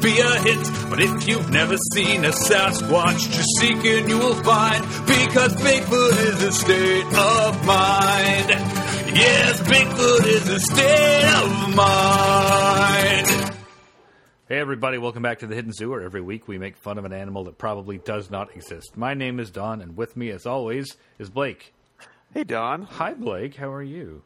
be 0.00 0.20
a 0.20 0.40
hit. 0.40 0.90
But 0.90 1.00
if 1.00 1.28
you've 1.28 1.50
never 1.50 1.76
seen 1.94 2.24
a 2.24 2.30
Sasquatch, 2.30 3.30
just 3.32 3.48
seek 3.58 3.84
and 3.84 4.08
you 4.08 4.18
will 4.18 4.42
find. 4.42 4.82
Because 5.06 5.54
Bigfoot 5.56 6.12
is 6.26 6.42
a 6.42 6.52
state 6.52 7.06
of 7.06 7.66
mind. 7.66 8.48
Yes, 9.16 9.60
Bigfoot 9.60 10.26
is 10.26 10.48
a 10.48 10.60
state 10.60 11.24
of 11.42 11.74
mind. 11.74 13.56
Hey, 14.48 14.60
everybody, 14.60 14.98
welcome 14.98 15.22
back 15.22 15.40
to 15.40 15.46
the 15.48 15.56
Hidden 15.56 15.72
Zoo, 15.72 15.90
where 15.90 16.02
every 16.02 16.20
week 16.20 16.46
we 16.46 16.56
make 16.56 16.76
fun 16.76 16.98
of 16.98 17.04
an 17.04 17.12
animal 17.12 17.44
that 17.44 17.58
probably 17.58 17.98
does 17.98 18.30
not 18.30 18.54
exist. 18.54 18.96
My 18.96 19.14
name 19.14 19.40
is 19.40 19.50
Don, 19.50 19.80
and 19.80 19.96
with 19.96 20.16
me, 20.16 20.30
as 20.30 20.46
always, 20.46 20.96
is 21.18 21.30
Blake. 21.30 21.72
Hey, 22.32 22.44
Don. 22.44 22.82
Hi, 22.82 23.14
Blake. 23.14 23.56
How 23.56 23.72
are 23.72 23.82
you? 23.82 24.22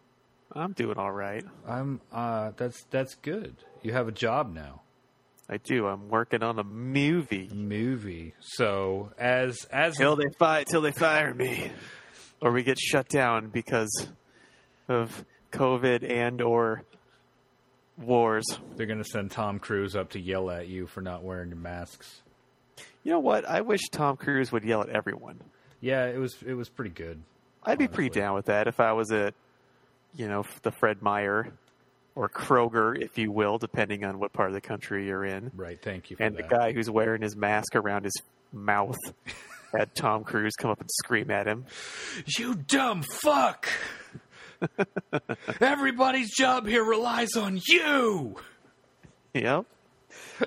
I'm 0.52 0.73
doing 0.73 0.98
all 0.98 1.12
right. 1.12 1.45
I'm. 1.66 2.00
Uh, 2.12 2.50
that's 2.56 2.82
that's 2.90 3.14
good. 3.14 3.54
You 3.82 3.92
have 3.92 4.09
a 4.09 4.12
job 4.12 4.52
now. 4.52 4.82
I 5.52 5.56
do. 5.56 5.88
I'm 5.88 6.09
working 6.09 6.45
on 6.45 6.60
a 6.60 6.64
movie. 6.64 7.50
Movie. 7.52 8.34
So 8.38 9.10
as 9.18 9.64
as 9.64 9.96
Till 9.96 10.14
they 10.14 10.28
fire, 10.38 10.62
till 10.64 10.80
they 10.80 10.92
fire 10.92 11.34
me, 11.34 11.73
or 12.40 12.52
we 12.52 12.62
get 12.62 12.78
shut 12.78 13.09
down 13.09 13.48
because 13.48 14.09
of 14.88 15.24
COVID 15.50 16.09
and 16.09 16.40
or 16.40 16.84
wars. 17.98 18.46
they're 18.76 18.87
going 18.87 19.02
to 19.02 19.09
send 19.10 19.32
Tom 19.32 19.59
Cruise 19.59 19.96
up 19.96 20.10
to 20.10 20.21
yell 20.21 20.51
at 20.51 20.68
you 20.68 20.87
for 20.87 21.01
not 21.01 21.24
wearing 21.24 21.48
your 21.48 21.59
masks. 21.59 22.23
You 23.02 23.12
know 23.12 23.21
what? 23.21 23.45
I 23.45 23.62
wish 23.62 23.80
Tom 23.90 24.16
Cruise 24.16 24.52
would 24.52 24.65
yell 24.65 24.82
at 24.82 24.88
everyone. 24.88 25.40
Yeah, 25.80 26.06
it 26.06 26.18
was 26.18 26.37
it 26.46 26.54
was 26.54 26.68
pretty 26.68 26.90
good. 26.90 27.23
I'd 27.65 27.78
be 27.78 27.88
pretty 27.88 28.10
down 28.10 28.34
with 28.34 28.46
that 28.46 28.68
if 28.68 28.78
I 28.78 28.93
was 28.93 29.10
at, 29.10 29.34
you 30.15 30.28
know, 30.28 30.45
the 30.62 30.71
Fred 30.71 31.02
Meyer 31.02 31.52
or 32.21 32.29
Kroger, 32.29 33.01
if 33.01 33.16
you 33.16 33.32
will, 33.32 33.57
depending 33.57 34.04
on 34.04 34.18
what 34.18 34.35
part 34.35 34.51
of 34.51 34.54
the 34.54 34.60
country 34.60 35.07
you're 35.07 35.24
in. 35.24 35.51
Right. 35.57 35.80
Thank 35.80 36.10
you. 36.10 36.18
For 36.18 36.23
And 36.23 36.37
the 36.37 36.43
guy 36.43 36.73
who's 36.73 36.90
wearing 36.90 37.23
his 37.23 37.35
mask 37.35 37.74
around 37.74 38.04
his 38.04 38.12
mouth 38.52 38.99
had 39.73 39.95
Tom 39.95 40.24
Cruise 40.24 40.52
come 40.59 40.71
up 40.71 40.80
and 40.80 40.90
scream 40.90 41.30
at 41.30 41.46
him. 41.46 41.65
You 42.38 42.57
dumb 42.57 43.04
fuck! 43.23 43.71
Everybody's 45.62 46.37
job 46.37 46.66
here 46.66 46.85
relies 46.85 47.37
on 47.37 47.59
you. 47.66 48.37
Yep. 49.32 49.65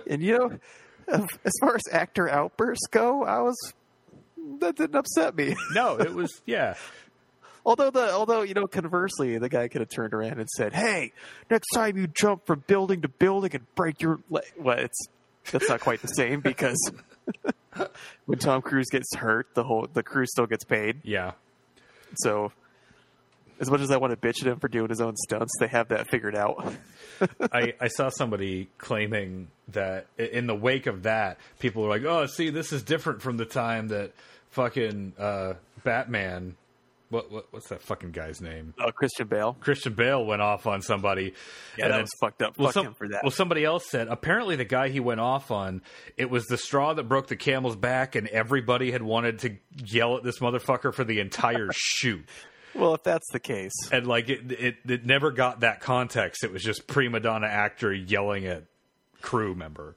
And 0.07 0.21
you 0.21 0.37
know, 0.37 0.59
as 1.07 1.53
far 1.59 1.73
as 1.73 1.81
actor 1.91 2.29
outbursts 2.29 2.85
go, 2.91 3.23
I 3.23 3.41
was 3.41 3.57
that 4.59 4.75
didn't 4.75 4.95
upset 4.95 5.35
me. 5.35 5.55
No, 5.73 5.95
it 5.99 6.13
was 6.13 6.43
yeah. 6.45 6.75
although 7.65 7.89
the 7.89 8.11
although 8.11 8.41
you 8.41 8.53
know, 8.53 8.67
conversely, 8.67 9.37
the 9.37 9.49
guy 9.49 9.67
could 9.67 9.81
have 9.81 9.89
turned 9.89 10.13
around 10.13 10.39
and 10.39 10.49
said, 10.49 10.73
"Hey, 10.73 11.13
next 11.49 11.69
time 11.73 11.97
you 11.97 12.07
jump 12.07 12.45
from 12.45 12.63
building 12.67 13.01
to 13.01 13.07
building 13.07 13.51
and 13.53 13.75
break 13.75 14.01
your 14.01 14.19
leg," 14.29 14.45
well, 14.57 14.79
it's 14.79 15.07
that's 15.51 15.69
not 15.69 15.81
quite 15.81 16.01
the 16.01 16.07
same 16.07 16.41
because 16.41 16.91
when 18.25 18.39
Tom 18.39 18.61
Cruise 18.61 18.89
gets 18.91 19.15
hurt, 19.15 19.47
the 19.53 19.63
whole 19.63 19.87
the 19.91 20.03
crew 20.03 20.25
still 20.25 20.47
gets 20.47 20.63
paid. 20.63 21.01
Yeah. 21.03 21.31
So. 22.15 22.51
As 23.59 23.69
much 23.69 23.81
as 23.81 23.91
I 23.91 23.97
want 23.97 24.11
to 24.11 24.17
bitch 24.17 24.41
at 24.41 24.47
him 24.47 24.59
for 24.59 24.67
doing 24.67 24.89
his 24.89 24.99
own 24.99 25.15
stunts, 25.15 25.53
they 25.59 25.67
have 25.67 25.89
that 25.89 26.09
figured 26.09 26.35
out. 26.35 26.73
I, 27.53 27.73
I 27.79 27.87
saw 27.87 28.09
somebody 28.09 28.67
claiming 28.77 29.47
that 29.69 30.07
in 30.17 30.47
the 30.47 30.55
wake 30.55 30.85
of 30.85 31.03
that, 31.03 31.37
people 31.59 31.83
were 31.83 31.89
like, 31.89 32.03
"Oh, 32.03 32.25
see, 32.25 32.49
this 32.49 32.73
is 32.73 32.83
different 32.83 33.21
from 33.21 33.37
the 33.37 33.45
time 33.45 33.89
that 33.89 34.11
fucking 34.49 35.13
uh, 35.17 35.53
Batman, 35.83 36.55
what, 37.13 37.31
what 37.31 37.47
what's 37.51 37.67
that 37.69 37.81
fucking 37.81 38.11
guy's 38.11 38.41
name? 38.41 38.73
Oh, 38.79 38.91
Christian 38.91 39.27
Bale. 39.27 39.55
Christian 39.59 39.93
Bale 39.93 40.25
went 40.25 40.41
off 40.41 40.67
on 40.67 40.81
somebody. 40.81 41.33
Yeah, 41.77 41.85
and 41.85 41.91
that 41.93 41.97
then- 41.97 42.01
was 42.01 42.11
fucked 42.19 42.41
up. 42.41 42.57
Well, 42.57 42.67
Fuck 42.71 42.83
some- 42.85 42.93
for 42.95 43.07
that. 43.09 43.23
well, 43.23 43.31
somebody 43.31 43.63
else 43.63 43.89
said 43.89 44.07
apparently 44.07 44.55
the 44.55 44.65
guy 44.65 44.89
he 44.89 44.99
went 44.99 45.19
off 45.19 45.51
on, 45.51 45.81
it 46.17 46.29
was 46.29 46.45
the 46.47 46.57
straw 46.57 46.93
that 46.93 47.03
broke 47.03 47.27
the 47.27 47.35
camel's 47.35 47.75
back, 47.75 48.15
and 48.15 48.27
everybody 48.29 48.91
had 48.91 49.01
wanted 49.03 49.39
to 49.39 49.55
yell 49.85 50.17
at 50.17 50.23
this 50.23 50.39
motherfucker 50.39 50.93
for 50.93 51.03
the 51.03 51.19
entire 51.19 51.69
shoot. 51.73 52.27
Well, 52.75 52.95
if 52.95 53.03
that's 53.03 53.29
the 53.31 53.39
case, 53.39 53.71
and 53.91 54.07
like 54.07 54.29
it, 54.29 54.51
it, 54.51 54.75
it 54.87 55.05
never 55.05 55.29
got 55.31 55.59
that 55.59 55.79
context. 55.79 56.43
It 56.43 56.51
was 56.51 56.63
just 56.63 56.87
prima 56.87 57.19
donna 57.19 57.45
actor 57.47 57.93
yelling 57.93 58.47
at 58.47 58.63
crew 59.21 59.53
member. 59.53 59.95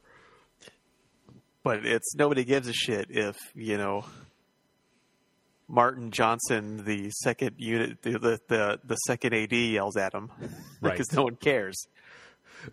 but 1.63 1.87
it's 1.87 2.15
nobody 2.15 2.45
gives 2.45 2.69
a 2.69 2.73
shit 2.75 3.07
if 3.11 3.37
you 3.55 3.79
know 3.79 4.05
Martin 5.69 6.11
Johnson, 6.11 6.85
the 6.85 7.11
second 7.11 7.57
unit, 7.59 8.03
the 8.03 8.13
the 8.13 8.41
the, 8.49 8.81
the 8.85 8.97
second 9.07 9.35
AD 9.35 9.53
yells 9.53 9.97
at 9.97 10.13
him 10.15 10.31
Right. 10.81 10.93
because 10.93 11.13
no 11.13 11.25
one 11.25 11.37
cares. 11.37 11.87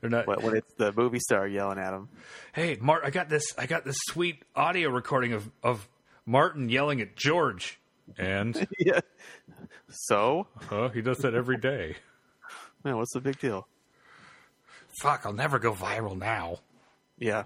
They're 0.02 0.10
not. 0.10 0.26
But 0.26 0.44
when 0.44 0.56
it's 0.56 0.74
the 0.76 0.92
movie 0.94 1.20
star 1.20 1.48
yelling 1.48 1.78
at 1.80 1.94
him, 1.94 2.10
hey, 2.54 2.78
Mart, 2.80 3.04
I 3.06 3.10
got 3.10 3.30
this. 3.30 3.46
I 3.58 3.66
got 3.66 3.84
this 3.86 3.98
sweet 4.08 4.44
audio 4.56 4.90
recording 4.90 5.34
of 5.34 5.50
of 5.62 5.88
Martin 6.26 6.70
yelling 6.70 7.02
at 7.02 7.16
George, 7.16 7.80
and 8.18 8.68
yeah. 8.80 9.02
So, 9.90 10.48
huh, 10.70 10.90
he 10.90 11.02
does 11.02 11.18
that 11.20 11.34
every 11.36 11.58
day. 11.58 11.96
man, 12.84 12.98
what's 12.98 13.14
the 13.14 13.22
big 13.22 13.40
deal? 13.40 13.68
Fuck, 15.02 15.26
I'll 15.26 15.34
never 15.34 15.60
go 15.60 15.74
viral 15.74 16.18
now. 16.18 16.60
Yeah, 17.18 17.44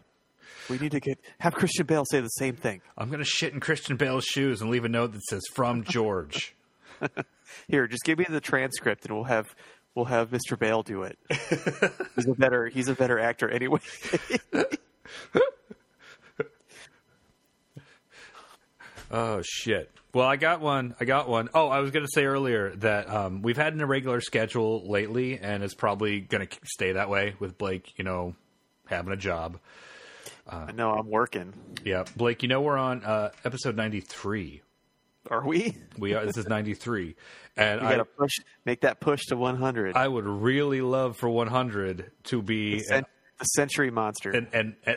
we 0.69 0.77
need 0.77 0.91
to 0.91 0.99
get 0.99 1.19
have 1.39 1.53
Christian 1.53 1.85
Bale 1.85 2.03
say 2.09 2.19
the 2.21 2.27
same 2.27 2.55
thing. 2.55 2.81
I'm 2.97 3.09
gonna 3.09 3.23
shit 3.23 3.53
in 3.53 3.59
Christian 3.59 3.97
Bale's 3.97 4.25
shoes 4.25 4.61
and 4.61 4.69
leave 4.69 4.85
a 4.85 4.89
note 4.89 5.13
that 5.13 5.23
says 5.23 5.43
"From 5.53 5.83
George." 5.83 6.55
Here, 7.67 7.87
just 7.87 8.03
give 8.03 8.17
me 8.17 8.25
the 8.27 8.41
transcript, 8.41 9.05
and 9.05 9.15
we'll 9.15 9.25
have 9.25 9.55
we'll 9.95 10.05
have 10.05 10.29
Mr. 10.29 10.57
Bale 10.57 10.83
do 10.83 11.03
it. 11.03 11.17
he's 12.15 12.27
a 12.27 12.33
better 12.33 12.67
he's 12.67 12.87
a 12.87 12.95
better 12.95 13.19
actor 13.19 13.49
anyway. 13.49 13.79
Oh 19.09 19.41
shit. 19.41 19.89
Well, 20.13 20.27
I 20.27 20.35
got 20.35 20.61
one. 20.61 20.95
I 20.99 21.05
got 21.05 21.29
one. 21.29 21.49
Oh, 21.53 21.67
I 21.67 21.79
was 21.79 21.91
going 21.91 22.05
to 22.05 22.11
say 22.13 22.25
earlier 22.25 22.75
that 22.77 23.09
um, 23.09 23.41
we've 23.41 23.57
had 23.57 23.73
an 23.73 23.81
irregular 23.81 24.19
schedule 24.19 24.89
lately, 24.89 25.39
and 25.39 25.63
it's 25.63 25.73
probably 25.75 26.19
going 26.19 26.47
to 26.47 26.57
stay 26.65 26.93
that 26.93 27.09
way 27.09 27.35
with 27.39 27.57
Blake. 27.57 27.93
You 27.97 28.03
know, 28.03 28.35
having 28.87 29.13
a 29.13 29.17
job. 29.17 29.59
I 30.49 30.71
know 30.71 30.91
I'm 30.93 31.09
working. 31.09 31.53
Yeah, 31.83 32.05
Blake. 32.15 32.41
You 32.43 32.49
know, 32.49 32.61
we're 32.61 32.77
on 32.77 33.03
uh, 33.03 33.31
episode 33.43 33.75
ninety 33.75 33.99
three. 34.01 34.61
Are 35.29 35.45
we? 35.45 35.77
We 35.97 36.13
are. 36.13 36.25
This 36.25 36.37
is 36.37 36.47
ninety 36.47 36.73
three, 36.73 37.15
and 37.57 37.81
We 37.81 37.87
I, 37.87 37.91
gotta 37.91 38.05
push, 38.05 38.31
make 38.65 38.81
that 38.81 38.99
push 39.01 39.25
to 39.27 39.35
100. 39.35 39.95
I 39.95 40.07
would 40.07 40.25
really 40.25 40.81
love 40.81 41.17
for 41.17 41.29
one 41.29 41.47
hundred 41.47 42.11
to 42.25 42.41
be 42.41 42.79
Cen- 42.79 43.05
the 43.39 43.45
Century 43.45 43.91
Monster. 43.91 44.31
and 44.31 44.47
an, 44.53 44.75
an, 44.85 44.95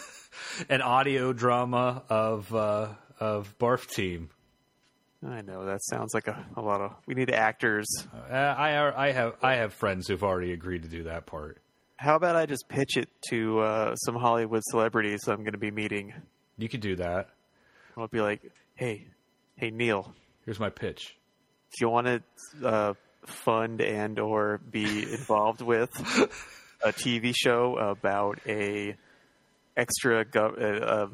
an 0.68 0.82
audio 0.82 1.32
drama 1.32 2.02
of 2.08 2.52
uh, 2.54 2.88
of 3.20 3.56
Barf 3.58 3.86
Team. 3.88 4.30
I 5.24 5.40
know 5.42 5.64
that 5.66 5.84
sounds 5.84 6.14
like 6.14 6.26
a, 6.26 6.44
a 6.56 6.60
lot 6.60 6.80
of. 6.80 6.96
We 7.06 7.14
need 7.14 7.30
actors. 7.30 7.86
Uh, 8.28 8.34
I 8.34 9.08
I 9.08 9.12
have 9.12 9.36
I 9.40 9.54
have 9.54 9.72
friends 9.72 10.08
who've 10.08 10.24
already 10.24 10.52
agreed 10.52 10.82
to 10.82 10.88
do 10.88 11.04
that 11.04 11.26
part. 11.26 11.61
How 12.02 12.16
about 12.16 12.34
I 12.34 12.46
just 12.46 12.68
pitch 12.68 12.96
it 12.96 13.08
to 13.28 13.60
uh, 13.60 13.94
some 13.94 14.16
Hollywood 14.16 14.64
celebrities 14.64 15.28
I'm 15.28 15.44
going 15.44 15.52
to 15.52 15.58
be 15.58 15.70
meeting? 15.70 16.12
You 16.58 16.68
could 16.68 16.80
do 16.80 16.96
that. 16.96 17.28
I'll 17.96 18.08
be 18.08 18.20
like, 18.20 18.42
"Hey, 18.74 19.06
hey 19.54 19.70
Neil, 19.70 20.12
Here's 20.44 20.58
my 20.58 20.68
pitch. 20.68 21.16
do 21.78 21.84
you 21.84 21.88
want 21.88 22.08
to 22.08 22.66
uh, 22.66 22.94
fund 23.24 23.80
and 23.80 24.18
or 24.18 24.58
be 24.68 25.02
involved 25.12 25.60
with 25.60 25.90
a 26.84 26.92
TV 26.92 27.32
show 27.36 27.76
about 27.76 28.40
a 28.48 28.96
extra 29.76 30.24
gov- 30.24 30.60
uh, 30.60 30.84
uh, 30.84 31.06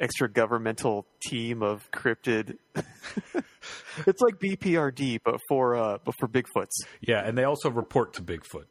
extra 0.00 0.30
governmental 0.30 1.04
team 1.20 1.64
of 1.64 1.90
cryptid? 1.90 2.58
it's 4.06 4.22
like 4.22 4.38
BPRD, 4.38 5.18
but 5.24 5.40
for 5.48 5.74
uh, 5.74 5.98
but 6.04 6.14
for 6.20 6.28
Bigfoots. 6.28 6.86
Yeah, 7.00 7.26
and 7.26 7.36
they 7.36 7.42
also 7.42 7.72
report 7.72 8.12
to 8.14 8.22
Bigfoot. 8.22 8.66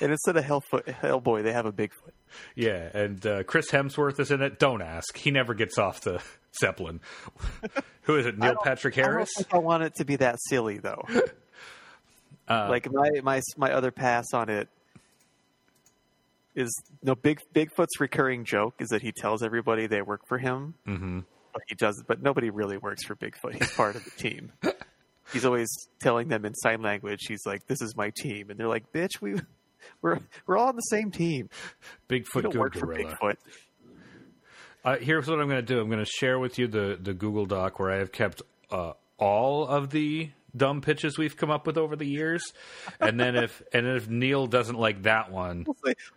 And 0.00 0.10
instead 0.10 0.36
of 0.36 0.44
Hellfoot, 0.44 0.84
Hellboy, 0.86 1.42
they 1.44 1.52
have 1.52 1.66
a 1.66 1.72
Bigfoot. 1.72 2.12
Yeah, 2.56 2.88
and 2.94 3.24
uh, 3.26 3.42
Chris 3.44 3.70
Hemsworth 3.70 4.18
is 4.18 4.30
in 4.30 4.42
it. 4.42 4.58
Don't 4.58 4.82
ask. 4.82 5.16
He 5.16 5.30
never 5.30 5.54
gets 5.54 5.78
off 5.78 6.00
the 6.00 6.20
Zeppelin. 6.60 7.00
Who 8.02 8.16
is 8.16 8.26
it? 8.26 8.38
Neil 8.38 8.56
Patrick 8.62 8.98
I 8.98 9.02
don't 9.02 9.10
Harris? 9.12 9.30
think 9.36 9.54
I 9.54 9.58
want 9.58 9.82
it 9.84 9.94
to 9.96 10.04
be 10.04 10.16
that 10.16 10.36
silly 10.48 10.78
though. 10.78 11.02
Uh, 12.46 12.66
like 12.68 12.92
my 12.92 13.08
my 13.22 13.40
my 13.56 13.72
other 13.72 13.90
pass 13.90 14.26
on 14.34 14.50
it 14.50 14.68
is 16.54 16.70
no 17.02 17.14
big 17.14 17.40
Bigfoot's 17.54 17.98
recurring 17.98 18.44
joke 18.44 18.74
is 18.80 18.90
that 18.90 19.00
he 19.00 19.12
tells 19.12 19.42
everybody 19.42 19.86
they 19.86 20.02
work 20.02 20.20
for 20.28 20.36
him, 20.36 20.74
hmm 20.84 21.20
but 21.54 21.62
he 21.68 21.74
does, 21.74 22.02
but 22.06 22.20
nobody 22.20 22.50
really 22.50 22.76
works 22.76 23.04
for 23.06 23.14
Bigfoot. 23.16 23.54
He's 23.54 23.70
part 23.72 23.96
of 23.96 24.04
the 24.04 24.10
team. 24.10 24.52
he's 25.32 25.44
always 25.46 25.68
telling 26.00 26.28
them 26.28 26.44
in 26.44 26.52
sign 26.54 26.82
language. 26.82 27.20
He's 27.28 27.46
like, 27.46 27.66
"This 27.66 27.80
is 27.80 27.96
my 27.96 28.10
team," 28.14 28.50
and 28.50 28.58
they're 28.60 28.68
like, 28.68 28.92
"Bitch, 28.92 29.22
we 29.22 29.36
we're 30.02 30.18
we're 30.46 30.56
all 30.56 30.68
on 30.68 30.76
the 30.76 30.82
same 30.82 31.10
team. 31.10 31.48
Bigfoot 32.08 32.52
for 32.52 32.70
Gorilla. 32.70 33.16
Bigfoot." 33.22 33.36
Uh, 34.84 34.96
here's 34.98 35.26
what 35.26 35.40
I'm 35.40 35.48
going 35.48 35.64
to 35.64 35.74
do. 35.74 35.80
I'm 35.80 35.88
going 35.88 36.04
to 36.04 36.10
share 36.18 36.38
with 36.38 36.58
you 36.58 36.66
the, 36.66 36.98
the 37.00 37.14
Google 37.14 37.46
Doc 37.46 37.78
where 37.78 37.90
I 37.90 37.96
have 37.96 38.12
kept 38.12 38.42
uh, 38.70 38.92
all 39.16 39.66
of 39.66 39.88
the 39.90 40.28
dumb 40.54 40.82
pitches 40.82 41.16
we've 41.16 41.36
come 41.36 41.50
up 41.50 41.66
with 41.66 41.78
over 41.78 41.96
the 41.96 42.04
years, 42.06 42.52
and 43.00 43.18
then 43.18 43.34
if 43.34 43.62
and 43.72 43.86
if 43.86 44.08
Neil 44.08 44.46
doesn't 44.46 44.78
like 44.78 45.02
that 45.04 45.32
one, 45.32 45.64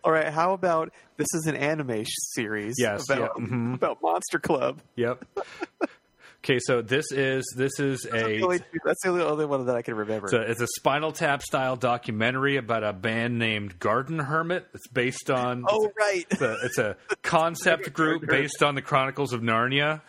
all 0.04 0.12
right, 0.12 0.28
how 0.28 0.52
about 0.52 0.92
this 1.16 1.26
is 1.34 1.46
an 1.46 1.56
anime 1.56 2.04
series 2.34 2.74
Yes, 2.78 3.08
about 3.08 3.32
yeah, 3.38 3.44
mhm. 3.46 3.74
about 3.74 3.98
Monster 4.02 4.38
Club? 4.38 4.80
yep. 4.96 5.24
okay, 6.44 6.58
so 6.60 6.82
this 6.82 7.12
is 7.12 7.44
this 7.56 7.78
is 7.78 8.02
That's 8.02 8.24
a 8.24 8.40
only- 8.42 8.60
That's 8.84 9.02
the 9.02 9.26
only 9.26 9.46
one 9.46 9.66
that 9.66 9.76
I 9.76 9.82
can 9.82 9.94
remember. 9.94 10.26
It's 10.26 10.34
a, 10.34 10.50
it's 10.50 10.60
a 10.60 10.66
Spinal 10.76 11.12
Tap 11.12 11.42
style 11.42 11.76
documentary 11.76 12.56
about 12.56 12.84
a 12.84 12.92
band 12.92 13.38
named 13.38 13.78
Garden 13.78 14.18
Hermit. 14.18 14.66
It's 14.74 14.88
based 14.88 15.30
on. 15.30 15.64
oh, 15.68 15.90
right. 15.98 16.26
It's 16.30 16.42
a, 16.42 16.56
it's 16.62 16.78
a 16.78 16.96
concept 17.22 17.92
group 17.92 18.26
based 18.26 18.62
on 18.62 18.74
the 18.74 18.82
Chronicles 18.82 19.32
of 19.32 19.40
Narnia. 19.40 20.02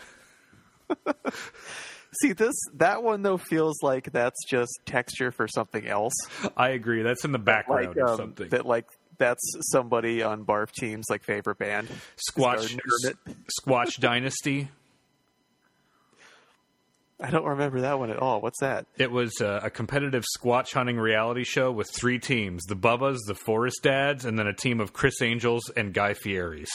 See 2.22 2.34
this 2.34 2.56
that 2.78 3.04
one 3.04 3.22
though 3.22 3.38
feels 3.38 3.84
like 3.84 4.12
that's 4.12 4.44
just 4.50 4.72
texture 4.88 5.32
for 5.32 5.48
something 5.48 5.86
else. 5.86 6.14
I 6.58 6.70
agree. 6.70 7.04
That's 7.04 7.24
in 7.24 7.32
the 7.32 7.38
background 7.38 7.90
like 7.90 7.98
or 7.98 8.10
um, 8.10 8.18
something. 8.18 8.50
that 8.50 8.66
like 8.66 8.88
that's 9.20 9.42
somebody 9.72 10.24
on 10.24 10.44
Barf 10.44 10.72
Team's 10.72 11.06
like 11.10 11.24
favorite 11.24 11.60
band. 11.60 11.88
Squatch 12.32 12.80
Squatch 13.62 14.00
Dynasty. 14.00 14.70
I 17.24 17.31
don't 17.31 17.45
remember 17.45 17.81
that 17.81 18.00
one 18.00 18.10
at 18.12 18.18
all. 18.18 18.39
What's 18.39 18.60
that? 18.62 18.86
It 18.98 19.12
was 19.12 19.42
uh, 19.42 19.60
a 19.63 19.69
competitive 19.69 20.24
squatch 20.38 20.74
hunting 20.74 20.98
reality 20.98 21.44
show 21.44 21.71
with 21.71 21.89
three 21.94 22.18
teams: 22.19 22.63
the 22.66 22.75
Bubbas, 22.75 23.18
the 23.27 23.36
Forest 23.36 23.83
Dads, 23.83 24.25
and 24.25 24.39
then 24.39 24.48
a 24.48 24.54
team 24.54 24.80
of 24.80 24.94
Criss 24.94 25.21
Angels 25.21 25.69
and 25.75 25.94
Guy 25.94 26.13
Fieri's. 26.13 26.69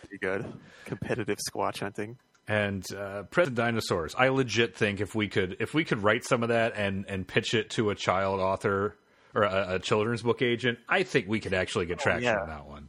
Pretty 0.00 0.18
good. 0.20 0.52
Competitive 0.84 1.38
squatch 1.38 1.80
hunting. 1.80 2.16
and 2.48 2.84
uh, 2.96 3.24
President 3.24 3.56
Dinosaurs. 3.56 4.14
I 4.16 4.28
legit 4.28 4.76
think 4.76 5.00
if 5.00 5.14
we 5.14 5.28
could 5.28 5.56
if 5.60 5.74
we 5.74 5.84
could 5.84 6.02
write 6.02 6.24
some 6.24 6.42
of 6.42 6.48
that 6.48 6.74
and 6.76 7.04
and 7.08 7.26
pitch 7.26 7.54
it 7.54 7.70
to 7.70 7.90
a 7.90 7.94
child 7.94 8.40
author 8.40 8.96
or 9.34 9.42
a, 9.42 9.74
a 9.74 9.78
children's 9.78 10.22
book 10.22 10.42
agent, 10.42 10.78
I 10.88 11.02
think 11.02 11.28
we 11.28 11.40
could 11.40 11.54
actually 11.54 11.86
get 11.86 11.98
traction 11.98 12.24
yeah. 12.24 12.40
on 12.40 12.48
that 12.48 12.66
one. 12.66 12.88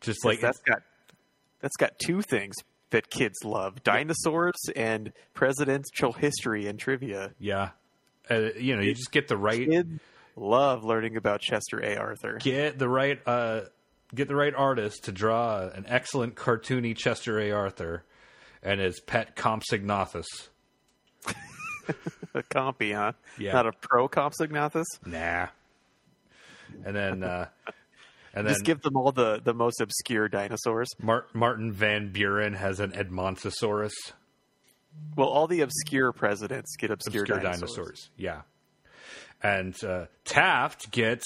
Just 0.00 0.24
like 0.24 0.40
that's 0.40 0.60
got 0.60 0.82
that's 1.60 1.76
got 1.76 1.98
two 1.98 2.22
things 2.22 2.54
that 2.90 3.10
kids 3.10 3.36
love: 3.44 3.82
dinosaurs 3.82 4.60
and 4.74 5.12
presidential 5.34 6.12
history 6.12 6.66
and 6.66 6.78
trivia. 6.78 7.32
yeah, 7.38 7.70
uh, 8.30 8.50
you 8.58 8.76
know, 8.76 8.82
you 8.82 8.94
just 8.94 9.12
get 9.12 9.28
the 9.28 9.36
right 9.36 9.68
Kids 9.68 10.00
love 10.36 10.84
learning 10.84 11.16
about 11.16 11.40
Chester 11.40 11.82
A. 11.82 11.96
Arthur. 11.96 12.38
get 12.40 12.78
the 12.78 12.88
right 12.88 13.18
uh, 13.26 13.62
get 14.14 14.28
the 14.28 14.36
right 14.36 14.54
artist 14.54 15.04
to 15.04 15.12
draw 15.12 15.68
an 15.68 15.84
excellent 15.88 16.34
cartoony 16.34 16.96
Chester 16.96 17.40
A. 17.40 17.50
Arthur 17.50 18.04
and 18.62 18.80
his 18.80 19.00
pet 19.00 19.36
Compsognathus. 19.36 20.26
A 22.34 22.42
compy, 22.42 22.94
huh? 22.94 23.12
Yeah. 23.38 23.52
Not 23.52 23.66
a 23.66 23.72
pro 23.72 24.08
Compsognathus. 24.08 24.84
Nah, 25.06 25.46
and 26.84 26.96
then. 26.96 27.22
Uh, 27.22 27.46
and 28.36 28.46
then 28.46 28.52
Just 28.54 28.64
give 28.64 28.82
them 28.82 28.96
all 28.96 29.10
the, 29.10 29.40
the 29.42 29.54
most 29.54 29.80
obscure 29.80 30.28
dinosaurs. 30.28 30.88
Mar- 31.02 31.26
Martin 31.32 31.72
Van 31.72 32.12
Buren 32.12 32.52
has 32.54 32.78
an 32.78 32.92
Edmontosaurus. 32.92 33.94
Well, 35.16 35.28
all 35.28 35.46
the 35.48 35.62
obscure 35.62 36.12
presidents 36.12 36.76
get 36.76 36.90
obscure, 36.90 37.22
obscure 37.24 37.40
dinosaurs. 37.40 37.74
dinosaurs. 37.76 38.10
Yeah. 38.16 38.42
And 39.42 39.74
uh, 39.84 40.06
Taft 40.24 40.90
gets 40.90 41.24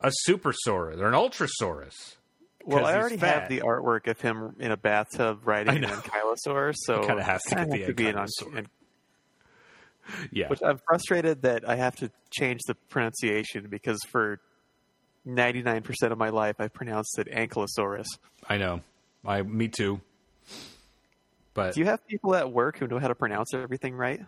a 0.00 0.10
supersaurus 0.28 0.98
or 1.00 1.08
an 1.08 1.14
ultrasaurus. 1.14 2.16
Well, 2.64 2.86
I 2.86 2.94
already 2.96 3.16
fat. 3.16 3.40
have 3.40 3.48
the 3.48 3.60
artwork 3.60 4.06
of 4.06 4.20
him 4.20 4.54
in 4.60 4.70
a 4.70 4.76
bathtub 4.76 5.40
riding 5.44 5.74
an 5.76 5.80
know. 5.82 5.88
ankylosaur, 5.88 6.72
so 6.76 7.00
It 7.02 7.06
kinda 7.08 7.22
has 7.24 7.42
to 7.42 7.54
kinda 7.56 7.76
get 7.76 7.86
have 7.88 7.88
the 7.88 7.94
be 7.94 8.08
an 8.08 8.14
ankylosaur. 8.16 8.66
Yeah. 10.30 10.48
Which 10.48 10.60
I'm 10.64 10.78
frustrated 10.88 11.42
that 11.42 11.68
I 11.68 11.76
have 11.76 11.96
to 11.96 12.10
change 12.30 12.60
the 12.66 12.74
pronunciation 12.74 13.66
because 13.68 13.98
for 14.10 14.40
99% 15.26 16.10
of 16.10 16.18
my 16.18 16.30
life 16.30 16.56
I've 16.58 16.72
pronounced 16.72 17.18
it 17.18 17.28
ankylosaurus. 17.30 18.06
I 18.48 18.56
know. 18.58 18.80
I 19.24 19.42
me 19.42 19.68
too. 19.68 20.00
But 21.54 21.74
Do 21.74 21.80
you 21.80 21.86
have 21.86 22.06
people 22.06 22.34
at 22.34 22.50
work 22.50 22.78
who 22.78 22.86
know 22.86 22.98
how 22.98 23.08
to 23.08 23.14
pronounce 23.14 23.54
everything 23.54 23.94
right? 23.94 24.20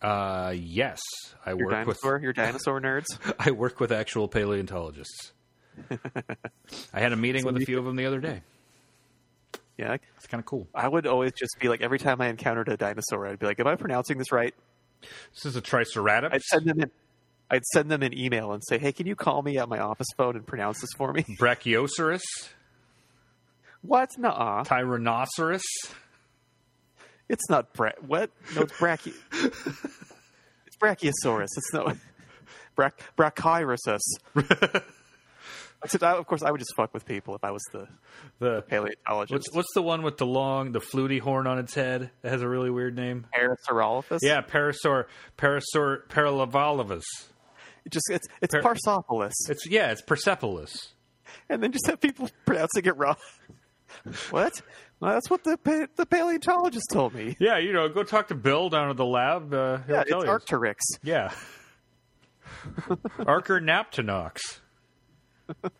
uh, 0.00 0.54
yes, 0.56 1.00
I 1.44 1.50
Your 1.50 1.66
work 1.66 1.70
dinosaur, 1.72 2.18
your 2.20 2.32
dinosaur 2.32 2.80
nerds. 2.80 3.06
I 3.38 3.50
work 3.50 3.80
with 3.80 3.90
actual 3.92 4.28
paleontologists. 4.28 5.32
I 6.92 7.00
had 7.00 7.12
a 7.12 7.16
meeting 7.16 7.44
with 7.44 7.56
a 7.56 7.60
few 7.60 7.78
of 7.78 7.84
them 7.84 7.96
the 7.96 8.06
other 8.06 8.20
day. 8.20 8.42
Yeah, 9.76 9.96
It's 10.16 10.26
kind 10.26 10.40
of 10.40 10.44
cool. 10.46 10.66
I 10.74 10.88
would 10.88 11.06
always 11.06 11.32
just 11.32 11.56
be 11.60 11.68
like 11.68 11.82
every 11.82 11.98
time 12.00 12.20
I 12.20 12.28
encountered 12.28 12.68
a 12.68 12.76
dinosaur, 12.76 13.26
I'd 13.28 13.38
be 13.38 13.46
like, 13.46 13.60
"Am 13.60 13.66
I 13.68 13.76
pronouncing 13.76 14.18
this 14.18 14.32
right?" 14.32 14.52
This 15.34 15.46
is 15.46 15.54
a 15.56 15.60
triceratops. 15.60 16.34
I'd 16.34 16.42
send 16.42 16.66
them 16.66 16.80
an, 16.80 16.90
I'd 17.50 17.64
send 17.72 17.90
them 17.90 18.02
an 18.02 18.16
email 18.16 18.52
and 18.52 18.62
say, 18.66 18.78
"Hey, 18.78 18.92
can 18.92 19.06
you 19.06 19.16
call 19.16 19.42
me 19.42 19.58
at 19.58 19.68
my 19.68 19.78
office 19.78 20.08
phone 20.16 20.36
and 20.36 20.46
pronounce 20.46 20.80
this 20.80 20.90
for 20.96 21.12
me?" 21.12 21.24
Brachiosaurus, 21.40 22.20
what? 23.82 24.10
Nuh-uh. 24.18 24.64
Tyrannosaurus. 24.64 25.62
It's 27.28 27.48
not 27.50 27.72
bra- 27.74 27.92
what? 28.06 28.30
No, 28.54 28.62
it's 28.62 28.72
brachy. 28.72 29.12
it's 29.32 30.76
brachiosaurus. 30.80 31.48
It's 31.56 31.72
not 31.72 31.96
Brach- 32.76 33.00
brachiosaurus. 33.16 33.98
Except 35.84 36.02
I, 36.02 36.12
of 36.16 36.26
course, 36.26 36.42
I 36.42 36.50
would 36.50 36.58
just 36.58 36.74
fuck 36.76 36.92
with 36.92 37.06
people 37.06 37.36
if 37.36 37.44
I 37.44 37.52
was 37.52 37.62
the 37.72 37.86
The 38.40 38.62
paleontologist. 38.62 39.32
what's 39.32 39.52
what's 39.54 39.74
the 39.74 39.82
one 39.82 40.02
with 40.02 40.16
the 40.18 40.26
long, 40.26 40.72
the 40.72 40.80
fluty 40.80 41.18
horn 41.18 41.46
on 41.46 41.58
its 41.60 41.72
head? 41.74 42.10
It 42.24 42.28
has 42.30 42.42
a 42.42 42.48
really 42.48 42.70
weird 42.70 42.96
name. 42.96 43.26
Parasaurolophus? 43.36 44.18
Yeah, 44.22 44.40
Parasaur, 44.42 45.04
Parasaur, 45.36 46.06
Paralavolivus. 46.08 47.04
It 47.88 47.92
just 47.92 48.10
it's 48.10 48.28
it's 48.42 48.54
Par- 48.54 48.74
Parsopolis, 48.74 49.32
It's 49.48 49.66
yeah, 49.66 49.90
it's 49.90 50.02
Persepolis. 50.02 50.92
and 51.48 51.62
then 51.62 51.72
just 51.72 51.86
have 51.86 51.98
people 52.02 52.28
pronouncing 52.44 52.84
it 52.84 52.94
wrong. 52.98 53.16
what? 54.30 54.60
Well, 55.00 55.14
that's 55.14 55.30
what 55.30 55.42
the 55.42 55.56
pa- 55.56 55.86
the 55.96 56.04
paleontologist 56.04 56.84
told 56.92 57.14
me. 57.14 57.34
Yeah, 57.40 57.56
you 57.56 57.72
know, 57.72 57.88
go 57.88 58.02
talk 58.02 58.28
to 58.28 58.34
Bill 58.34 58.68
down 58.68 58.90
at 58.90 58.98
the 58.98 59.06
lab. 59.06 59.54
Uh, 59.54 59.78
he'll 59.86 59.96
Yeah, 59.96 60.04
tell 60.04 60.20
it's 60.20 60.26
you. 60.50 60.56
Arcturix. 60.58 60.74
yeah, 61.02 61.32
Archer 63.26 63.58
Naptonox. 63.58 64.58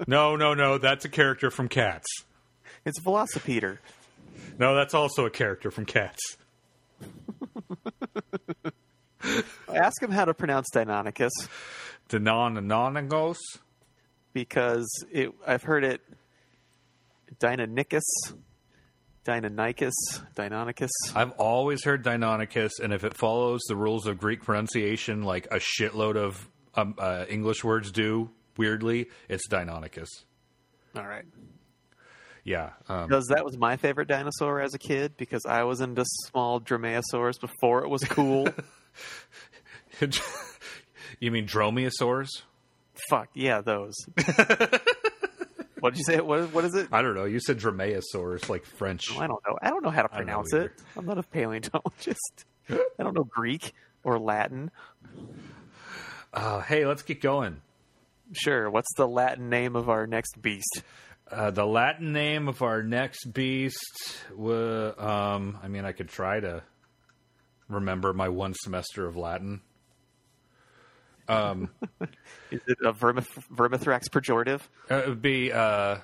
No, 0.07 0.35
no, 0.35 0.55
no, 0.55 0.79
that's 0.79 1.05
a 1.05 1.11
character 1.11 1.51
from 1.51 1.69
Cats. 1.69 2.07
It's 2.87 2.99
Velocipeter. 3.01 3.81
No, 4.59 4.75
that's 4.75 4.95
also 4.95 5.27
a 5.27 5.31
character 5.31 5.71
from 5.71 5.85
Cats. 5.85 6.39
Ask 9.75 10.03
him 10.03 10.11
how 10.11 10.25
to 10.25 10.33
pronounce 10.33 10.69
Deinonychus 10.73 11.31
Denonononagos. 12.09 13.37
because 14.33 14.89
it, 15.11 15.31
I've 15.47 15.63
heard 15.63 15.85
it 15.85 16.01
Deinonychus, 17.39 18.03
Deinonychus, 19.25 19.93
Deinonychus. 20.35 20.89
I've 21.15 21.33
always 21.33 21.85
heard 21.85 22.03
Deinonychus, 22.05 22.81
and 22.83 22.93
if 22.93 23.05
it 23.05 23.15
follows 23.15 23.61
the 23.69 23.77
rules 23.77 24.07
of 24.07 24.19
Greek 24.19 24.43
pronunciation, 24.43 25.23
like 25.23 25.47
a 25.51 25.59
shitload 25.59 26.17
of 26.17 26.49
um, 26.75 26.95
uh, 26.99 27.25
English 27.29 27.63
words 27.65 27.91
do, 27.91 28.31
weirdly, 28.57 29.09
it's 29.29 29.47
Deinonychus. 29.49 30.09
All 30.97 31.07
right. 31.07 31.25
Yeah. 32.45 32.71
Um, 32.89 33.09
Because 33.09 33.27
that 33.27 33.45
was 33.45 33.59
my 33.59 33.77
favorite 33.77 34.09
dinosaur 34.09 34.63
as 34.63 34.73
a 34.73 34.79
kid 34.79 35.19
because 35.19 35.45
I 35.45 35.65
was 35.65 35.83
into 35.83 36.05
small 36.27 36.61
Dromaeosaurus 36.61 37.39
before 37.41 37.85
it 37.85 37.91
was 37.91 38.03
cool. 38.05 38.49
you 41.21 41.31
mean 41.31 41.47
Dromaeosaurs? 41.47 42.29
Fuck, 43.09 43.29
yeah, 43.35 43.61
those. 43.61 43.95
what 45.81 45.95
did 45.95 45.99
you 45.99 46.05
say? 46.05 46.21
What, 46.21 46.53
what 46.53 46.65
is 46.65 46.75
it? 46.75 46.89
I 46.91 47.03
don't 47.03 47.15
know. 47.15 47.25
You 47.25 47.41
said 47.41 47.59
Dromaeosaurus, 47.59 48.49
like 48.49 48.65
French. 48.65 49.13
I 49.17 49.27
don't 49.27 49.43
know. 49.47 49.59
I 49.63 49.71
don't 49.71 49.83
know 49.85 49.91
how 49.91 50.03
to 50.03 50.09
pronounce 50.09 50.53
it. 50.53 50.73
I'm 50.97 51.07
not 51.07 51.19
a 51.19 51.23
paleontologist. 51.23 52.45
I 52.71 53.03
don't 53.03 53.15
know 53.15 53.25
Greek 53.25 53.73
or 54.05 54.19
Latin. 54.19 54.71
Uh, 56.33 56.61
hey, 56.61 56.87
let's 56.87 57.03
get 57.03 57.21
going. 57.21 57.61
Sure. 58.33 58.69
What's 58.71 58.93
the 58.97 59.09
Latin 59.09 59.49
name 59.49 59.77
of 59.77 59.89
our 59.89 60.07
next 60.07 60.41
beast? 60.43 60.83
Uh, 61.31 61.51
the 61.51 61.65
Latin 61.67 62.13
name 62.13 62.49
of 62.49 62.63
our 62.63 62.83
next 62.83 63.33
beast. 63.33 63.79
wa- 64.35 64.93
um, 64.99 65.59
I 65.63 65.69
mean, 65.69 65.85
I 65.85 65.93
could 65.93 66.09
try 66.09 66.41
to 66.41 66.63
remember 67.69 68.13
my 68.13 68.29
one 68.29 68.55
semester 68.55 69.07
of 69.07 69.17
Latin. 69.17 69.61
Is 72.51 72.61
it 72.67 72.79
a 72.85 72.93
vermith- 72.93 73.45
vermithrax 73.55 74.09
pejorative? 74.09 74.61
Uh, 74.91 75.03
it 75.03 75.09
would 75.09 75.23
be 75.23 75.53
uh, 75.53 75.99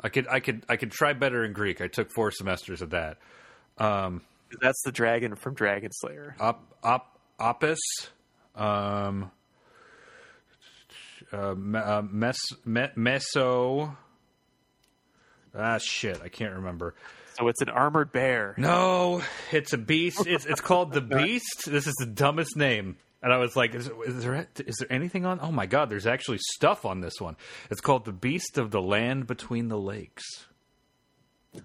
I 0.00 0.08
could 0.08 0.26
I 0.28 0.40
could 0.40 0.64
I 0.68 0.76
could 0.76 0.90
try 0.90 1.12
better 1.12 1.44
in 1.44 1.52
Greek. 1.52 1.80
I 1.80 1.86
took 1.88 2.10
four 2.14 2.30
semesters 2.30 2.82
of 2.82 2.90
that. 2.90 3.18
Um, 3.78 4.22
That's 4.60 4.80
the 4.84 4.92
dragon 4.92 5.34
from 5.36 5.54
Dragon 5.54 5.90
Slayer. 5.92 6.36
op, 6.40 6.62
op, 6.82 7.18
opus, 7.40 7.78
um, 8.56 9.30
uh, 11.32 11.36
uh, 11.36 12.02
mes, 12.10 12.38
me, 12.64 12.86
meso. 12.96 13.96
Ah, 15.56 15.78
shit! 15.78 16.20
I 16.22 16.28
can't 16.28 16.54
remember. 16.54 16.94
So 17.38 17.48
it's 17.48 17.62
an 17.62 17.68
armored 17.68 18.12
bear. 18.12 18.54
No, 18.58 19.22
it's 19.50 19.72
a 19.72 19.78
beast. 19.78 20.26
It's 20.26 20.46
it's 20.46 20.60
called 20.60 20.92
the 20.92 21.00
Beast. 21.00 21.64
This 21.70 21.86
is 21.86 21.94
the 21.98 22.06
dumbest 22.06 22.56
name. 22.56 22.96
And 23.24 23.32
I 23.32 23.38
was 23.38 23.56
like, 23.56 23.74
is, 23.74 23.90
is 24.06 24.22
there 24.22 24.46
is 24.66 24.76
there 24.78 24.92
anything 24.92 25.24
on? 25.24 25.40
Oh 25.42 25.50
my 25.50 25.64
god, 25.66 25.88
there's 25.90 26.06
actually 26.06 26.38
stuff 26.52 26.84
on 26.84 27.00
this 27.00 27.14
one. 27.20 27.36
It's 27.70 27.80
called 27.80 28.04
the 28.04 28.12
Beast 28.12 28.58
of 28.58 28.70
the 28.70 28.82
Land 28.82 29.26
Between 29.26 29.68
the 29.68 29.78
Lakes. 29.78 30.22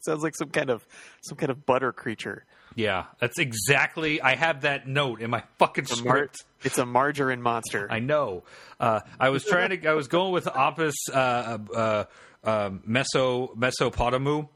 Sounds 0.00 0.22
like 0.22 0.34
some 0.36 0.50
kind 0.50 0.70
of 0.70 0.86
some 1.22 1.36
kind 1.36 1.50
of 1.50 1.66
butter 1.66 1.92
creature. 1.92 2.44
Yeah, 2.76 3.04
that's 3.20 3.38
exactly. 3.38 4.20
I 4.20 4.34
have 4.36 4.62
that 4.62 4.88
note 4.88 5.20
in 5.20 5.30
my 5.30 5.42
fucking 5.58 5.86
A 5.92 5.96
mar- 6.04 6.16
script. 6.16 6.44
it's 6.64 6.78
a 6.78 6.86
margarine 6.86 7.40
monster. 7.42 7.86
I 7.90 8.00
know. 8.00 8.44
Uh, 8.80 9.00
I 9.18 9.30
was 9.30 9.44
trying 9.44 9.70
to. 9.70 9.88
I 9.88 9.94
was 9.94 10.08
going 10.08 10.32
with 10.32 10.48
Opus 10.48 10.94
uh, 11.12 11.58
uh, 11.74 12.04
uh, 12.42 12.70
Meso 12.88 13.56
Mesopotamu. 13.56 14.48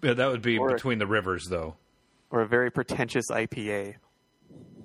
That 0.00 0.30
would 0.30 0.42
be 0.42 0.58
Or- 0.58 0.72
between 0.72 0.98
the 0.98 1.06
rivers, 1.06 1.46
though. 1.48 1.76
or 2.30 2.42
a 2.42 2.46
very 2.48 2.70
pretentious 2.70 3.24
IPA. 3.30 3.94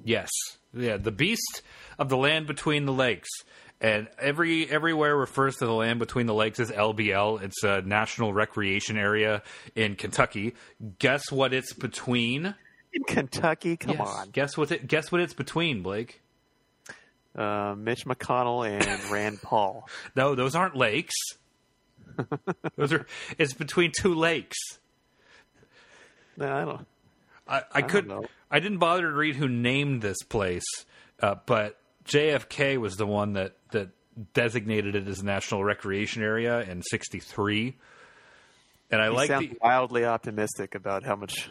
Yes, 0.06 0.30
yeah, 0.74 0.98
the 0.98 1.12
beast 1.12 1.62
of 1.98 2.10
the 2.10 2.18
land 2.18 2.48
between 2.48 2.86
the 2.86 2.94
lakes, 2.94 3.30
and 3.82 4.08
every 4.20 4.70
everywhere 4.70 5.16
refers 5.16 5.56
to 5.58 5.66
the 5.66 5.74
land 5.74 6.00
between 6.00 6.26
the 6.26 6.34
lakes 6.34 6.60
as 6.60 6.70
LBL. 6.72 7.42
It's 7.42 7.64
a 7.64 7.82
national 7.82 8.34
recreation 8.34 8.98
area 8.98 9.42
in 9.76 9.96
Kentucky. 9.96 10.56
Guess 11.00 11.32
what? 11.32 11.54
It's 11.54 11.74
between. 11.74 12.54
In 12.92 13.04
Kentucky, 13.04 13.78
come 13.78 13.98
Yes. 14.00 14.08
on. 14.08 14.30
Guess 14.32 14.58
what? 14.58 14.72
It, 14.72 14.88
guess 14.88 15.12
what? 15.12 15.22
It's 15.22 15.34
between 15.36 15.82
Blake. 15.84 16.22
Uh, 17.36 17.76
Mitch 17.78 18.06
McConnell 18.06 18.68
and 18.68 19.12
Rand 19.12 19.42
Paul. 19.42 19.88
No, 20.16 20.34
those 20.36 20.56
aren't 20.56 20.76
lakes. 20.76 21.16
those 22.76 22.92
are. 22.92 23.06
It's 23.38 23.54
between 23.54 23.92
two 23.98 24.14
lakes. 24.16 24.58
No, 26.36 26.52
I 26.54 26.66
don't. 26.66 26.88
I, 27.48 27.62
I 27.74 27.82
could. 27.84 28.08
know. 28.08 28.26
I 28.52 28.60
didn't 28.60 28.80
bother 28.80 29.04
to 29.04 29.12
read 29.12 29.36
who 29.36 29.48
named 29.48 30.02
this 30.02 30.22
place, 30.24 30.66
uh, 31.22 31.36
but 31.46 31.78
JFK 32.06 32.78
was 32.78 32.96
the 32.98 33.06
one 33.06 33.34
that 33.34 33.56
that 33.72 33.90
designated 34.34 34.96
it 34.96 35.08
as 35.08 35.20
a 35.20 35.26
national 35.26 35.64
recreation 35.64 36.24
area 36.24 36.62
in 36.62 36.82
'63. 36.82 37.78
And 38.92 39.02
I 39.02 39.06
You 39.08 39.14
like 39.14 39.28
sound 39.28 39.50
the. 39.52 39.58
wildly 39.62 40.06
optimistic 40.06 40.74
about 40.76 41.04
how 41.04 41.16
much. 41.16 41.50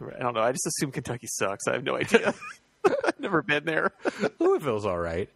I 0.00 0.22
don't 0.22 0.34
know. 0.34 0.40
I 0.40 0.52
just 0.52 0.66
assume 0.66 0.92
Kentucky 0.92 1.26
sucks. 1.28 1.66
I 1.68 1.74
have 1.74 1.84
no 1.84 1.96
idea. 1.96 2.32
I've 2.86 3.18
never 3.20 3.42
been 3.42 3.64
there. 3.64 3.92
Louisville's 4.38 4.86
all 4.86 4.98
right. 4.98 5.28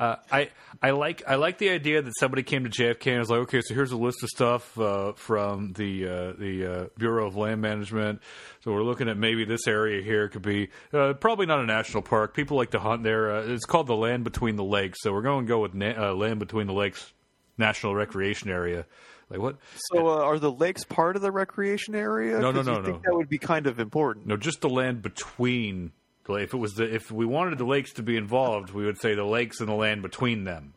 Uh, 0.00 0.16
I 0.30 0.50
I 0.80 0.90
like 0.90 1.24
I 1.26 1.34
like 1.34 1.58
the 1.58 1.70
idea 1.70 2.00
that 2.00 2.12
somebody 2.20 2.44
came 2.44 2.62
to 2.62 2.70
JFK 2.70 3.08
and 3.08 3.18
was 3.18 3.30
like, 3.30 3.40
okay, 3.40 3.60
so 3.62 3.74
here's 3.74 3.90
a 3.90 3.96
list 3.96 4.22
of 4.22 4.28
stuff 4.28 4.78
uh, 4.78 5.12
from 5.14 5.72
the 5.72 6.06
uh, 6.06 6.32
the 6.38 6.66
uh, 6.66 6.86
Bureau 6.96 7.26
of 7.26 7.36
Land 7.36 7.60
Management. 7.60 8.20
So 8.60 8.72
we're 8.72 8.84
looking 8.84 9.08
at 9.08 9.16
maybe 9.16 9.44
this 9.44 9.66
area 9.66 10.00
here 10.02 10.28
could 10.28 10.42
be 10.42 10.68
uh, 10.92 11.14
probably 11.14 11.46
not 11.46 11.58
a 11.58 11.66
national 11.66 12.04
park. 12.04 12.34
People 12.34 12.56
like 12.56 12.70
to 12.70 12.78
hunt 12.78 13.02
there. 13.02 13.32
Uh, 13.32 13.42
it's 13.48 13.64
called 13.64 13.88
the 13.88 13.96
Land 13.96 14.22
Between 14.22 14.54
the 14.54 14.62
Lakes. 14.62 14.98
So 15.02 15.12
we're 15.12 15.22
going 15.22 15.46
to 15.46 15.48
go 15.48 15.60
with 15.60 15.74
na- 15.74 16.10
uh, 16.10 16.14
Land 16.14 16.38
Between 16.38 16.68
the 16.68 16.74
Lakes 16.74 17.12
National 17.56 17.94
Recreation 17.94 18.50
Area. 18.50 18.86
Like 19.30 19.40
what? 19.40 19.56
So, 19.92 20.06
uh, 20.06 20.22
are 20.22 20.38
the 20.38 20.50
lakes 20.50 20.84
part 20.84 21.16
of 21.16 21.22
the 21.22 21.30
recreation 21.30 21.94
area? 21.94 22.38
No, 22.38 22.50
no, 22.50 22.62
no, 22.62 22.78
you 22.78 22.84
think 22.84 22.96
no. 22.96 23.02
That 23.04 23.14
would 23.16 23.28
be 23.28 23.38
kind 23.38 23.66
of 23.66 23.78
important. 23.78 24.26
No, 24.26 24.36
just 24.36 24.60
the 24.60 24.70
land 24.70 25.02
between. 25.02 25.92
If 26.36 26.54
it 26.54 26.58
was 26.58 26.74
the 26.74 26.94
if 26.94 27.10
we 27.10 27.26
wanted 27.26 27.58
the 27.58 27.64
lakes 27.64 27.92
to 27.94 28.02
be 28.02 28.16
involved, 28.16 28.70
we 28.72 28.84
would 28.84 29.00
say 29.00 29.14
the 29.14 29.24
lakes 29.24 29.60
and 29.60 29.68
the 29.68 29.74
land 29.74 30.02
between 30.02 30.44
them, 30.44 30.74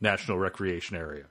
National 0.00 0.38
Recreation 0.38 0.96
Area. 0.96 1.24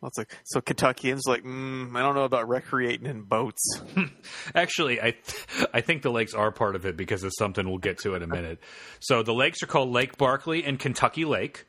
Well, 0.00 0.08
it's 0.08 0.18
like 0.18 0.36
so 0.44 0.60
Kentuckians 0.60 1.22
like 1.26 1.42
mm, 1.42 1.96
I 1.96 2.00
don't 2.00 2.14
know 2.14 2.24
about 2.24 2.48
recreating 2.48 3.06
in 3.06 3.22
boats. 3.22 3.80
Actually, 4.54 5.00
I 5.00 5.12
th- 5.12 5.68
I 5.72 5.80
think 5.80 6.02
the 6.02 6.10
lakes 6.10 6.34
are 6.34 6.52
part 6.52 6.76
of 6.76 6.84
it 6.84 6.96
because 6.96 7.24
of 7.24 7.32
something 7.38 7.66
we'll 7.66 7.78
get 7.78 7.98
to 8.00 8.14
in 8.14 8.22
a 8.22 8.26
minute. 8.26 8.60
So 9.00 9.22
the 9.22 9.32
lakes 9.32 9.62
are 9.62 9.66
called 9.66 9.90
Lake 9.90 10.18
Barkley 10.18 10.64
and 10.64 10.78
Kentucky 10.78 11.24
Lake. 11.24 11.66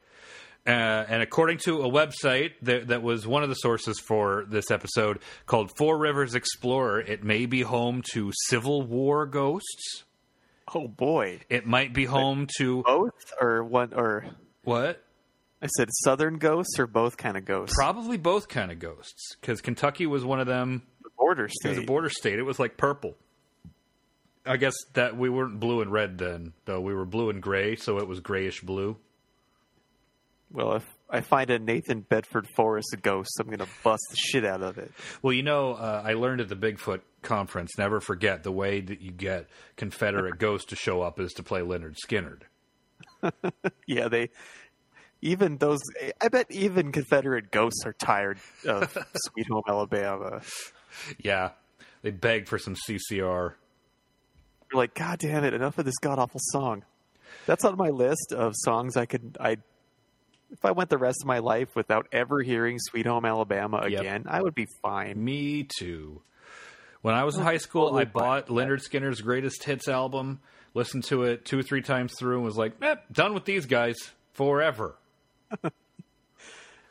Uh, 0.67 1.05
and 1.07 1.21
according 1.21 1.59
to 1.59 1.81
a 1.81 1.89
website 1.89 2.51
that, 2.61 2.87
that 2.89 3.01
was 3.01 3.25
one 3.25 3.41
of 3.41 3.47
the 3.47 3.55
sources 3.55 4.01
for 4.01 4.43
this 4.49 4.69
episode 4.69 5.19
called 5.45 5.71
Four 5.77 5.97
Rivers 5.97 6.35
Explorer, 6.35 6.99
it 6.99 7.23
may 7.23 7.45
be 7.45 7.61
home 7.61 8.03
to 8.11 8.33
Civil 8.49 8.81
War 8.81 9.25
ghosts. 9.25 10.03
Oh 10.73 10.87
boy, 10.87 11.39
It 11.49 11.65
might 11.65 11.93
be 11.93 12.05
home 12.05 12.47
to 12.57 12.83
both 12.83 13.33
or 13.39 13.63
one 13.63 13.93
or 13.93 14.25
what? 14.63 15.03
I 15.61 15.67
said 15.67 15.89
southern 16.03 16.37
ghosts 16.37 16.77
or 16.77 16.85
both 16.85 17.17
kind 17.17 17.35
of 17.35 17.45
ghosts. 17.45 17.75
Probably 17.75 18.17
both 18.17 18.47
kind 18.47 18.71
of 18.71 18.79
ghosts 18.79 19.35
because 19.41 19.61
Kentucky 19.61 20.05
was 20.05 20.23
one 20.23 20.39
of 20.39 20.47
them. 20.47 20.83
border 21.17 21.49
state. 21.49 21.69
It 21.69 21.75
was 21.75 21.83
a 21.83 21.87
border 21.87 22.09
state. 22.09 22.37
It 22.37 22.43
was 22.43 22.59
like 22.59 22.77
purple. 22.77 23.15
I 24.45 24.57
guess 24.57 24.75
that 24.93 25.17
we 25.17 25.29
weren't 25.29 25.59
blue 25.59 25.81
and 25.81 25.91
red 25.91 26.17
then, 26.17 26.53
though. 26.65 26.79
We 26.79 26.93
were 26.93 27.05
blue 27.05 27.29
and 27.29 27.41
gray, 27.41 27.75
so 27.75 27.97
it 27.97 28.07
was 28.07 28.19
grayish 28.19 28.61
blue. 28.61 28.97
Well, 30.51 30.75
if 30.77 30.85
I 31.09 31.19
find 31.21 31.49
a 31.49 31.59
Nathan 31.59 32.01
Bedford 32.01 32.47
Forrest 32.55 32.95
ghost, 33.01 33.29
I'm 33.39 33.47
going 33.47 33.59
to 33.59 33.67
bust 33.83 34.03
the 34.09 34.15
shit 34.15 34.45
out 34.45 34.61
of 34.61 34.77
it. 34.77 34.91
Well, 35.21 35.33
you 35.33 35.43
know, 35.43 35.73
uh, 35.73 36.01
I 36.05 36.13
learned 36.13 36.39
at 36.39 36.47
the 36.47 36.55
Bigfoot 36.55 37.01
conference. 37.27 37.77
Never 37.77 37.99
forget 37.99 38.41
the 38.43 38.51
way 38.51 38.81
that 38.81 39.01
you 39.01 39.11
get 39.11 39.47
Confederate 39.75 40.37
ghosts 40.39 40.69
to 40.69 40.75
show 40.75 41.01
up 41.01 41.19
is 41.19 41.33
to 41.33 41.43
play 41.43 41.61
Lynyrd 41.61 41.95
Skynyrd. 42.07 42.41
Yeah, 43.87 44.07
they 44.07 44.29
even 45.21 45.57
those. 45.57 45.79
I 46.21 46.29
bet 46.29 46.47
even 46.49 46.91
Confederate 46.91 47.51
ghosts 47.51 47.83
are 47.85 47.93
tired 47.93 48.39
of 48.65 48.95
Sweet 49.15 49.47
Home 49.47 49.63
Alabama. 49.67 50.41
Yeah, 51.19 51.51
they 52.01 52.11
beg 52.11 52.47
for 52.47 52.57
some 52.59 52.75
CCR. 52.75 53.53
They're 54.71 54.77
like, 54.77 54.93
God 54.93 55.19
damn 55.19 55.43
it! 55.43 55.53
Enough 55.53 55.77
of 55.77 55.85
this 55.85 55.97
god 56.01 56.19
awful 56.19 56.39
song. 56.43 56.83
That's 57.45 57.65
on 57.65 57.77
my 57.77 57.89
list 57.89 58.33
of 58.33 58.53
songs 58.55 58.97
I 58.97 59.05
could. 59.05 59.37
I 59.39 59.57
if 60.51 60.63
I 60.63 60.71
went 60.71 60.89
the 60.89 60.97
rest 60.97 61.19
of 61.23 61.27
my 61.27 61.39
life 61.39 61.75
without 61.75 62.07
ever 62.11 62.41
hearing 62.41 62.77
Sweet 62.79 63.05
Home 63.05 63.25
Alabama 63.25 63.85
Yep. 63.89 63.99
again, 64.01 64.23
I 64.27 64.41
would 64.41 64.55
be 64.55 64.67
fine. 64.81 65.23
Me 65.23 65.63
too. 65.79 66.21
When 67.01 67.13
I 67.15 67.23
was 67.23 67.37
in 67.37 67.43
high 67.43 67.57
school, 67.57 67.95
I 67.95 68.05
bought 68.05 68.47
Lynyrd 68.47 68.81
Skynyrd's 68.87 69.21
greatest 69.21 69.63
hits 69.63 69.87
album, 69.87 70.39
listened 70.73 71.03
to 71.05 71.23
it 71.23 71.45
two 71.45 71.59
or 71.59 71.63
three 71.63 71.81
times 71.81 72.13
through, 72.17 72.35
and 72.37 72.43
was 72.45 72.57
like, 72.57 72.73
eh, 72.81 72.95
done 73.11 73.33
with 73.33 73.45
these 73.45 73.65
guys 73.65 73.95
forever. 74.33 74.95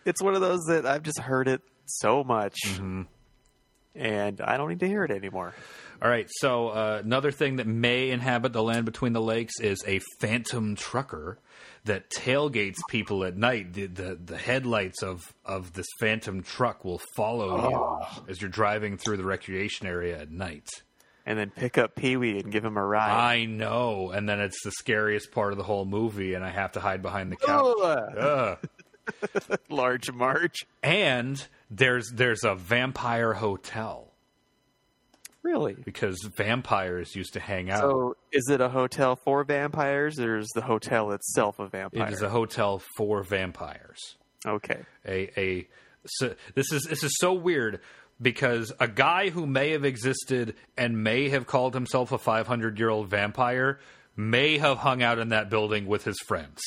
It's 0.05 0.23
one 0.23 0.35
of 0.35 0.41
those 0.41 0.61
that 0.69 0.87
I've 0.87 1.03
just 1.03 1.19
heard 1.19 1.49
it 1.49 1.63
so 1.87 2.23
much, 2.23 2.57
Mm-hmm. 2.65 3.03
and 3.97 4.41
I 4.41 4.57
don't 4.57 4.69
need 4.69 4.81
to 4.81 4.89
hear 4.89 5.05
it 5.05 5.11
anymore. 5.11 5.55
All 6.01 6.09
right, 6.09 6.29
so 6.31 6.69
uh, 6.69 7.01
another 7.05 7.33
thing 7.33 7.57
that 7.57 7.67
may 7.67 8.11
inhabit 8.11 8.53
the 8.53 8.63
land 8.63 8.85
between 8.85 9.13
the 9.15 9.21
lakes 9.21 9.55
is 9.61 9.83
a 9.87 10.01
phantom 10.21 10.77
trucker 10.77 11.39
that 11.87 12.11
tailgates 12.11 12.77
people 12.89 13.25
at 13.25 13.37
night. 13.37 13.73
The 13.73 13.87
the, 13.87 14.19
the 14.23 14.37
headlights 14.37 15.03
of, 15.03 15.35
of 15.45 15.73
this 15.73 15.87
phantom 15.99 16.43
truck 16.43 16.85
will 16.85 17.01
follow 17.17 17.69
you 17.69 17.77
oh. 17.77 18.25
as 18.29 18.41
you're 18.41 18.51
driving 18.51 18.99
through 18.99 19.17
the 19.17 19.25
recreation 19.25 19.87
area 19.87 20.21
at 20.21 20.31
night. 20.31 20.69
And 21.25 21.37
then 21.37 21.51
pick 21.51 21.77
up 21.77 21.97
Pee 21.97 22.17
Wee 22.17 22.39
and 22.39 22.53
give 22.53 22.65
him 22.65 22.77
a 22.77 22.85
ride. 22.87 23.11
I 23.11 23.47
know, 23.47 24.11
and 24.11 24.29
then 24.29 24.39
it's 24.39 24.63
the 24.63 24.71
scariest 24.71 25.33
part 25.33 25.53
of 25.53 25.59
the 25.59 25.65
whole 25.65 25.85
movie, 25.85 26.35
and 26.35 26.45
I 26.45 26.51
have 26.51 26.73
to 26.73 26.81
hide 26.81 27.03
behind 27.03 27.33
the 27.33 27.37
couch. 27.37 28.59
Large 29.69 30.13
Marge. 30.13 30.67
And 30.85 31.45
there's 31.69 32.11
there's 32.13 32.45
a 32.45 32.55
vampire 32.55 33.33
hotel 33.33 34.06
Really? 35.47 35.75
because 35.75 36.17
vampires 36.37 37.15
used 37.15 37.35
to 37.35 37.41
hang 37.41 37.71
out. 37.71 37.81
So, 37.81 38.17
is 38.33 38.49
it 38.51 38.61
a 38.61 38.69
hotel 38.69 39.15
for 39.15 39.45
vampires, 39.45 40.19
or 40.19 40.39
is 40.39 40.51
the 40.57 40.63
hotel 40.63 41.13
itself 41.13 41.61
a 41.61 41.69
vampire? 41.69 42.09
it 42.09 42.13
is 42.13 42.23
a 42.23 42.29
hotel 42.29 42.83
for 42.97 43.23
vampires. 43.23 44.17
okay. 44.45 44.81
a 45.07 45.41
a 45.41 45.69
so 46.05 46.35
this 46.57 46.73
is 46.73 46.83
this 46.91 47.05
is 47.05 47.17
so 47.19 47.33
weird 47.33 47.81
because 48.21 48.73
a 48.81 48.89
guy 48.89 49.31
who 49.31 49.47
may 49.47 49.71
have 49.71 49.85
existed 49.85 50.57
and 50.77 51.05
may 51.05 51.29
have 51.29 51.47
called 51.47 51.75
himself 51.75 52.11
a 52.11 52.19
500 52.19 52.77
year 52.79 52.89
old 52.89 53.09
vampire 53.09 53.79
may 54.17 54.59
have 54.59 54.79
hung 54.79 55.01
out 55.01 55.21
in 55.21 55.29
that 55.29 55.49
building 55.49 55.87
with 55.87 56.03
his 56.05 56.19
friends. 56.27 56.61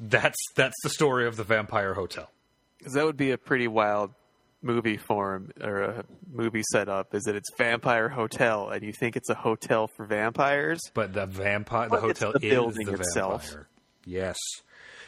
That's 0.00 0.38
that's 0.56 0.76
the 0.82 0.90
story 0.90 1.26
of 1.26 1.36
the 1.36 1.44
vampire 1.44 1.92
hotel. 1.92 2.30
Because 2.78 2.94
that 2.94 3.04
would 3.04 3.16
be 3.16 3.32
a 3.32 3.38
pretty 3.38 3.68
wild 3.68 4.12
movie 4.62 4.96
form 4.96 5.50
or 5.62 5.82
a 5.82 6.04
movie 6.30 6.62
setup. 6.72 7.14
Is 7.14 7.24
that 7.24 7.36
it's 7.36 7.48
Vampire 7.56 8.08
Hotel, 8.08 8.68
and 8.70 8.82
you 8.82 8.92
think 8.92 9.16
it's 9.16 9.30
a 9.30 9.34
hotel 9.34 9.86
for 9.88 10.04
vampires? 10.06 10.80
But 10.94 11.12
the 11.12 11.26
vampire, 11.26 11.88
the 11.88 12.00
hotel 12.00 12.32
the 12.32 12.44
is 12.46 12.50
building 12.50 12.86
the 12.86 12.94
itself. 12.94 13.44
vampire. 13.46 13.68
Yes, 14.04 14.36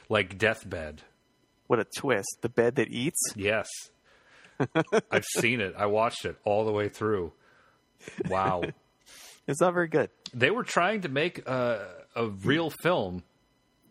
like 0.08 0.38
deathbed. 0.38 1.02
What 1.66 1.78
a 1.80 1.86
twist! 1.96 2.38
The 2.42 2.48
bed 2.48 2.76
that 2.76 2.88
eats. 2.88 3.20
Yes, 3.36 3.68
I've 5.10 5.24
seen 5.24 5.60
it. 5.60 5.74
I 5.76 5.86
watched 5.86 6.24
it 6.24 6.36
all 6.44 6.64
the 6.64 6.72
way 6.72 6.88
through. 6.88 7.32
Wow. 8.28 8.62
It's 9.48 9.60
not 9.60 9.74
very 9.74 9.88
good. 9.88 10.10
they 10.32 10.52
were 10.52 10.62
trying 10.62 11.00
to 11.00 11.08
make 11.08 11.44
a, 11.48 11.84
a 12.14 12.26
real 12.28 12.70
film, 12.70 13.24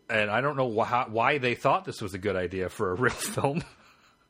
and 0.09 0.29
I 0.31 0.39
don't 0.39 0.55
know 0.55 0.67
why, 0.67 1.05
why 1.09 1.37
they 1.37 1.53
thought 1.53 1.83
this 1.83 2.01
was 2.01 2.13
a 2.13 2.17
good 2.17 2.37
idea 2.37 2.69
for 2.69 2.91
a 2.91 2.93
real 2.95 3.11
film. 3.13 3.63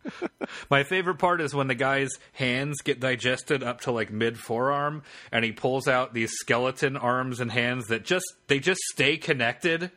My 0.70 0.84
favorite 0.84 1.20
part 1.20 1.42
is 1.42 1.54
when 1.54 1.68
the 1.68 1.76
guy's 1.76 2.10
hands 2.34 2.82
get 2.82 3.00
digested 3.00 3.64
up 3.64 3.82
to 3.82 3.92
like 3.92 4.12
mid 4.12 4.38
forearm, 4.38 5.04
and 5.32 5.44
he 5.44 5.52
pulls 5.52 5.88
out 5.88 6.14
these 6.14 6.32
skeleton 6.32 6.98
arms 6.98 7.40
and 7.40 7.52
hands 7.52 7.88
that 7.88 8.06
just 8.06 8.26
they 8.48 8.60
just 8.60 8.82
stay 8.92 9.18
connected, 9.18 9.92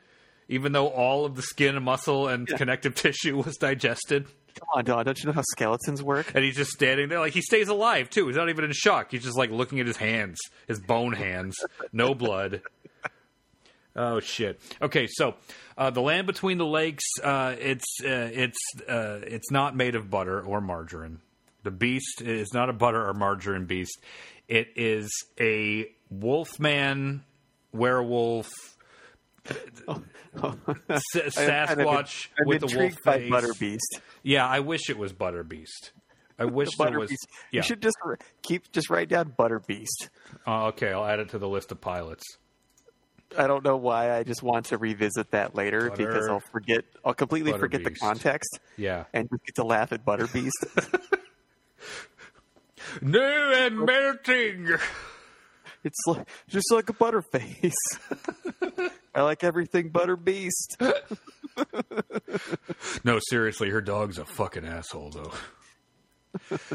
even 0.48 0.72
though 0.72 0.88
all 0.88 1.24
of 1.24 1.36
the 1.36 1.42
skin 1.42 1.76
and 1.76 1.84
muscle 1.84 2.28
and 2.28 2.46
connective 2.46 2.94
tissue 2.96 3.42
was 3.42 3.56
digested. 3.56 4.26
Come 4.58 4.68
on, 4.74 4.84
Don. 4.84 5.04
Don't 5.04 5.18
you 5.18 5.26
know 5.26 5.32
how 5.32 5.42
skeletons 5.52 6.02
work? 6.02 6.32
And 6.34 6.44
he's 6.44 6.56
just 6.56 6.72
standing 6.72 7.08
there, 7.08 7.20
like 7.20 7.32
he 7.32 7.40
stays 7.40 7.68
alive 7.68 8.10
too. 8.10 8.26
He's 8.26 8.36
not 8.36 8.50
even 8.50 8.64
in 8.64 8.72
shock. 8.72 9.10
He's 9.10 9.22
just 9.22 9.38
like 9.38 9.50
looking 9.50 9.80
at 9.80 9.86
his 9.86 9.96
hands, 9.96 10.38
his 10.68 10.78
bone 10.80 11.12
hands, 11.12 11.56
no 11.92 12.14
blood. 12.14 12.62
Oh 13.94 14.20
shit. 14.20 14.60
Okay, 14.80 15.06
so 15.10 15.34
uh, 15.76 15.90
the 15.90 16.00
land 16.00 16.26
between 16.26 16.58
the 16.58 16.66
lakes, 16.66 17.04
uh, 17.22 17.54
it's 17.58 17.84
uh, 18.04 18.30
it's 18.32 18.58
uh, 18.88 19.20
it's 19.22 19.50
not 19.50 19.76
made 19.76 19.94
of 19.94 20.08
butter 20.10 20.40
or 20.40 20.60
margarine. 20.60 21.20
The 21.62 21.70
beast 21.70 22.22
is 22.22 22.52
not 22.54 22.68
a 22.68 22.72
butter 22.72 23.06
or 23.06 23.12
margarine 23.14 23.66
beast. 23.66 24.00
It 24.48 24.68
is 24.76 25.10
a 25.38 25.86
wolfman, 26.10 27.22
werewolf, 27.72 28.50
S- 30.88 31.02
Sasquatch 31.14 32.28
I'm 32.38 32.46
with 32.46 32.62
a 32.62 32.78
wolf 32.78 32.94
face. 33.04 33.30
Butter 33.30 33.54
Beast. 33.58 34.00
Yeah, 34.22 34.46
I 34.46 34.60
wish 34.60 34.88
it 34.88 34.98
was 34.98 35.12
Butter 35.12 35.42
Beast. 35.44 35.92
I 36.38 36.44
wish 36.46 36.68
there 36.76 36.86
Butter 36.86 36.98
was. 37.00 37.10
Beast. 37.10 37.26
Yeah. 37.50 37.58
You 37.58 37.62
should 37.62 37.82
just 37.82 37.96
keep 38.42 38.70
just 38.72 38.90
write 38.90 39.08
down 39.08 39.34
Butter 39.36 39.60
Beast. 39.60 40.10
Oh, 40.46 40.66
okay, 40.66 40.92
I'll 40.92 41.04
add 41.04 41.18
it 41.20 41.30
to 41.30 41.38
the 41.38 41.48
list 41.48 41.72
of 41.72 41.80
pilots. 41.80 42.24
I 43.38 43.46
don't 43.46 43.64
know 43.64 43.76
why. 43.76 44.14
I 44.16 44.22
just 44.22 44.42
want 44.42 44.66
to 44.66 44.78
revisit 44.78 45.30
that 45.32 45.54
later 45.54 45.88
Butter- 45.90 46.06
because 46.06 46.28
I'll 46.28 46.40
forget. 46.52 46.84
I'll 47.04 47.14
completely 47.14 47.52
Butter 47.52 47.60
forget 47.62 47.84
Beast. 47.84 48.00
the 48.00 48.06
context 48.06 48.60
Yeah. 48.76 49.04
and 49.12 49.28
just 49.30 49.44
get 49.44 49.54
to 49.56 49.64
laugh 49.64 49.92
at 49.92 50.04
Butter 50.04 50.26
Beast. 50.26 50.64
New 53.02 53.20
and 53.20 53.78
melting. 53.80 54.68
it's 55.84 55.98
like, 56.06 56.28
just 56.48 56.70
like 56.72 56.88
a 56.90 56.92
Butterface. 56.92 57.72
I 59.14 59.22
like 59.22 59.44
everything 59.44 59.90
Butter 59.90 60.16
Beast. 60.16 60.76
No, 63.04 63.18
seriously, 63.28 63.70
her 63.70 63.80
dog's 63.80 64.18
a 64.18 64.24
fucking 64.24 64.64
asshole, 64.64 65.10
though. 65.10 65.32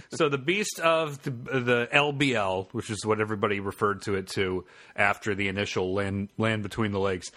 So 0.10 0.30
the 0.30 0.38
beast 0.38 0.80
of 0.80 1.22
the, 1.24 1.32
the 1.32 1.90
LBL, 1.94 2.74
which 2.74 2.90
is 2.90 3.06
what 3.06 3.20
everybody 3.20 3.60
referred 3.60 4.02
to 4.04 4.16
it 4.16 4.28
to 4.28 4.66
after 4.96 5.36
the 5.36 5.48
initial 5.48 5.94
land 5.94 6.30
land 6.38 6.64
between 6.64 6.92
the 6.92 7.00
lakes, 7.00 7.28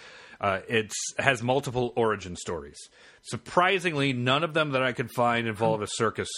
uh, 0.40 0.60
it's 0.68 0.96
has 1.18 1.42
multiple 1.42 1.92
origin 1.96 2.36
stories. 2.36 2.78
Surprisingly, 3.22 4.12
none 4.12 4.44
of 4.44 4.54
them 4.54 4.70
that 4.72 4.82
I 4.82 4.92
could 4.92 5.10
find 5.10 5.46
involve 5.46 5.82
a 5.82 5.88
circus 5.88 6.28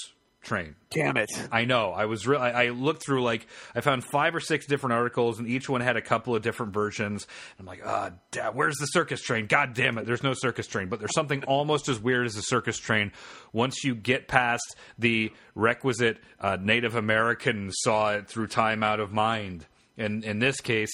train. 0.43 0.75
Damn 0.91 1.17
it! 1.17 1.31
I 1.51 1.65
know. 1.65 1.93
I 1.93 2.05
was. 2.05 2.27
Re- 2.27 2.37
I 2.37 2.65
I 2.65 2.69
looked 2.71 3.05
through 3.05 3.23
like 3.23 3.47
I 3.75 3.81
found 3.81 4.05
five 4.05 4.35
or 4.35 4.41
six 4.41 4.67
different 4.67 4.93
articles, 4.95 5.39
and 5.39 5.49
each 5.49 5.69
one 5.69 5.81
had 5.81 5.97
a 5.97 6.03
couple 6.03 6.35
of 6.35 6.43
different 6.43 6.75
versions. 6.75 7.27
I'm 7.59 7.67
like, 7.67 7.81
ah, 7.85 8.11
da- 8.31 8.51
where's 8.51 8.77
the 8.77 8.87
circus 8.87 9.23
train? 9.23 9.47
God 9.47 9.75
damn 9.75 9.97
it! 9.99 10.07
There's 10.07 10.23
no 10.23 10.35
circus 10.35 10.67
train, 10.67 10.89
but 10.89 10.99
there's 10.99 11.15
something 11.15 11.45
almost 11.45 11.89
as 11.89 11.99
weird 11.99 12.27
as 12.27 12.37
a 12.37 12.43
circus 12.43 12.79
train. 12.79 13.13
Once 13.53 13.85
you 13.85 13.95
get 13.95 14.29
past 14.29 14.77
the 14.99 15.33
requisite 15.55 16.19
uh, 16.41 16.59
Native 16.61 16.97
American 16.97 17.71
saw 17.73 18.13
it 18.13 18.29
through 18.29 18.49
time 18.49 18.83
out 18.83 19.01
of 19.01 19.13
mind, 19.13 19.67
and 19.97 20.25
in 20.25 20.39
this 20.39 20.61
case. 20.61 20.91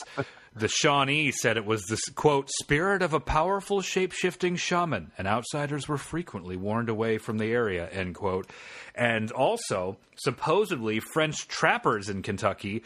The 0.59 0.69
Shawnee 0.69 1.31
said 1.31 1.57
it 1.57 1.65
was 1.65 1.83
the 1.85 2.01
quote 2.15 2.49
spirit 2.61 3.03
of 3.03 3.13
a 3.13 3.21
powerful 3.21 3.81
shape 3.81 4.13
shifting 4.13 4.57
shaman, 4.57 5.13
and 5.17 5.29
outsiders 5.29 5.89
were 5.89 5.99
frequently 5.99 6.57
warned 6.57 6.89
away 6.89 7.19
from 7.19 7.39
the 7.39 7.53
area. 7.53 7.89
End 7.91 8.15
quote. 8.15 8.51
And 8.95 9.31
also, 9.31 9.99
supposedly, 10.17 11.01
French 11.01 11.47
trappers 11.49 12.09
in 12.09 12.23
Kentucky 12.23 12.83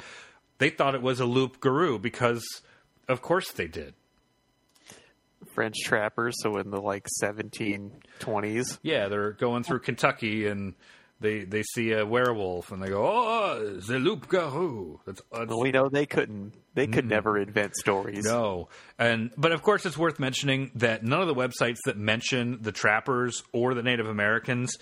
they 0.62 0.70
thought 0.70 0.94
it 0.94 1.02
was 1.02 1.18
a 1.18 1.26
loup 1.26 1.58
garou 1.58 1.98
because, 1.98 2.44
of 3.08 3.20
course, 3.20 3.50
they 3.50 3.66
did. 3.66 3.94
French 5.56 5.74
trappers. 5.84 6.36
So 6.40 6.56
in 6.58 6.70
the 6.70 6.80
like 6.80 7.08
1720s. 7.20 8.78
Yeah, 8.80 9.08
they're 9.08 9.32
going 9.32 9.64
through 9.64 9.80
Kentucky 9.80 10.46
and 10.46 10.74
they 11.22 11.44
they 11.44 11.62
see 11.62 11.92
a 11.92 12.04
werewolf 12.04 12.72
and 12.72 12.82
they 12.82 12.88
go, 12.88 13.06
"Oh, 13.06 13.80
the 13.86 13.98
loup 13.98 14.28
garou." 14.28 15.00
That's, 15.06 15.22
that's 15.32 15.48
Well, 15.48 15.60
we 15.60 15.70
know 15.70 15.88
they 15.88 16.06
couldn't. 16.06 16.54
They 16.74 16.86
could 16.86 17.06
never 17.06 17.38
invent 17.38 17.76
stories. 17.76 18.26
Mm. 18.26 18.30
No, 18.30 18.68
and 18.98 19.30
but 19.36 19.52
of 19.52 19.62
course 19.62 19.86
it's 19.86 19.96
worth 19.96 20.18
mentioning 20.18 20.70
that 20.74 21.02
none 21.02 21.20
of 21.20 21.28
the 21.28 21.34
websites 21.34 21.78
that 21.86 21.96
mention 21.96 22.58
the 22.60 22.72
trappers 22.72 23.42
or 23.52 23.74
the 23.74 23.82
Native 23.82 24.08
Americans 24.08 24.76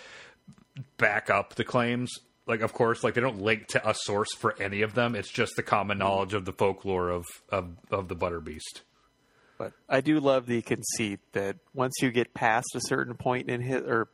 back 0.96 1.30
up 1.30 1.54
the 1.54 1.64
claims. 1.64 2.10
Like, 2.46 2.62
of 2.62 2.72
course, 2.72 3.04
like 3.04 3.14
they 3.14 3.20
don't 3.20 3.42
link 3.42 3.68
to 3.68 3.88
a 3.88 3.94
source 3.94 4.34
for 4.34 4.60
any 4.60 4.82
of 4.82 4.94
them. 4.94 5.14
It's 5.14 5.30
just 5.30 5.54
the 5.54 5.62
common 5.62 5.98
knowledge 5.98 6.34
of 6.34 6.44
the 6.44 6.52
folklore 6.52 7.10
of 7.10 7.26
of, 7.50 7.76
of 7.90 8.08
the 8.08 8.14
Butter 8.14 8.40
Beast. 8.40 8.82
But 9.58 9.72
I 9.88 10.00
do 10.00 10.20
love 10.20 10.46
the 10.46 10.62
conceit 10.62 11.20
that 11.32 11.56
once 11.74 11.92
you 12.00 12.10
get 12.10 12.32
past 12.32 12.74
a 12.74 12.80
certain 12.80 13.14
point 13.14 13.50
in 13.50 13.60
his 13.60 13.82
or 13.82 14.08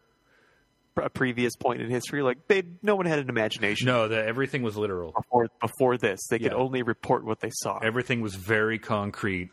a 0.96 1.10
previous 1.10 1.56
point 1.56 1.80
in 1.82 1.90
history, 1.90 2.22
like 2.22 2.46
they, 2.48 2.62
no 2.82 2.96
one 2.96 3.06
had 3.06 3.18
an 3.18 3.28
imagination 3.28 3.86
No, 3.86 4.08
that 4.08 4.26
everything 4.26 4.62
was 4.62 4.76
literal. 4.76 5.12
before 5.12 5.48
before 5.60 5.96
this. 5.98 6.20
They 6.28 6.38
could 6.38 6.52
Yeah. 6.52 6.58
only 6.58 6.82
report 6.82 7.24
what 7.24 7.40
they 7.40 7.50
saw. 7.52 7.78
Everything 7.78 8.20
was 8.20 8.34
very 8.34 8.78
concrete, 8.78 9.50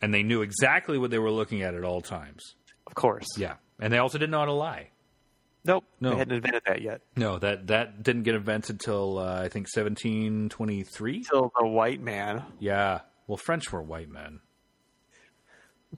and 0.00 0.12
they 0.14 0.22
knew 0.22 0.42
exactly 0.42 0.98
what 0.98 1.10
they 1.10 1.18
were 1.18 1.30
looking 1.30 1.62
at 1.62 1.74
at 1.74 1.84
all 1.84 2.00
times. 2.00 2.54
of 2.86 2.94
course. 2.94 3.26
Yeah, 3.36 3.54
and 3.80 3.92
they 3.92 3.98
also 3.98 4.18
didn't 4.18 4.30
know 4.30 4.40
how 4.40 4.44
to 4.44 4.52
lie. 4.52 4.90
Nope. 5.64 5.84
No. 5.98 6.10
They 6.10 6.16
hadn't 6.18 6.34
invented 6.34 6.62
that 6.66 6.82
yet. 6.82 7.00
No, 7.16 7.38
that 7.38 7.68
that 7.68 8.02
didn't 8.02 8.24
get 8.24 8.34
invented 8.34 8.78
till 8.80 9.18
uh, 9.18 9.40
I 9.40 9.48
think 9.48 9.66
1723. 9.74 11.24
Till 11.24 11.50
the 11.58 11.66
white 11.66 12.00
man. 12.02 12.44
Yeah. 12.58 13.00
Well, 13.26 13.38
French 13.38 13.72
were 13.72 13.82
white 13.82 14.10
men. 14.10 14.40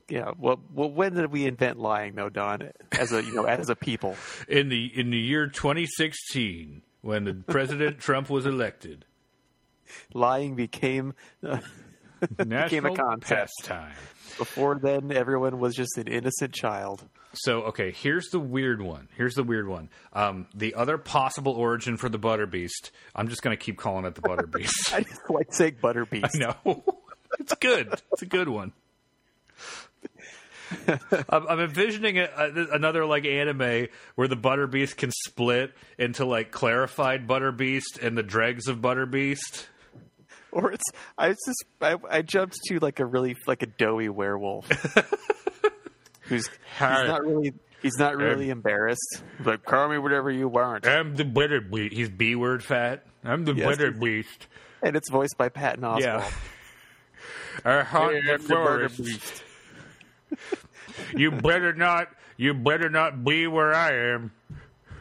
Yeah. 0.09 0.31
Well, 0.37 0.59
well, 0.73 0.89
when 0.91 1.13
did 1.13 1.31
we 1.31 1.45
invent 1.45 1.77
lying, 1.79 2.15
though, 2.15 2.29
Don? 2.29 2.71
As 2.97 3.11
a 3.11 3.23
you 3.23 3.33
know, 3.33 3.43
as 3.45 3.69
a 3.69 3.75
people. 3.75 4.15
In 4.47 4.69
the 4.69 4.85
in 4.95 5.09
the 5.09 5.17
year 5.17 5.47
2016, 5.47 6.81
when 7.01 7.23
the 7.25 7.33
President 7.33 7.99
Trump 7.99 8.29
was 8.29 8.45
elected, 8.45 9.05
lying 10.13 10.55
became 10.55 11.13
uh, 11.45 11.59
national 12.45 12.95
contest. 12.95 13.53
pastime. 13.63 13.93
before 14.37 14.75
then 14.79 15.11
everyone 15.11 15.59
was 15.59 15.75
just 15.75 15.97
an 15.97 16.07
innocent 16.07 16.53
child 16.53 17.03
So, 17.33 17.61
okay, 17.63 17.91
here's 17.91 18.27
the 18.29 18.39
weird 18.39 18.81
one. 18.81 19.07
Here's 19.15 19.35
the 19.35 19.43
weird 19.43 19.67
one. 19.67 19.89
Um, 20.13 20.47
the 20.55 20.73
other 20.75 20.97
possible 20.97 21.53
origin 21.53 21.97
for 21.97 22.09
the 22.09 22.17
Butter 22.17 22.47
Beast. 22.47 22.91
I'm 23.15 23.27
just 23.27 23.41
going 23.43 23.55
to 23.55 23.63
keep 23.63 23.77
calling 23.77 24.05
it 24.05 24.15
the 24.15 24.21
Butter 24.21 24.47
Beast. 24.47 24.93
i 24.93 25.01
just 25.01 25.29
like 25.29 25.53
saying 25.53 25.75
butter 25.81 26.05
beast 26.05 26.35
No, 26.35 26.55
it's 27.39 27.53
good. 27.55 27.93
It's 28.13 28.21
a 28.23 28.25
good 28.25 28.49
one. 28.49 28.73
I'm, 31.29 31.47
I'm 31.47 31.59
envisioning 31.59 32.19
a, 32.19 32.23
a, 32.35 32.67
another 32.75 33.05
like 33.05 33.25
anime 33.25 33.87
where 34.15 34.27
the 34.27 34.35
Butter 34.35 34.67
Beast 34.67 34.97
can 34.97 35.11
split 35.25 35.73
into 35.97 36.25
like 36.25 36.51
clarified 36.51 37.27
Butter 37.27 37.51
Beast 37.51 37.99
and 38.01 38.17
the 38.17 38.23
dregs 38.23 38.67
of 38.67 38.81
Butter 38.81 39.05
Beast. 39.05 39.67
or 40.51 40.71
it's 40.71 40.83
i 41.17 41.29
just 41.29 41.65
I, 41.81 41.95
I 42.09 42.21
jumped 42.21 42.55
to 42.67 42.79
like 42.79 42.99
a 42.99 43.05
really 43.05 43.35
like 43.47 43.61
a 43.63 43.65
doughy 43.67 44.09
werewolf 44.09 44.67
who's 46.21 46.47
he's 46.47 46.79
not 46.79 47.25
really 47.25 47.53
he's 47.81 47.97
not 47.97 48.15
really 48.17 48.49
embarrassed 48.49 49.23
He's 49.37 49.47
like 49.47 49.63
call 49.65 49.89
me 49.89 49.97
whatever 49.97 50.31
you 50.31 50.47
want 50.47 50.87
I'm 50.87 51.15
the 51.15 51.25
Butter 51.25 51.61
Beast. 51.61 51.93
He's 51.93 52.09
B 52.09 52.35
word 52.35 52.63
fat. 52.63 53.05
I'm 53.23 53.45
the 53.45 53.53
Yes. 53.53 53.65
Butter 53.67 53.91
Beast. 53.91 54.47
and 54.81 54.95
it's 54.95 55.09
voiced 55.09 55.37
by 55.37 55.49
patton 55.49 55.83
oswalt 55.83 56.01
Yeah. 56.01 56.29
I 57.65 57.81
haunt 57.83 58.15
Yeah, 58.23 58.37
the 58.37 58.43
the 58.43 58.49
Butter 58.53 58.89
forest. 58.89 59.43
Beast. 60.29 61.13
You 61.15 61.31
better 61.31 61.73
not. 61.73 62.09
You 62.37 62.53
better 62.53 62.89
not 62.89 63.23
be 63.23 63.47
where 63.47 63.73
I 63.73 63.93
am 64.13 64.31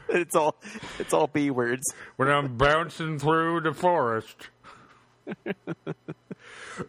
it's 0.08 0.34
all 0.36 0.56
it's 0.98 1.12
all 1.12 1.26
b 1.26 1.50
words 1.50 1.82
when 2.16 2.28
I'm 2.30 2.56
bouncing 2.56 3.18
through 3.18 3.62
the 3.62 3.74
forest. 3.74 4.48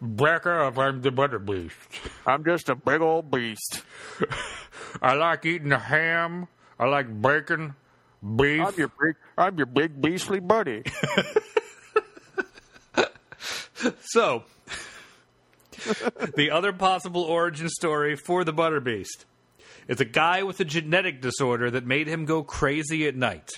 Back 0.00 0.46
off! 0.46 0.78
I'm 0.78 1.02
the 1.02 1.10
Butter 1.10 1.38
Beast. 1.38 1.74
i'm 2.26 2.44
just 2.44 2.68
a 2.68 2.74
big 2.76 3.00
old 3.00 3.30
beast 3.30 3.82
I 5.02 5.14
like 5.14 5.44
eating 5.44 5.70
the 5.70 5.78
ham. 5.78 6.46
I 6.78 6.86
like 6.86 7.20
bacon, 7.20 7.74
beef. 8.36 8.60
i'm 8.60 8.74
your 8.76 8.88
big 9.00 9.16
i'm 9.36 9.56
your 9.56 9.66
big 9.66 10.00
beastly 10.00 10.40
buddy 10.40 10.84
So, 14.00 14.42
the 16.36 16.50
other 16.50 16.72
possible 16.72 17.22
origin 17.22 17.68
story 17.68 18.16
for 18.16 18.44
the 18.44 18.52
Butter 18.52 18.80
Beast 18.80 19.26
is 19.86 20.00
a 20.00 20.04
guy 20.04 20.42
with 20.42 20.60
a 20.60 20.64
genetic 20.64 21.20
disorder 21.20 21.70
that 21.70 21.86
made 21.86 22.06
him 22.06 22.24
go 22.24 22.42
crazy 22.42 23.06
at 23.06 23.16
night. 23.16 23.50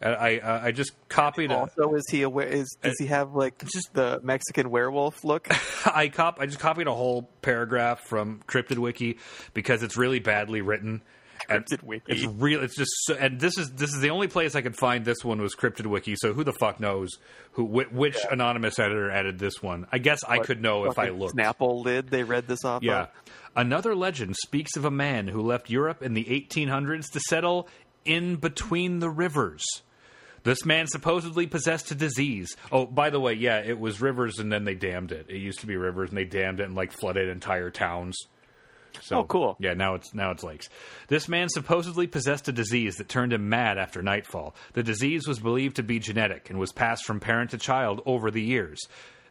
And 0.00 0.14
I 0.14 0.38
uh, 0.38 0.60
I 0.62 0.72
just 0.72 0.92
copied. 1.08 1.50
A, 1.50 1.56
Also, 1.56 1.94
is 1.94 2.04
he 2.08 2.22
aware? 2.22 2.46
Is 2.46 2.76
does 2.80 2.94
he 3.00 3.06
have 3.06 3.34
like 3.34 3.64
just 3.64 3.92
the 3.94 4.20
Mexican 4.22 4.70
werewolf 4.70 5.24
look? 5.24 5.48
I 5.86 6.08
cop 6.08 6.38
I 6.40 6.46
just 6.46 6.60
copied 6.60 6.86
a 6.86 6.94
whole 6.94 7.28
paragraph 7.42 8.00
from 8.00 8.40
Cryptid 8.46 8.78
Wiki 8.78 9.18
because 9.54 9.82
it's 9.82 9.96
really 9.96 10.20
badly 10.20 10.60
written. 10.60 11.02
Cryptid 11.48 11.82
Wiki. 11.82 12.04
It's 12.08 12.24
real. 12.24 12.62
It's 12.62 12.76
just 12.76 12.90
so, 13.04 13.14
and 13.14 13.38
this 13.40 13.56
is 13.58 13.70
this 13.72 13.92
is 13.92 14.00
the 14.00 14.10
only 14.10 14.28
place 14.28 14.54
I 14.54 14.60
could 14.62 14.76
find 14.76 15.04
this 15.04 15.24
one 15.24 15.40
was 15.40 15.54
Cryptid 15.54 15.86
Wiki. 15.86 16.14
So 16.16 16.32
who 16.32 16.44
the 16.44 16.52
fuck 16.52 16.80
knows 16.80 17.10
who 17.52 17.64
whi- 17.64 17.88
which 17.92 18.18
anonymous 18.30 18.78
editor 18.78 19.10
added 19.10 19.38
this 19.38 19.62
one? 19.62 19.86
I 19.92 19.98
guess 19.98 20.24
I 20.24 20.38
could 20.38 20.62
know 20.62 20.86
if 20.86 20.98
I 20.98 21.08
looked. 21.10 21.36
Snapple 21.36 21.84
lid. 21.84 22.08
They 22.08 22.22
read 22.24 22.46
this 22.46 22.64
off. 22.64 22.82
Yeah. 22.82 23.02
of? 23.02 23.08
Another 23.56 23.94
legend 23.94 24.36
speaks 24.36 24.76
of 24.76 24.84
a 24.84 24.90
man 24.90 25.28
who 25.28 25.40
left 25.42 25.68
Europe 25.70 26.02
in 26.02 26.14
the 26.14 26.24
1800s 26.24 27.10
to 27.12 27.20
settle 27.20 27.68
in 28.04 28.36
between 28.36 29.00
the 29.00 29.10
rivers. 29.10 29.64
This 30.44 30.64
man 30.64 30.86
supposedly 30.86 31.46
possessed 31.46 31.90
a 31.90 31.94
disease. 31.94 32.56
Oh, 32.70 32.86
by 32.86 33.10
the 33.10 33.20
way, 33.20 33.32
yeah, 33.34 33.58
it 33.58 33.78
was 33.78 34.00
rivers 34.00 34.38
and 34.38 34.52
then 34.52 34.64
they 34.64 34.74
dammed 34.74 35.12
it. 35.12 35.26
It 35.28 35.38
used 35.38 35.60
to 35.60 35.66
be 35.66 35.76
rivers 35.76 36.10
and 36.10 36.16
they 36.18 36.24
dammed 36.24 36.60
it 36.60 36.64
and 36.64 36.74
like 36.74 36.92
flooded 36.92 37.28
entire 37.28 37.70
towns. 37.70 38.16
So, 39.00 39.18
Oh, 39.18 39.24
cool. 39.24 39.56
Yeah, 39.58 39.74
now 39.74 39.94
it's 39.94 40.12
now 40.14 40.30
it's 40.30 40.42
lakes. 40.42 40.68
This 41.08 41.28
man 41.28 41.48
supposedly 41.48 42.06
possessed 42.06 42.48
a 42.48 42.52
disease 42.52 42.96
that 42.96 43.08
turned 43.08 43.32
him 43.32 43.48
mad 43.48 43.78
after 43.78 44.02
nightfall. 44.02 44.54
The 44.72 44.82
disease 44.82 45.26
was 45.26 45.38
believed 45.38 45.76
to 45.76 45.82
be 45.82 45.98
genetic 45.98 46.50
and 46.50 46.58
was 46.58 46.72
passed 46.72 47.04
from 47.04 47.20
parent 47.20 47.50
to 47.50 47.58
child 47.58 48.02
over 48.06 48.30
the 48.30 48.42
years. 48.42 48.78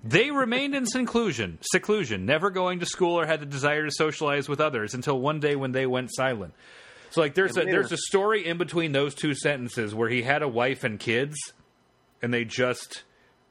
They 0.04 0.30
remained 0.32 0.76
in 0.76 0.86
seclusion, 0.86 1.58
seclusion, 1.62 2.26
never 2.26 2.50
going 2.52 2.80
to 2.80 2.86
school 2.86 3.20
or 3.20 3.26
had 3.26 3.39
the 3.39 3.46
desire 3.48 3.84
to 3.84 3.91
socialize 3.91 4.48
with 4.48 4.62
others 4.62 4.93
until 4.93 5.20
one 5.20 5.39
day 5.39 5.56
when 5.56 5.72
they 5.72 5.86
went 5.88 6.13
silent. 6.13 6.54
So 7.10 7.22
like 7.22 7.34
there's 7.34 7.58
a 7.58 7.63
there's 7.63 7.91
a 7.91 7.98
story 7.98 8.46
in 8.46 8.58
between 8.58 8.91
those 8.91 9.15
two 9.15 9.34
sentences 9.34 9.96
where 9.96 10.10
he 10.10 10.22
had 10.22 10.43
a 10.43 10.48
wife 10.48 10.84
and 10.84 11.00
kids 11.00 11.36
and 12.22 12.34
they 12.34 12.46
just 12.46 13.04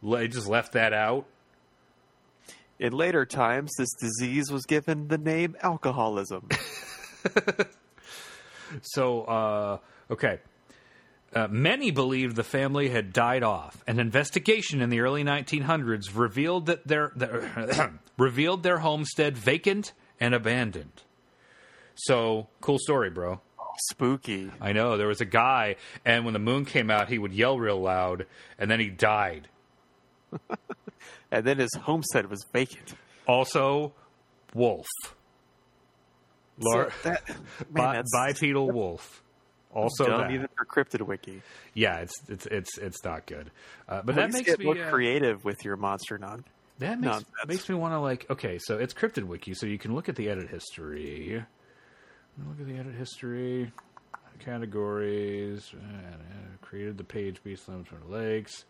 they 0.02 0.28
just 0.28 0.46
left 0.46 0.72
that 0.72 0.92
out. 0.92 1.26
In 2.78 2.92
later 2.92 3.24
times, 3.24 3.72
this 3.78 3.92
disease 3.94 4.50
was 4.50 4.66
given 4.66 5.08
the 5.08 5.18
name 5.18 5.56
alcoholism. 5.62 6.48
So, 8.82 9.22
uh, 9.22 9.78
okay. 10.10 10.40
Uh, 11.34 11.48
many 11.50 11.90
believed 11.90 12.36
the 12.36 12.44
family 12.44 12.88
had 12.88 13.12
died 13.12 13.42
off. 13.42 13.82
An 13.86 13.98
investigation 13.98 14.80
in 14.80 14.90
the 14.90 15.00
early 15.00 15.24
1900s 15.24 16.10
revealed 16.14 16.66
that 16.66 16.86
their, 16.86 17.12
their 17.14 17.92
revealed 18.18 18.62
their 18.62 18.78
homestead 18.78 19.36
vacant 19.36 19.92
and 20.18 20.34
abandoned. 20.34 21.02
So, 21.94 22.48
cool 22.60 22.78
story, 22.78 23.10
bro. 23.10 23.40
Spooky. 23.90 24.50
I 24.60 24.72
know 24.72 24.96
there 24.96 25.08
was 25.08 25.20
a 25.20 25.26
guy, 25.26 25.76
and 26.04 26.24
when 26.24 26.32
the 26.32 26.40
moon 26.40 26.64
came 26.64 26.90
out, 26.90 27.08
he 27.08 27.18
would 27.18 27.34
yell 27.34 27.58
real 27.58 27.80
loud, 27.80 28.26
and 28.58 28.70
then 28.70 28.80
he 28.80 28.88
died. 28.88 29.48
And 31.30 31.44
then 31.44 31.58
his 31.58 31.70
homestead 31.74 32.30
was 32.30 32.44
vacant. 32.52 32.94
Also, 33.26 33.92
wolf, 34.54 34.86
Lar- 36.58 36.90
So 37.02 37.08
that, 37.10 37.22
man, 37.72 38.04
bi- 38.12 38.32
bipedal 38.32 38.70
wolf. 38.70 39.22
Also, 39.74 40.06
dumb 40.06 40.30
even 40.30 40.48
for 40.56 40.64
Cryptid 40.64 41.02
Wiki. 41.06 41.42
yeah, 41.74 41.98
it's 41.98 42.14
it's 42.28 42.46
it's 42.46 42.78
it's 42.78 43.04
not 43.04 43.26
good. 43.26 43.50
Uh, 43.88 44.00
but 44.02 44.16
At 44.16 44.32
that 44.32 44.32
makes 44.32 44.56
me 44.58 44.80
uh, 44.80 44.90
creative 44.90 45.44
with 45.44 45.64
your 45.64 45.76
monster 45.76 46.16
non. 46.16 46.44
That 46.78 46.98
makes 47.00 47.12
nonsense. 47.12 47.28
makes 47.46 47.68
me 47.68 47.74
want 47.74 47.92
to 47.92 47.98
like. 48.00 48.24
Okay, 48.30 48.58
so 48.58 48.78
it's 48.78 48.94
Cryptid 48.94 49.24
Wiki, 49.24 49.52
so 49.54 49.66
you 49.66 49.76
can 49.76 49.94
look 49.94 50.08
at 50.08 50.16
the 50.16 50.30
edit 50.30 50.48
history. 50.48 51.44
Look 52.38 52.60
at 52.60 52.66
the 52.66 52.78
edit 52.78 52.94
history, 52.94 53.70
categories. 54.38 55.72
uh, 55.74 56.16
created 56.62 56.96
the 56.96 57.04
page 57.04 57.42
Beast 57.42 57.68
Limits 57.68 57.88
for 57.88 57.96
the 57.96 58.06
Lakes. 58.14 58.64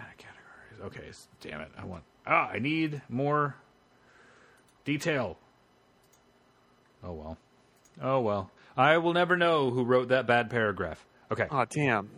Edit 0.00 0.18
categories. 0.18 0.96
Okay, 1.40 1.48
damn 1.48 1.60
it! 1.60 1.70
I 1.78 1.84
want. 1.84 2.04
Ah, 2.26 2.48
I 2.48 2.58
need 2.58 3.02
more 3.08 3.54
detail. 4.84 5.36
Oh 7.02 7.12
well. 7.12 7.38
Oh 8.02 8.20
well. 8.20 8.50
I 8.76 8.98
will 8.98 9.12
never 9.12 9.36
know 9.36 9.70
who 9.70 9.84
wrote 9.84 10.08
that 10.08 10.26
bad 10.26 10.48
paragraph. 10.50 11.04
Okay, 11.30 11.46
Oh 11.50 11.64
damn! 11.68 12.08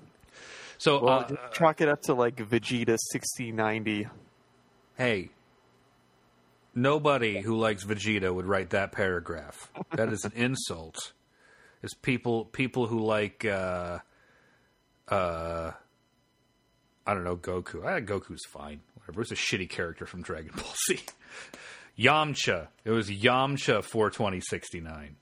so 0.79 1.03
Well, 1.05 1.19
uh, 1.21 1.29
just 1.29 1.41
chalk 1.55 1.81
it 1.81 1.89
up 1.89 2.03
to 2.03 2.15
like 2.15 2.37
Vegeta 2.37 2.97
sixty 2.99 3.53
ninety. 3.53 4.07
hey, 4.97 5.31
nobody 6.75 7.41
who 7.41 7.57
likes 7.57 7.85
Vegeta 7.85 8.33
would 8.35 8.47
write 8.47 8.71
that 8.71 8.93
paragraph. 8.93 9.71
That 9.95 10.13
is 10.13 10.25
an 10.25 10.33
insult. 10.35 11.13
It's 11.83 11.95
people 11.95 12.45
people 12.47 12.87
who 12.87 13.01
like 13.01 13.45
uh 13.45 13.99
uh 15.09 15.73
I 17.07 17.15
don't 17.15 17.25
know, 17.25 17.37
Goku. 17.37 17.85
I 17.85 18.01
Goku's 18.01 18.45
fine. 18.47 18.81
Whatever. 18.95 19.23
It's 19.23 19.33
a 19.33 19.35
shitty 19.35 19.69
character 19.69 20.07
from 20.07 20.23
Dragon 20.23 20.53
Ball 20.55 20.73
Z. 20.89 21.01
Yamcha. 21.99 22.69
It 22.85 22.91
was 22.91 23.11
Yamcha 23.11 23.85
four 23.85 24.11
twenty 24.11 24.41
sixty 24.41 24.81
nine. 24.81 25.17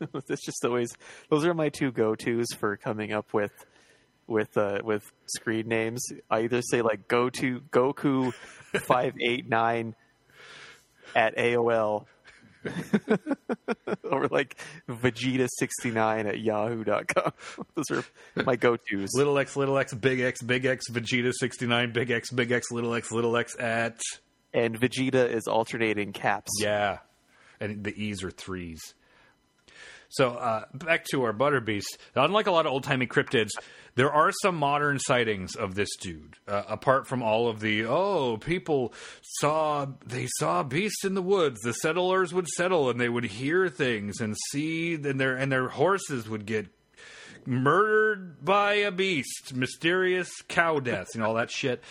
That's 0.12 0.44
just 0.44 0.64
always. 0.64 0.92
Those 1.30 1.44
are 1.44 1.54
my 1.54 1.68
two 1.68 1.92
go 1.92 2.14
tos 2.14 2.46
for 2.58 2.76
coming 2.76 3.12
up 3.12 3.32
with 3.32 3.52
with 4.26 4.56
uh, 4.56 4.78
with 4.82 5.02
screen 5.26 5.68
names. 5.68 6.02
I 6.30 6.40
either 6.40 6.62
say 6.62 6.82
like 6.82 7.08
go 7.08 7.30
to 7.30 7.60
Goku 7.70 8.32
five 8.86 9.14
eight 9.20 9.48
nine 9.48 9.94
at 11.14 11.36
AOL. 11.36 12.06
or 14.10 14.28
like 14.28 14.56
Vegeta 14.88 15.48
sixty 15.58 15.90
nine 15.90 16.26
at 16.26 16.40
yahoo.com. 16.40 17.32
Those 17.74 17.90
are 17.90 18.04
my 18.44 18.56
go 18.56 18.76
tos. 18.76 19.10
Little 19.14 19.38
X, 19.38 19.56
little 19.56 19.78
X, 19.78 19.94
big 19.94 20.20
X, 20.20 20.42
big 20.42 20.64
X, 20.64 20.88
Vegeta 20.90 21.32
sixty 21.32 21.66
nine, 21.66 21.92
big 21.92 22.10
X, 22.10 22.30
big 22.30 22.52
X, 22.52 22.70
little 22.70 22.94
X, 22.94 23.10
little 23.12 23.36
X 23.36 23.56
at 23.58 24.00
And 24.52 24.78
Vegeta 24.78 25.28
is 25.28 25.46
alternating 25.46 26.12
caps. 26.12 26.50
Yeah, 26.60 26.98
and 27.60 27.84
the 27.84 27.94
E's 28.02 28.22
are 28.22 28.30
threes. 28.30 28.94
So 30.14 30.30
uh, 30.30 30.64
back 30.72 31.04
to 31.06 31.24
our 31.24 31.32
Butter 31.32 31.60
Beast. 31.60 31.98
Unlike 32.14 32.46
a 32.46 32.52
lot 32.52 32.66
of 32.66 32.72
old 32.72 32.84
timey 32.84 33.08
cryptids, 33.08 33.50
there 33.96 34.12
are 34.12 34.30
some 34.42 34.54
modern 34.54 35.00
sightings 35.00 35.56
of 35.56 35.74
this 35.74 35.88
dude. 36.00 36.36
Uh, 36.46 36.62
apart 36.68 37.08
from 37.08 37.20
all 37.20 37.48
of 37.48 37.58
the 37.58 37.84
oh, 37.84 38.36
people 38.36 38.92
saw 39.40 39.86
they 40.06 40.28
saw 40.38 40.62
beasts 40.62 41.04
in 41.04 41.14
the 41.14 41.22
woods. 41.22 41.60
The 41.62 41.72
settlers 41.72 42.32
would 42.32 42.46
settle 42.46 42.90
and 42.90 43.00
they 43.00 43.08
would 43.08 43.24
hear 43.24 43.68
things 43.68 44.20
and 44.20 44.36
see, 44.50 44.94
and 44.94 45.20
their 45.20 45.34
and 45.34 45.50
their 45.50 45.68
horses 45.68 46.28
would 46.28 46.46
get 46.46 46.68
murdered 47.44 48.44
by 48.44 48.74
a 48.74 48.92
beast, 48.92 49.52
mysterious 49.52 50.30
cow 50.48 50.78
deaths, 50.78 51.16
and 51.16 51.24
all 51.24 51.34
that 51.34 51.50
shit. 51.50 51.82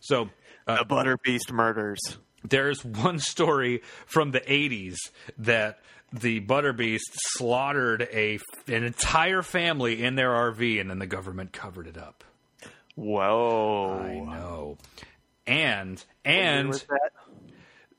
So 0.00 0.30
The 0.66 0.84
Butter 0.88 1.18
Beast 1.24 1.52
murders. 1.52 2.00
there's 2.48 2.84
one 2.84 3.18
story 3.18 3.82
from 4.06 4.30
the 4.30 4.40
80s 4.40 4.96
that 5.38 5.80
the 6.20 6.40
Butterbeast 6.40 7.10
slaughtered 7.12 8.02
a 8.12 8.38
an 8.68 8.84
entire 8.84 9.42
family 9.42 10.02
in 10.02 10.14
their 10.14 10.30
RV 10.30 10.80
and 10.80 10.88
then 10.88 10.98
the 10.98 11.06
government 11.06 11.52
covered 11.52 11.86
it 11.86 11.98
up. 11.98 12.24
Whoa. 12.94 13.98
I 14.00 14.14
know. 14.14 14.78
And 15.46 16.02
and 16.24 16.84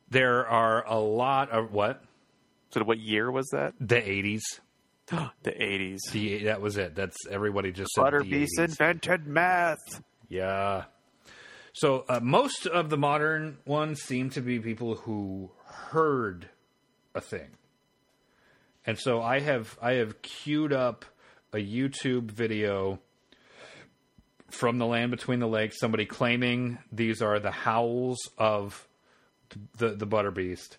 there 0.10 0.48
are 0.48 0.86
a 0.88 0.98
lot 0.98 1.50
of 1.52 1.74
what? 1.74 2.04
So 2.72 2.84
what 2.84 3.00
year 3.00 3.30
was 3.30 3.48
that? 3.52 3.74
The 3.80 3.96
80s. 3.96 4.42
the 5.44 5.52
80s. 5.52 6.44
That 6.46 6.62
was 6.62 6.78
it. 6.78 6.96
That's 6.96 7.18
everybody 7.30 7.72
just 7.72 7.92
said 7.94 8.02
Butter 8.02 8.24
the 8.24 8.30
Beast 8.30 8.58
80s. 8.58 8.70
invented 8.70 9.28
math. 9.28 10.04
Yeah. 10.30 10.86
So 11.74 12.06
uh, 12.08 12.22
most 12.22 12.66
of 12.68 12.90
the 12.90 12.98
modern 12.98 13.58
ones 13.66 14.02
seem 14.02 14.30
to 14.32 14.42
be 14.42 14.60
people 14.60 14.96
who 14.96 15.52
heard 15.66 16.48
a 17.14 17.22
thing, 17.22 17.50
and 18.86 19.00
so 19.00 19.22
I 19.22 19.40
have 19.40 19.78
I 19.82 19.94
have 19.94 20.22
queued 20.22 20.74
up 20.74 21.06
a 21.54 21.58
YouTube 21.58 22.32
video 22.32 23.00
from 24.50 24.78
the 24.78 24.86
land 24.86 25.12
between 25.12 25.40
the 25.40 25.48
lakes. 25.48 25.80
Somebody 25.80 26.06
claiming 26.06 26.78
these 26.92 27.22
are 27.22 27.40
the 27.40 27.52
howls 27.52 28.30
of 28.38 28.88
the 29.78 29.90
the 29.90 30.06
butter 30.06 30.32
beast. 30.32 30.78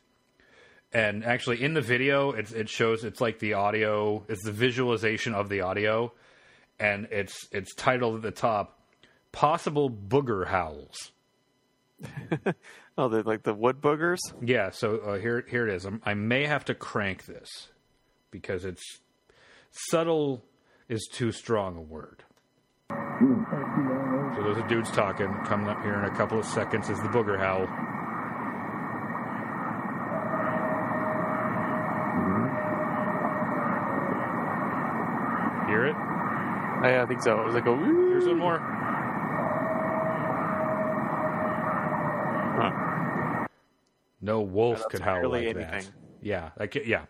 And 0.92 1.24
actually, 1.24 1.62
in 1.62 1.74
the 1.74 1.80
video, 1.80 2.30
it, 2.30 2.52
it 2.52 2.68
shows 2.68 3.04
it's 3.04 3.20
like 3.20 3.38
the 3.38 3.54
audio. 3.54 4.24
It's 4.28 4.44
the 4.44 4.52
visualization 4.52 5.34
of 5.34 5.48
the 5.48 5.62
audio, 5.62 6.12
and 6.78 7.08
it's 7.10 7.48
it's 7.50 7.74
titled 7.74 8.16
at 8.16 8.22
the 8.22 8.30
top 8.30 8.78
possible 9.32 9.90
booger 9.90 10.46
howls. 10.46 11.12
Oh, 12.98 13.08
they're 13.08 13.22
like 13.22 13.42
the 13.42 13.52
wood 13.52 13.82
boogers? 13.82 14.20
Yeah, 14.40 14.70
so 14.70 14.96
uh, 14.96 15.18
here 15.18 15.44
here 15.50 15.68
it 15.68 15.74
is. 15.74 15.84
I'm, 15.84 16.00
I 16.02 16.14
may 16.14 16.46
have 16.46 16.64
to 16.66 16.74
crank 16.74 17.26
this 17.26 17.68
because 18.40 18.66
it's 18.66 19.00
subtle 19.70 20.44
is 20.90 21.08
too 21.10 21.32
strong 21.32 21.74
a 21.76 21.80
word. 21.80 22.22
So 22.90 24.42
those 24.42 24.58
are 24.58 24.68
dudes 24.68 24.90
talking. 24.90 25.32
Coming 25.46 25.68
up 25.68 25.82
here 25.82 25.94
in 25.94 26.04
a 26.04 26.14
couple 26.14 26.38
of 26.38 26.44
seconds 26.44 26.90
is 26.90 26.98
the 26.98 27.08
booger 27.08 27.38
howl. 27.38 27.66
Hear 35.66 35.86
it? 35.86 35.96
I, 35.96 37.02
I 37.02 37.06
think 37.06 37.22
so. 37.22 37.40
It 37.40 37.46
was 37.46 37.54
like 37.54 37.66
a. 37.66 37.74
Here's 37.74 38.26
one 38.26 38.38
more. 38.38 38.58
Huh. 42.58 43.46
No 44.20 44.42
wolf 44.42 44.84
could 44.90 45.00
howl 45.00 45.30
like 45.30 45.54
that. 45.54 45.72
anything. 45.72 45.92
Yeah, 46.20 46.50
like 46.58 46.74
yeah. 46.74 47.06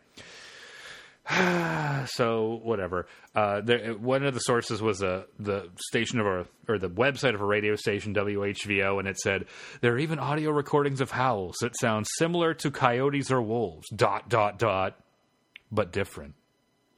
so 2.07 2.61
whatever. 2.63 3.07
Uh, 3.35 3.61
there, 3.61 3.95
one 3.95 4.25
of 4.25 4.35
the 4.35 4.41
sources 4.41 4.81
was 4.81 5.03
uh, 5.03 5.25
the 5.39 5.69
station 5.89 6.21
of 6.21 6.27
a 6.27 6.47
or 6.69 6.79
the 6.79 6.89
website 6.89 7.35
of 7.35 7.41
a 7.41 7.45
radio 7.45 7.75
station 7.75 8.15
WHVO, 8.15 8.99
and 8.99 9.09
it 9.09 9.19
said 9.19 9.47
there 9.81 9.93
are 9.93 9.99
even 9.99 10.19
audio 10.19 10.51
recordings 10.51 11.01
of 11.01 11.11
howls 11.11 11.57
that 11.61 11.77
sound 11.81 12.07
similar 12.19 12.55
to 12.55 12.71
coyotes 12.71 13.31
or 13.31 13.43
wolves. 13.43 13.89
Dot 13.95 14.29
dot 14.29 14.59
dot, 14.59 14.99
but 15.73 15.93
different. 15.93 16.35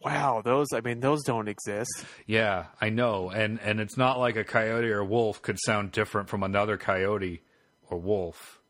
Wow, 0.05 0.43
those. 0.45 0.69
I 0.75 0.81
mean, 0.81 1.01
those 1.01 1.23
don't 1.25 1.49
exist. 1.49 2.05
Yeah, 2.27 2.67
I 2.81 2.91
know, 2.91 3.31
and 3.31 3.59
and 3.61 3.81
it's 3.81 3.97
not 3.97 4.19
like 4.19 4.37
a 4.37 4.45
coyote 4.45 4.91
or 4.91 5.03
wolf 5.05 5.41
could 5.41 5.59
sound 5.64 5.93
different 5.93 6.29
from 6.29 6.43
another 6.43 6.77
coyote 6.77 7.41
or 7.88 7.99
wolf. 7.99 8.61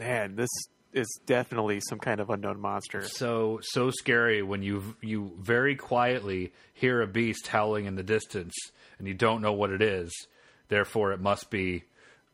Man, 0.00 0.34
this 0.34 0.50
is 0.94 1.20
definitely 1.26 1.80
some 1.88 1.98
kind 1.98 2.20
of 2.20 2.30
unknown 2.30 2.60
monster. 2.60 3.02
so 3.02 3.58
so 3.62 3.90
scary 3.90 4.42
when 4.42 4.62
you 4.62 4.96
you 5.02 5.32
very 5.40 5.74
quietly 5.76 6.52
hear 6.72 7.02
a 7.02 7.06
beast 7.06 7.48
howling 7.48 7.86
in 7.86 7.96
the 7.96 8.02
distance 8.02 8.54
and 8.98 9.06
you 9.08 9.14
don't 9.14 9.42
know 9.42 9.52
what 9.52 9.70
it 9.70 9.82
is. 9.82 10.10
Therefore, 10.68 11.12
it 11.12 11.20
must 11.20 11.50
be 11.50 11.84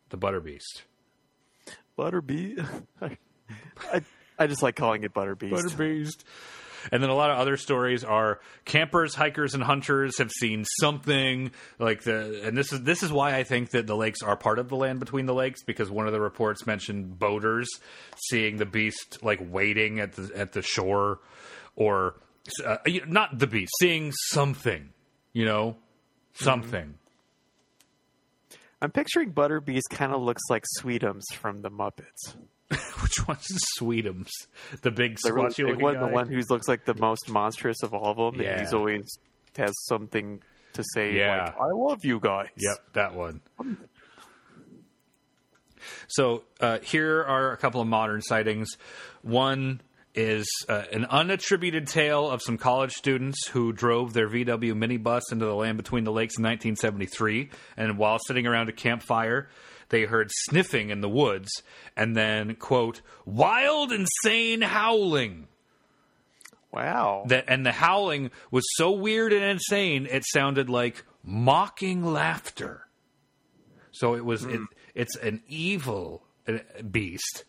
the 0.09 0.17
butter 0.17 0.39
beast. 0.39 0.83
Butterbeast. 1.97 2.65
I, 3.01 4.01
I 4.39 4.47
just 4.47 4.63
like 4.63 4.75
calling 4.75 5.03
it 5.03 5.13
Butterbeast. 5.13 5.77
beast. 5.77 6.23
And 6.91 7.01
then 7.01 7.09
a 7.09 7.15
lot 7.15 7.31
of 7.31 7.37
other 7.37 7.57
stories 7.57 8.03
are 8.03 8.39
campers, 8.65 9.15
hikers, 9.15 9.53
and 9.53 9.63
hunters 9.63 10.17
have 10.17 10.31
seen 10.31 10.65
something 10.79 11.51
like 11.79 12.03
the. 12.03 12.41
And 12.45 12.57
this 12.57 12.71
is 12.71 12.81
this 12.83 13.03
is 13.03 13.11
why 13.11 13.35
I 13.35 13.43
think 13.43 13.71
that 13.71 13.87
the 13.87 13.95
lakes 13.95 14.21
are 14.21 14.35
part 14.35 14.59
of 14.59 14.69
the 14.69 14.75
land 14.75 14.99
between 14.99 15.25
the 15.25 15.33
lakes 15.33 15.63
because 15.63 15.89
one 15.89 16.07
of 16.07 16.13
the 16.13 16.21
reports 16.21 16.65
mentioned 16.65 17.19
boaters 17.19 17.69
seeing 18.29 18.57
the 18.57 18.65
beast 18.65 19.19
like 19.21 19.39
waiting 19.41 19.99
at 19.99 20.13
the 20.13 20.31
at 20.35 20.53
the 20.53 20.61
shore, 20.61 21.19
or 21.75 22.15
uh, 22.65 22.77
not 23.07 23.37
the 23.37 23.47
beast, 23.47 23.71
seeing 23.79 24.11
something, 24.29 24.89
you 25.33 25.45
know, 25.45 25.75
something. 26.33 26.95
I'm 28.81 28.91
picturing 28.91 29.31
Butterbees 29.31 29.83
kind 29.91 30.11
of 30.11 30.21
looks 30.21 30.41
like 30.49 30.65
Sweetums 30.79 31.21
from 31.35 31.61
the 31.61 31.69
Muppets. 31.69 32.35
Which 33.01 33.27
one's 33.27 33.45
the 33.47 33.59
Sweetums? 33.79 34.29
The 34.81 34.91
big 34.91 35.17
The 35.23 35.33
really 35.33 35.75
one, 35.75 35.93
guy? 35.95 35.99
the 35.99 36.07
one 36.07 36.27
who 36.29 36.39
looks 36.49 36.67
like 36.67 36.85
the 36.85 36.95
most 36.95 37.29
monstrous 37.29 37.83
of 37.83 37.93
all 37.93 38.11
of 38.27 38.33
them. 38.33 38.41
Yeah. 38.41 38.51
And 38.51 38.61
he's 38.61 38.73
always 38.73 39.19
has 39.57 39.73
something 39.87 40.41
to 40.73 40.83
say 40.93 41.15
Yeah. 41.17 41.45
like, 41.45 41.55
I 41.59 41.67
love 41.73 41.99
you 42.03 42.19
guys. 42.19 42.47
Yep, 42.57 42.77
that 42.93 43.13
one. 43.13 43.41
So 46.07 46.43
uh, 46.59 46.79
here 46.79 47.23
are 47.23 47.51
a 47.51 47.57
couple 47.57 47.81
of 47.81 47.87
modern 47.87 48.21
sightings. 48.21 48.69
One 49.21 49.81
is 50.13 50.47
uh, 50.69 50.83
an 50.91 51.05
unattributed 51.05 51.89
tale 51.89 52.29
of 52.29 52.41
some 52.41 52.57
college 52.57 52.91
students 52.91 53.47
who 53.47 53.71
drove 53.71 54.13
their 54.13 54.29
VW 54.29 54.73
minibus 54.73 55.21
into 55.31 55.45
the 55.45 55.55
land 55.55 55.77
between 55.77 56.03
the 56.03 56.11
lakes 56.11 56.37
in 56.37 56.43
1973, 56.43 57.49
and 57.77 57.97
while 57.97 58.19
sitting 58.27 58.45
around 58.45 58.67
a 58.69 58.73
campfire, 58.73 59.49
they 59.91 60.05
heard 60.05 60.31
sniffing 60.31 60.89
in 60.89 61.01
the 61.01 61.09
woods, 61.09 61.49
and 61.95 62.17
then 62.17 62.55
quote 62.55 63.01
wild, 63.25 63.91
insane 63.91 64.61
howling. 64.61 65.47
Wow. 66.73 67.25
That 67.27 67.45
and 67.47 67.65
the 67.65 67.73
howling 67.73 68.31
was 68.49 68.63
so 68.75 68.91
weird 68.91 69.33
and 69.33 69.43
insane, 69.43 70.07
it 70.09 70.23
sounded 70.25 70.69
like 70.69 71.05
mocking 71.23 72.03
laughter. 72.03 72.87
So 73.91 74.15
it 74.15 74.25
was 74.25 74.45
it, 74.45 74.61
it's 74.95 75.17
an 75.17 75.41
evil 75.47 76.23
uh, 76.47 76.59
beast. 76.89 77.43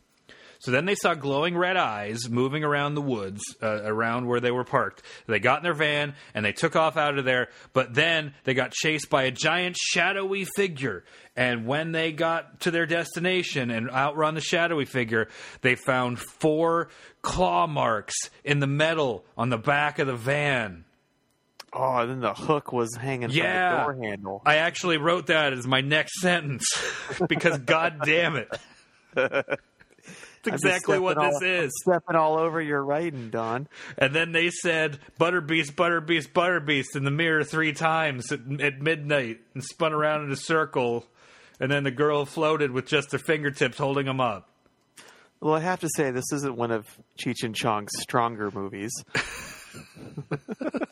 So 0.62 0.70
then 0.70 0.85
they 0.85 0.94
saw 0.94 1.14
glowing 1.14 1.57
red 1.57 1.77
eyes 1.77 2.29
moving 2.31 2.62
around 2.62 2.94
the 2.94 3.01
woods, 3.03 3.42
uh, 3.61 3.83
around 3.83 4.27
where 4.29 4.38
they 4.38 4.53
were 4.53 4.62
parked. 4.62 5.03
They 5.27 5.40
got 5.40 5.59
in 5.59 5.62
their 5.64 5.75
van 5.75 6.14
and 6.35 6.44
they 6.44 6.53
took 6.53 6.77
off 6.77 6.96
out 6.96 7.18
of 7.18 7.25
there, 7.25 7.48
but 7.72 7.94
then 7.94 8.35
they 8.44 8.55
got 8.55 8.70
chased 8.70 9.11
by 9.11 9.25
a 9.25 9.33
giant 9.33 9.77
shadowy 9.77 10.44
figure. 10.57 11.03
And 11.35 11.66
when 11.66 11.90
they 11.90 12.12
got 12.12 12.61
to 12.61 12.70
their 12.70 12.87
destination 12.87 13.70
and 13.72 13.90
outrun 13.90 14.35
the 14.35 14.40
shadowy 14.40 14.85
figure, 14.85 15.29
they 15.62 15.75
found 15.75 16.20
four 16.20 16.90
claw 17.22 17.66
marks 17.66 18.14
in 18.44 18.61
the 18.61 18.66
metal 18.68 19.25
on 19.37 19.48
the 19.51 19.59
back 19.59 19.98
of 19.98 20.07
the 20.07 20.14
van. 20.14 20.85
oh, 21.72 21.96
and 21.96 22.11
then 22.11 22.20
the 22.20 22.35
hook 22.35 22.72
was 22.72 22.94
hanging 22.94 23.31
Yeah. 23.31 23.85
from 23.85 23.96
the 23.96 24.03
door 24.03 24.11
handle. 24.11 24.42
I 24.46 24.57
actually 24.59 24.98
wrote 24.98 25.27
that 25.27 25.53
as 25.55 25.66
my 25.66 25.81
next 25.81 26.20
sentence 26.20 26.66
because 27.29 27.59
god 27.66 28.03
damn 28.05 28.37
it. 28.37 28.48
That's 30.42 30.62
exactly 30.62 30.98
what 30.98 31.12
stepping 31.16 31.31
this 31.31 31.42
all- 31.42 31.48
I'm 31.48 31.64
is. 31.64 31.70
stepping 31.83 32.16
all 32.16 32.38
over 32.38 32.61
your 32.61 32.85
writing, 32.85 33.31
Don. 33.31 33.68
And 33.96 34.14
then 34.14 34.33
they 34.33 34.50
said 34.50 34.98
Butterbeast, 35.20 35.72
Butterbeast, 35.74 36.33
Butterbeast 36.33 36.96
in 36.96 37.05
the 37.05 37.11
mirror 37.11 37.44
three 37.44 37.72
times 37.72 38.33
at, 38.33 38.40
at 38.61 38.81
midnight 38.81 39.40
and 39.55 39.62
spun 39.62 39.92
around 39.92 40.24
in 40.24 40.33
a 40.33 40.37
circle. 40.37 41.07
And 41.61 41.70
then 41.70 41.85
the 41.85 41.90
girl 41.92 42.24
floated 42.24 42.72
with 42.72 42.87
just 42.87 43.12
her 43.12 43.18
fingertips 43.18 43.78
holding 43.78 44.07
them 44.07 44.20
up. 44.20 44.48
Well, 45.40 45.55
I 45.55 45.61
have 45.61 45.81
to 45.81 45.88
say, 45.96 46.11
this 46.11 46.33
isn't 46.33 46.57
one 46.57 46.70
of 46.70 46.87
Cheech 47.18 47.42
and 47.44 47.55
Chong's 47.55 47.90
stronger 48.00 48.50
movies. 48.50 48.92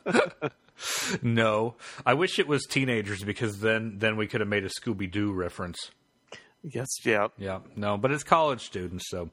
No, 1.22 1.74
I 2.06 2.14
wish 2.14 2.38
it 2.38 2.48
was 2.48 2.64
teenagers 2.64 3.22
because 3.22 3.60
then 3.60 3.98
then 3.98 4.16
we 4.16 4.26
could 4.26 4.40
have 4.40 4.48
made 4.48 4.64
a 4.64 4.70
Scooby 4.70 5.10
Doo 5.10 5.30
reference. 5.32 5.90
Yes, 6.62 6.88
yeah. 7.04 7.28
Yeah, 7.38 7.60
no, 7.76 7.96
but 7.96 8.10
it's 8.10 8.22
college 8.24 8.62
students, 8.62 9.08
so. 9.08 9.30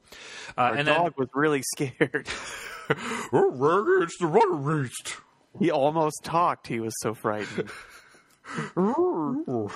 Uh, 0.56 0.60
Our 0.62 0.74
and 0.76 0.86
dog 0.86 1.14
was 1.18 1.28
really 1.34 1.62
scared. 1.74 1.94
then 2.88 2.94
it's 4.02 4.18
the 4.18 4.26
Butterbeast. 4.26 5.20
he 5.58 5.70
almost 5.70 6.20
talked. 6.24 6.66
He 6.68 6.80
was 6.80 6.94
so 7.02 7.14
frightened. 7.14 7.70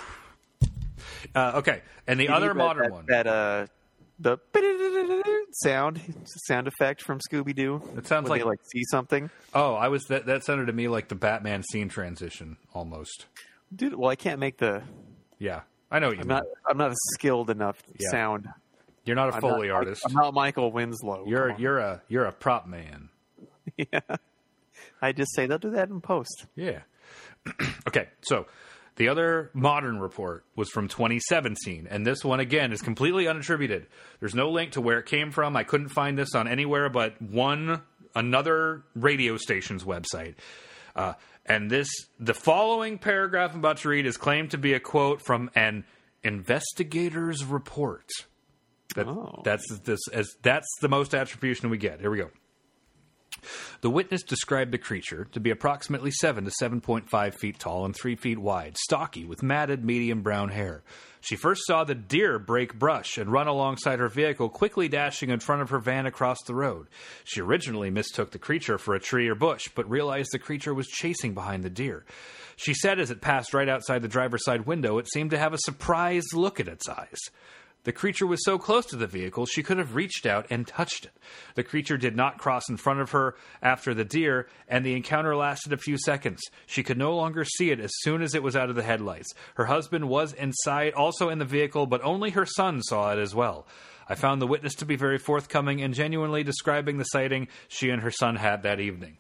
Uh, 1.34 1.52
okay, 1.56 1.82
and 2.06 2.18
the 2.18 2.28
other 2.28 2.54
modern 2.54 2.84
that, 2.84 2.92
one. 2.92 3.04
That 3.06 3.26
uh, 3.26 3.66
the 4.18 4.38
sound 5.52 6.00
sound 6.46 6.68
effect 6.68 7.02
from 7.02 7.20
Scooby 7.20 7.54
Doo. 7.54 7.82
It 7.96 8.06
sounds 8.06 8.24
when 8.24 8.30
like- 8.30 8.40
they 8.42 8.48
like 8.48 8.60
see 8.72 8.82
something. 8.90 9.30
Oh, 9.54 9.74
I 9.74 9.88
was 9.88 10.04
that. 10.04 10.26
That 10.26 10.44
sounded 10.44 10.66
to 10.66 10.72
me 10.72 10.88
like 10.88 11.08
the 11.08 11.14
Batman 11.14 11.62
scene 11.64 11.88
transition 11.88 12.56
almost. 12.74 13.26
Dude, 13.74 13.94
well, 13.94 14.10
I 14.10 14.16
can't 14.16 14.38
make 14.40 14.58
the. 14.58 14.82
Yeah, 15.38 15.62
I 15.92 15.98
know 16.00 16.08
what 16.08 16.16
you 16.16 16.22
I'm 16.22 16.28
mean. 16.28 16.36
not. 16.38 16.44
I'm 16.68 16.78
not 16.78 16.90
a 16.92 16.96
skilled 17.14 17.50
enough 17.50 17.80
Yeah. 17.98 18.10
sound. 18.10 18.48
You're 19.04 19.16
not 19.16 19.30
a 19.30 19.34
I'm 19.34 19.40
foley 19.40 19.68
not, 19.68 19.74
artist. 19.74 20.02
I'm 20.06 20.12
not 20.14 20.32
Michael 20.34 20.72
Winslow. 20.72 21.24
you're 21.26 21.54
you're 21.58 21.78
a 21.78 22.02
you're 22.08 22.24
a 22.24 22.32
prop 22.32 22.66
man. 22.66 23.08
Yeah. 23.76 24.00
I 25.00 25.12
just 25.12 25.34
say 25.34 25.46
they'll 25.46 25.58
do 25.58 25.70
that 25.70 25.88
in 25.88 26.00
post. 26.00 26.46
Yeah. 26.56 26.80
okay, 27.88 28.08
so 28.22 28.46
the 28.96 29.08
other 29.08 29.50
modern 29.54 29.98
report 29.98 30.44
was 30.56 30.68
from 30.70 30.88
2017, 30.88 31.86
and 31.90 32.06
this 32.06 32.24
one 32.24 32.40
again 32.40 32.72
is 32.72 32.80
completely 32.82 33.24
unattributed. 33.24 33.86
There's 34.20 34.34
no 34.34 34.50
link 34.50 34.72
to 34.72 34.80
where 34.80 34.98
it 34.98 35.06
came 35.06 35.30
from. 35.30 35.56
I 35.56 35.64
couldn't 35.64 35.88
find 35.90 36.18
this 36.18 36.34
on 36.34 36.46
anywhere 36.48 36.88
but 36.88 37.20
one 37.22 37.82
another 38.14 38.82
radio 38.94 39.36
station's 39.36 39.84
website. 39.84 40.34
Uh, 40.94 41.14
and 41.46 41.70
this, 41.70 41.88
the 42.20 42.34
following 42.34 42.98
paragraph 42.98 43.52
I'm 43.52 43.58
about 43.58 43.78
to 43.78 43.88
read 43.88 44.06
is 44.06 44.16
claimed 44.16 44.52
to 44.52 44.58
be 44.58 44.74
a 44.74 44.80
quote 44.80 45.22
from 45.22 45.50
an 45.54 45.84
investigator's 46.22 47.44
report. 47.44 48.06
That, 48.94 49.06
Oh. 49.06 49.40
That's 49.44 49.64
this 49.84 50.00
as 50.12 50.28
that's 50.42 50.68
the 50.80 50.88
most 50.88 51.14
attribution 51.14 51.70
we 51.70 51.78
get. 51.78 52.00
Here 52.00 52.10
we 52.10 52.18
go. 52.18 52.30
The 53.80 53.90
witness 53.90 54.22
described 54.22 54.72
the 54.72 54.78
creature 54.78 55.26
to 55.32 55.40
be 55.40 55.50
approximately 55.50 56.10
7 56.10 56.44
to 56.44 56.52
7.5 56.62 57.34
feet 57.34 57.58
tall 57.58 57.84
and 57.84 57.94
3 57.94 58.16
feet 58.16 58.38
wide, 58.38 58.76
stocky, 58.76 59.24
with 59.24 59.42
matted 59.42 59.84
medium 59.84 60.22
brown 60.22 60.50
hair. 60.50 60.82
She 61.20 61.36
first 61.36 61.62
saw 61.66 61.84
the 61.84 61.94
deer 61.94 62.38
break 62.38 62.78
brush 62.78 63.16
and 63.16 63.30
run 63.30 63.46
alongside 63.46 64.00
her 64.00 64.08
vehicle, 64.08 64.48
quickly 64.48 64.88
dashing 64.88 65.30
in 65.30 65.38
front 65.38 65.62
of 65.62 65.70
her 65.70 65.78
van 65.78 66.06
across 66.06 66.42
the 66.42 66.54
road. 66.54 66.88
She 67.24 67.40
originally 67.40 67.90
mistook 67.90 68.32
the 68.32 68.38
creature 68.38 68.76
for 68.76 68.94
a 68.94 69.00
tree 69.00 69.28
or 69.28 69.36
bush, 69.36 69.68
but 69.74 69.88
realized 69.88 70.30
the 70.32 70.40
creature 70.40 70.74
was 70.74 70.88
chasing 70.88 71.32
behind 71.32 71.62
the 71.62 71.70
deer. 71.70 72.04
She 72.56 72.74
said 72.74 72.98
as 72.98 73.10
it 73.10 73.20
passed 73.20 73.54
right 73.54 73.68
outside 73.68 74.02
the 74.02 74.08
driver's 74.08 74.44
side 74.44 74.66
window, 74.66 74.98
it 74.98 75.08
seemed 75.12 75.30
to 75.30 75.38
have 75.38 75.54
a 75.54 75.58
surprised 75.58 76.34
look 76.34 76.58
in 76.58 76.68
its 76.68 76.88
eyes. 76.88 77.18
The 77.84 77.92
creature 77.92 78.26
was 78.26 78.44
so 78.44 78.58
close 78.58 78.86
to 78.86 78.96
the 78.96 79.08
vehicle 79.08 79.44
she 79.44 79.62
could 79.62 79.78
have 79.78 79.96
reached 79.96 80.24
out 80.24 80.46
and 80.50 80.66
touched 80.66 81.06
it. 81.06 81.12
The 81.56 81.64
creature 81.64 81.96
did 81.96 82.14
not 82.14 82.38
cross 82.38 82.68
in 82.68 82.76
front 82.76 83.00
of 83.00 83.10
her 83.10 83.34
after 83.60 83.92
the 83.92 84.04
deer, 84.04 84.46
and 84.68 84.86
the 84.86 84.94
encounter 84.94 85.34
lasted 85.34 85.72
a 85.72 85.76
few 85.76 85.98
seconds. 85.98 86.40
She 86.66 86.84
could 86.84 86.96
no 86.96 87.16
longer 87.16 87.44
see 87.44 87.70
it 87.72 87.80
as 87.80 87.90
soon 88.00 88.22
as 88.22 88.36
it 88.36 88.42
was 88.42 88.54
out 88.54 88.70
of 88.70 88.76
the 88.76 88.84
headlights. 88.84 89.34
Her 89.56 89.64
husband 89.64 90.08
was 90.08 90.32
inside, 90.32 90.94
also 90.94 91.28
in 91.28 91.40
the 91.40 91.44
vehicle, 91.44 91.86
but 91.86 92.02
only 92.04 92.30
her 92.30 92.46
son 92.46 92.82
saw 92.82 93.12
it 93.12 93.18
as 93.18 93.34
well. 93.34 93.66
I 94.08 94.14
found 94.14 94.40
the 94.40 94.46
witness 94.46 94.74
to 94.76 94.86
be 94.86 94.96
very 94.96 95.18
forthcoming 95.18 95.82
and 95.82 95.94
genuinely 95.94 96.44
describing 96.44 96.98
the 96.98 97.04
sighting 97.04 97.48
she 97.66 97.90
and 97.90 98.02
her 98.02 98.10
son 98.10 98.36
had 98.36 98.62
that 98.62 98.78
evening. 98.78 99.16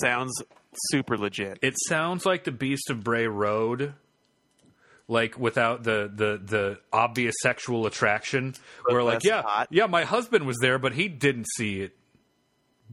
Sounds 0.00 0.42
super 0.90 1.16
legit. 1.16 1.58
It 1.62 1.74
sounds 1.88 2.26
like 2.26 2.44
the 2.44 2.52
Beast 2.52 2.90
of 2.90 3.02
Bray 3.02 3.26
Road, 3.26 3.94
like 5.12 5.38
without 5.38 5.84
the 5.84 6.10
the 6.12 6.40
the 6.42 6.78
obvious 6.92 7.34
sexual 7.42 7.86
attraction. 7.86 8.54
But 8.84 8.94
where 8.94 9.02
like, 9.02 9.22
yeah, 9.22 9.42
hot. 9.42 9.68
yeah, 9.70 9.86
my 9.86 10.04
husband 10.04 10.46
was 10.46 10.56
there, 10.60 10.78
but 10.78 10.94
he 10.94 11.08
didn't 11.08 11.46
see 11.56 11.82
it. 11.82 11.96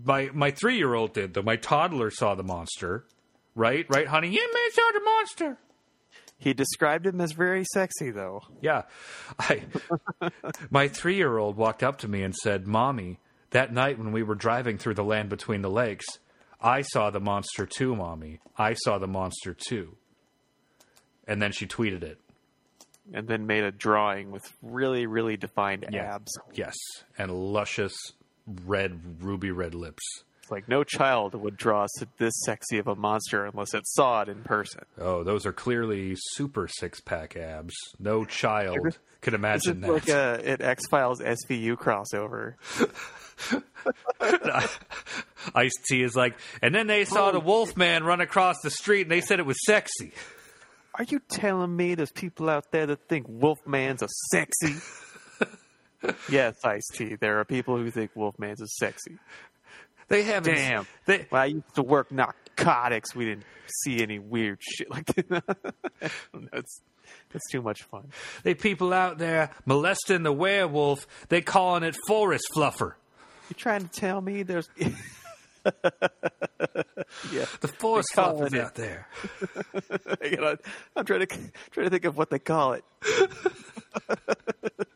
My 0.04 0.30
my 0.34 0.52
three 0.52 0.78
year 0.78 0.94
old 0.94 1.14
did 1.14 1.34
though. 1.34 1.42
My 1.42 1.56
toddler 1.56 2.12
saw 2.12 2.36
the 2.36 2.44
monster. 2.44 3.06
Right, 3.56 3.86
right, 3.90 4.08
honey. 4.08 4.30
Yeah, 4.30 4.42
man, 4.54 4.72
saw 4.72 4.92
the 4.94 5.04
monster. 5.04 5.58
He 6.38 6.54
described 6.54 7.06
him 7.06 7.20
as 7.20 7.34
very 7.34 7.66
sexy, 7.74 8.12
though. 8.12 8.44
Yeah, 8.62 8.84
I. 9.38 9.64
my 10.70 10.88
three 10.88 11.16
year 11.16 11.38
old 11.38 11.58
walked 11.58 11.84
up 11.84 11.98
to 12.00 12.08
me 12.08 12.24
and 12.24 12.36
said, 12.36 12.68
"Mommy, 12.68 13.20
that 13.52 13.74
night 13.74 13.98
when 13.98 14.12
we 14.12 14.24
were 14.24 14.36
driving 14.36 14.78
through 14.78 14.94
the 14.94 15.04
land 15.04 15.30
between 15.30 15.62
the 15.62 15.70
lakes, 15.70 16.06
I 16.62 16.82
saw 16.82 17.10
the 17.10 17.20
monster 17.20 17.66
too, 17.66 17.96
mommy. 17.96 18.40
I 18.58 18.74
saw 18.74 18.98
the 18.98 19.08
monster 19.08 19.54
too. 19.54 19.98
And 21.30 21.40
then 21.42 21.52
she 21.52 21.68
tweeted 21.68 22.02
it. 22.04 22.20
And 23.14 23.28
then 23.28 23.46
made 23.48 23.64
a 23.64 23.72
drawing 23.72 24.32
with 24.32 24.52
really, 24.62 25.06
really 25.06 25.38
defined 25.38 25.86
Yeah. 25.92 26.16
abs. 26.16 26.38
Yes. 26.54 26.76
And 27.18 27.32
luscious 27.32 27.96
red, 28.66 29.24
ruby 29.24 29.52
red 29.52 29.76
lips. 29.76 30.04
It's 30.42 30.52
like 30.52 30.68
no 30.68 30.84
child 30.84 31.36
would 31.36 31.56
draw 31.56 31.86
this 32.18 32.34
sexy 32.44 32.80
of 32.80 32.88
a 32.88 32.96
monster 32.96 33.46
unless 33.46 33.76
it 33.76 33.88
saw 33.88 34.24
it 34.24 34.30
in 34.30 34.44
person. 34.44 34.82
Oh, 35.00 35.24
those 35.24 35.46
are 35.46 35.54
clearly 35.54 36.16
super 36.16 36.68
six 36.68 37.00
pack 37.00 37.38
abs. 37.38 37.76
No 38.00 38.26
child 38.26 38.98
could 39.22 39.36
imagine 39.36 39.82
that. 39.82 39.92
like 39.92 40.10
a, 40.10 40.42
an 40.44 40.62
X 40.64 40.88
Files 40.88 41.20
SVU 41.22 41.78
crossover. 41.78 42.56
Ice 45.56 45.74
T 45.88 46.02
is 46.02 46.16
like, 46.16 46.36
and 46.62 46.74
then 46.74 46.88
they 46.88 47.06
saw 47.06 47.32
the 47.32 47.38
oh. 47.40 47.42
wolf 47.42 47.78
man 47.78 48.04
run 48.04 48.22
across 48.22 48.62
the 48.62 48.72
street 48.72 49.04
and 49.04 49.12
they 49.12 49.22
said 49.22 49.40
it 49.40 49.46
was 49.46 49.64
sexy. 49.66 50.14
Are 51.00 51.06
you 51.06 51.22
telling 51.30 51.74
me 51.74 51.96
there's 51.96 52.12
people 52.12 52.50
out 52.50 52.72
there 52.72 52.86
that 52.86 53.08
think 53.08 53.26
Wolfman's 53.30 54.02
a 54.02 54.08
sexy? 54.32 54.76
yes, 56.30 56.56
Ice 56.66 56.86
T. 56.94 57.16
There 57.16 57.40
are 57.40 57.46
people 57.46 57.78
who 57.78 57.90
think 57.90 58.12
Wolfman's 58.16 58.62
a 58.62 58.68
sexy. 58.68 59.18
They 60.10 60.24
haven't. 60.24 60.56
Damn. 60.56 60.88
They, 61.06 61.26
When 61.30 61.42
I 61.42 61.46
used 61.46 61.76
to 61.76 61.84
work 61.84 62.12
narcotics, 62.12 63.16
we 63.16 63.24
didn't 63.24 63.46
see 63.84 64.04
any 64.04 64.20
weird 64.20 64.58
shit 64.62 64.92
like 64.92 65.06
that. 65.06 65.74
that's 66.52 66.82
that's 67.32 67.50
too 67.50 67.62
much 67.62 67.84
fun. 67.84 68.12
they 68.44 68.54
people 68.54 68.92
out 68.92 69.20
there 69.20 69.52
molesting 69.66 70.24
the 70.24 70.34
werewolf. 70.34 71.08
They 71.30 71.42
calling 71.42 71.84
it 71.84 71.96
forest 72.08 72.44
fluffer. 72.54 72.96
You 73.50 73.56
trying 73.56 73.88
to 73.88 73.88
tell 73.88 74.20
me 74.20 74.44
there's? 74.44 74.68
yeah, 77.32 77.46
The 77.62 77.68
forest 77.68 78.10
calling 78.14 78.58
out 78.58 78.76
there. 78.76 79.08
you 80.24 80.38
know, 80.38 80.56
I'm 80.96 81.06
trying 81.06 81.26
to 81.26 81.28
trying 81.72 81.86
to 81.86 81.90
think 81.90 82.06
of 82.06 82.18
what 82.18 82.30
they 82.30 82.40
call 82.40 82.74
it. 82.74 82.84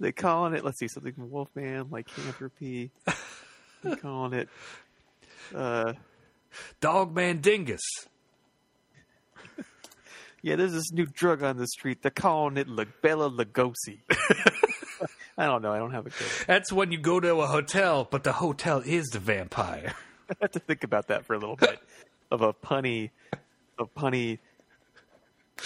they 0.00 0.12
calling 0.12 0.54
it. 0.54 0.64
Let's 0.64 0.78
see 0.78 0.88
something 0.88 1.12
from 1.12 1.30
Wolfman, 1.30 1.88
lycanthropy. 1.90 2.90
They 3.82 3.96
calling 3.96 4.32
it. 4.34 4.48
Uh, 5.54 5.94
Dogman 6.80 7.40
dingus. 7.40 7.80
yeah, 10.42 10.56
there's 10.56 10.72
this 10.72 10.92
new 10.92 11.06
drug 11.06 11.42
on 11.42 11.56
the 11.56 11.66
street. 11.66 12.02
They're 12.02 12.10
calling 12.10 12.56
it 12.56 12.68
Bela 13.02 13.30
Lugosi. 13.30 14.00
I 15.38 15.46
don't 15.46 15.62
know. 15.62 15.72
I 15.72 15.78
don't 15.78 15.92
have 15.92 16.06
a 16.06 16.10
good. 16.10 16.28
That's 16.46 16.72
when 16.72 16.92
you 16.92 16.98
go 16.98 17.20
to 17.20 17.36
a 17.36 17.46
hotel, 17.46 18.06
but 18.10 18.24
the 18.24 18.32
hotel 18.32 18.82
is 18.84 19.08
the 19.08 19.18
vampire. 19.18 19.94
I 20.30 20.34
have 20.42 20.52
to 20.52 20.58
think 20.58 20.84
about 20.84 21.08
that 21.08 21.24
for 21.24 21.34
a 21.34 21.38
little 21.38 21.56
bit 21.56 21.78
of 22.30 22.42
a 22.42 22.52
punny, 22.52 23.10
a 23.78 23.84
punny 23.84 24.38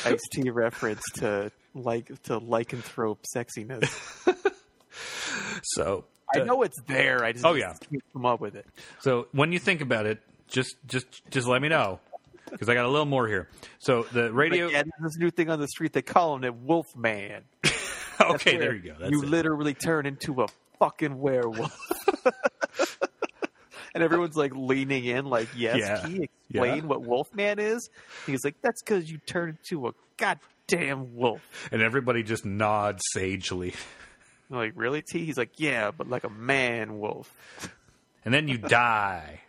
Ice 0.05 0.23
T 0.33 0.51
reference 0.51 1.03
to 1.17 1.51
like 1.75 2.07
to 2.25 2.41
lycanthrope 2.41 3.19
sexiness. 3.35 3.91
So, 5.63 6.05
I 6.35 6.41
uh, 6.41 6.45
know 6.45 6.63
it's 6.63 6.81
there. 6.87 7.25
I 7.25 7.33
just 7.33 7.45
Oh, 7.45 7.55
yeah. 7.55 7.75
come 8.13 8.27
up 8.27 8.41
with 8.41 8.55
it. 8.55 8.67
so 9.01 9.29
when 9.33 9.53
you 9.53 9.59
think 9.59 9.81
about 9.81 10.07
it, 10.07 10.21
just 10.49 10.77
just 10.87 11.07
just 11.31 11.47
let 11.47 11.61
me 11.61 11.69
know 11.69 12.01
because 12.51 12.69
I 12.69 12.75
got 12.75 12.85
a 12.85 12.89
little 12.89 13.07
more 13.07 13.27
here. 13.27 13.49
So 13.79 14.05
the 14.13 14.33
radio. 14.33 14.67
Like, 14.67 14.75
yeah, 14.75 14.83
there's 14.83 15.13
this 15.13 15.19
new 15.19 15.31
thing 15.31 15.51
on 15.51 15.61
the 15.61 15.69
street. 15.69 15.93
They 15.93 16.03
call 16.03 16.29
calling 16.39 16.45
it 16.45 16.55
Wolfman. 16.55 17.43
okay, 18.35 18.57
there 18.57 18.75
you 18.75 18.83
go. 18.93 18.97
That's 18.99 19.11
you 19.11 19.23
it. 19.23 19.29
literally 19.29 19.75
turn 19.75 20.07
into 20.07 20.43
a 20.43 20.47
fucking 20.79 21.19
werewolf. 21.19 21.73
and 23.95 24.03
everyone's 24.03 24.37
like 24.37 24.53
leaning 24.55 25.05
in, 25.05 25.25
like, 25.27 25.49
"Yes, 25.57 25.79
Yeah. 25.79 26.01
can 26.01 26.17
you 26.17 26.23
explain 26.25 26.77
Yeah. 26.77 26.85
what 26.85 27.03
Wolfman 27.03 27.59
is?" 27.59 27.89
He's 28.27 28.45
like, 28.45 28.57
"That's 28.63 28.83
because 28.83 29.11
you 29.11 29.19
turn 29.19 29.51
into 29.51 29.89
a 29.89 29.93
goddamn 30.17 31.17
wolf." 31.17 31.69
and 31.73 31.83
everybody 31.83 32.23
just 32.23 32.45
nods 32.45 33.03
sagely, 33.13 33.75
I'm 34.51 34.57
like, 34.57 34.73
really, 34.77 35.03
T? 35.03 35.25
He's 35.25 35.37
like, 35.39 35.59
yeah, 35.59 35.91
but 35.91 36.09
like 36.09 36.25
a 36.25 36.31
man 36.31 36.99
wolf. 36.99 37.33
and 38.25 38.33
then 38.33 38.49
you 38.49 38.59
die, 38.59 39.41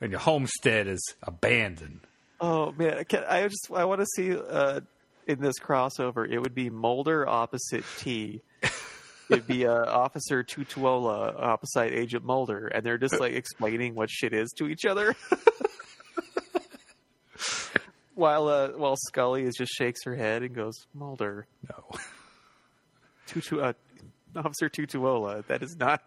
and 0.00 0.10
your 0.10 0.20
homestead 0.20 0.86
is 0.88 1.02
abandoned. 1.22 2.00
Oh 2.40 2.72
man, 2.72 2.98
I, 2.98 3.04
can, 3.04 3.24
I 3.28 3.48
just 3.48 3.68
I 3.74 3.84
want 3.86 4.00
to 4.02 4.06
see 4.14 4.36
uh, 4.36 4.80
in 5.26 5.40
this 5.40 5.58
crossover. 5.58 6.28
It 6.28 6.38
would 6.38 6.54
be 6.54 6.70
Mulder 6.70 7.28
opposite 7.28 7.84
T. 7.98 8.42
It'd 9.28 9.46
be 9.46 9.66
uh, 9.66 9.84
Officer 9.86 10.44
Tutuola 10.44 11.34
opposite 11.36 11.92
Agent 11.92 12.24
Mulder, 12.24 12.68
and 12.68 12.84
they're 12.84 12.98
just 12.98 13.18
like 13.18 13.32
explaining 13.32 13.94
what 13.94 14.08
shit 14.08 14.32
is 14.32 14.52
to 14.58 14.68
each 14.68 14.84
other. 14.84 15.16
while 18.14 18.48
uh, 18.48 18.68
while 18.70 18.96
Scully 19.08 19.42
is 19.42 19.54
just 19.56 19.72
shakes 19.72 20.04
her 20.04 20.14
head 20.14 20.42
and 20.42 20.54
goes, 20.54 20.86
Mulder, 20.94 21.46
No. 21.68 21.98
Tutu, 23.26 23.60
uh, 23.60 23.72
Officer 24.36 24.68
Tutuola. 24.68 25.44
That 25.48 25.62
is 25.62 25.76
not. 25.76 26.02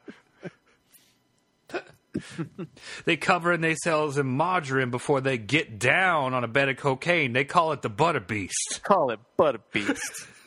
They 3.06 3.18
cover 3.18 3.52
and 3.52 3.64
they 3.64 3.76
sell 3.76 4.12
some 4.12 4.36
margarine 4.38 4.92
before 4.92 5.22
they 5.22 5.38
get 5.38 5.80
down 5.80 6.34
on 6.34 6.44
a 6.44 6.48
bed 6.48 6.70
of 6.70 6.78
cocaine. 6.78 7.34
They 7.34 7.46
call 7.46 7.72
it 7.72 7.82
the 7.82 7.90
butter 7.90 8.20
beast. 8.20 8.82
Call 8.84 9.12
it 9.12 9.20
Butter 9.38 9.60
Beast. 9.72 10.28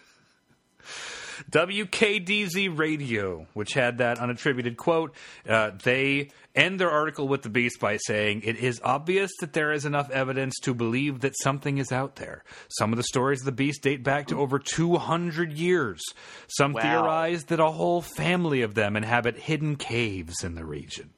WKDZ 1.51 2.79
Radio, 2.79 3.47
which 3.55 3.73
had 3.75 3.99
that 3.99 4.19
unattributed 4.19 4.77
quote, 4.77 5.15
uh, 5.49 5.73
they 5.83 6.31
end 6.55 6.79
their 6.79 6.91
article 6.91 7.27
with 7.27 7.43
the 7.43 7.49
beast 7.49 7.81
by 7.81 7.97
saying, 7.97 8.43
It 8.45 8.57
is 8.57 8.81
obvious 8.85 9.31
that 9.41 9.53
there 9.53 9.73
is 9.73 9.85
enough 9.85 10.11
evidence 10.11 10.55
to 10.63 10.75
believe 10.75 11.21
that 11.21 11.35
something 11.43 11.79
is 11.79 11.91
out 11.91 12.17
there. 12.17 12.45
Some 12.69 12.93
of 12.93 12.97
the 12.97 13.03
stories 13.03 13.41
of 13.41 13.47
the 13.47 13.53
beast 13.53 13.83
date 13.83 14.05
back 14.05 14.29
to 14.29 14.39
over 14.39 14.59
200 14.59 15.53
years. 15.53 16.03
Some 16.49 16.73
Wow. 16.75 16.83
theorize 16.83 17.45
that 17.45 17.61
a 17.61 17.71
whole 17.71 18.03
family 18.03 18.63
of 18.63 18.75
them 18.75 18.97
inhabit 18.97 19.37
hidden 19.39 19.77
caves 19.77 20.45
in 20.45 20.55
the 20.55 20.65
region. 20.65 21.11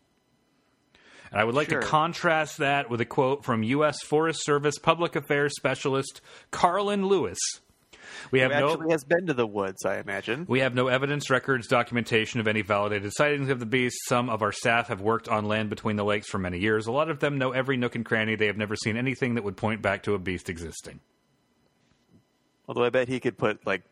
And 1.34 1.40
I 1.40 1.44
would 1.44 1.56
like 1.56 1.68
Sure. 1.68 1.80
to 1.80 1.86
contrast 1.86 2.58
that 2.58 2.88
with 2.88 3.00
a 3.00 3.04
quote 3.04 3.44
from 3.44 3.64
U.S. 3.64 4.00
Forest 4.04 4.44
Service 4.44 4.78
Public 4.78 5.16
Affairs 5.16 5.52
Specialist 5.56 6.20
Carlin 6.52 7.06
Lewis. 7.08 7.38
We 8.30 8.38
have 8.38 8.52
no 8.52 8.70
actually 8.70 8.92
has 8.92 9.02
been 9.02 9.26
to 9.26 9.34
the 9.34 9.46
woods, 9.46 9.84
I 9.84 9.98
imagine. 9.98 10.46
we 10.48 10.60
have 10.60 10.74
no 10.76 10.86
evidence, 10.86 11.30
records, 11.30 11.66
documentation 11.66 12.38
of 12.38 12.46
any 12.46 12.62
validated 12.62 13.12
sightings 13.12 13.48
of 13.50 13.58
the 13.58 13.66
beast. 13.66 13.96
Some 14.06 14.30
of 14.30 14.42
our 14.42 14.52
staff 14.52 14.86
have 14.88 15.00
worked 15.00 15.28
on 15.28 15.46
land 15.46 15.70
between 15.70 15.96
the 15.96 16.04
lakes 16.04 16.28
for 16.30 16.38
many 16.38 16.58
years. 16.60 16.86
A 16.86 16.92
lot 16.92 17.10
of 17.10 17.18
them 17.18 17.36
know 17.36 17.50
every 17.50 17.76
nook 17.76 17.96
and 17.96 18.04
cranny. 18.04 18.36
They 18.36 18.46
have 18.46 18.56
never 18.56 18.76
seen 18.76 18.96
anything 18.96 19.34
that 19.34 19.42
would 19.42 19.56
point 19.56 19.82
back 19.82 20.04
to 20.04 20.14
a 20.14 20.18
beast 20.20 20.48
existing. 20.48 21.00
Although 22.68 22.84
I 22.84 22.90
bet 22.90 23.08
he 23.08 23.18
could 23.18 23.36
put 23.36 23.66
like 23.66 23.82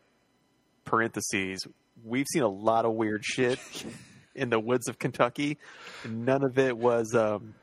parentheses. 0.85 1.67
We've 2.03 2.27
seen 2.31 2.43
a 2.43 2.47
lot 2.47 2.85
of 2.85 2.93
weird 2.93 3.23
shit 3.25 3.59
in 4.35 4.49
the 4.49 4.59
woods 4.59 4.87
of 4.87 4.99
Kentucky. 4.99 5.57
None 6.07 6.43
of 6.43 6.57
it 6.57 6.77
was 6.77 7.13
um, 7.15 7.55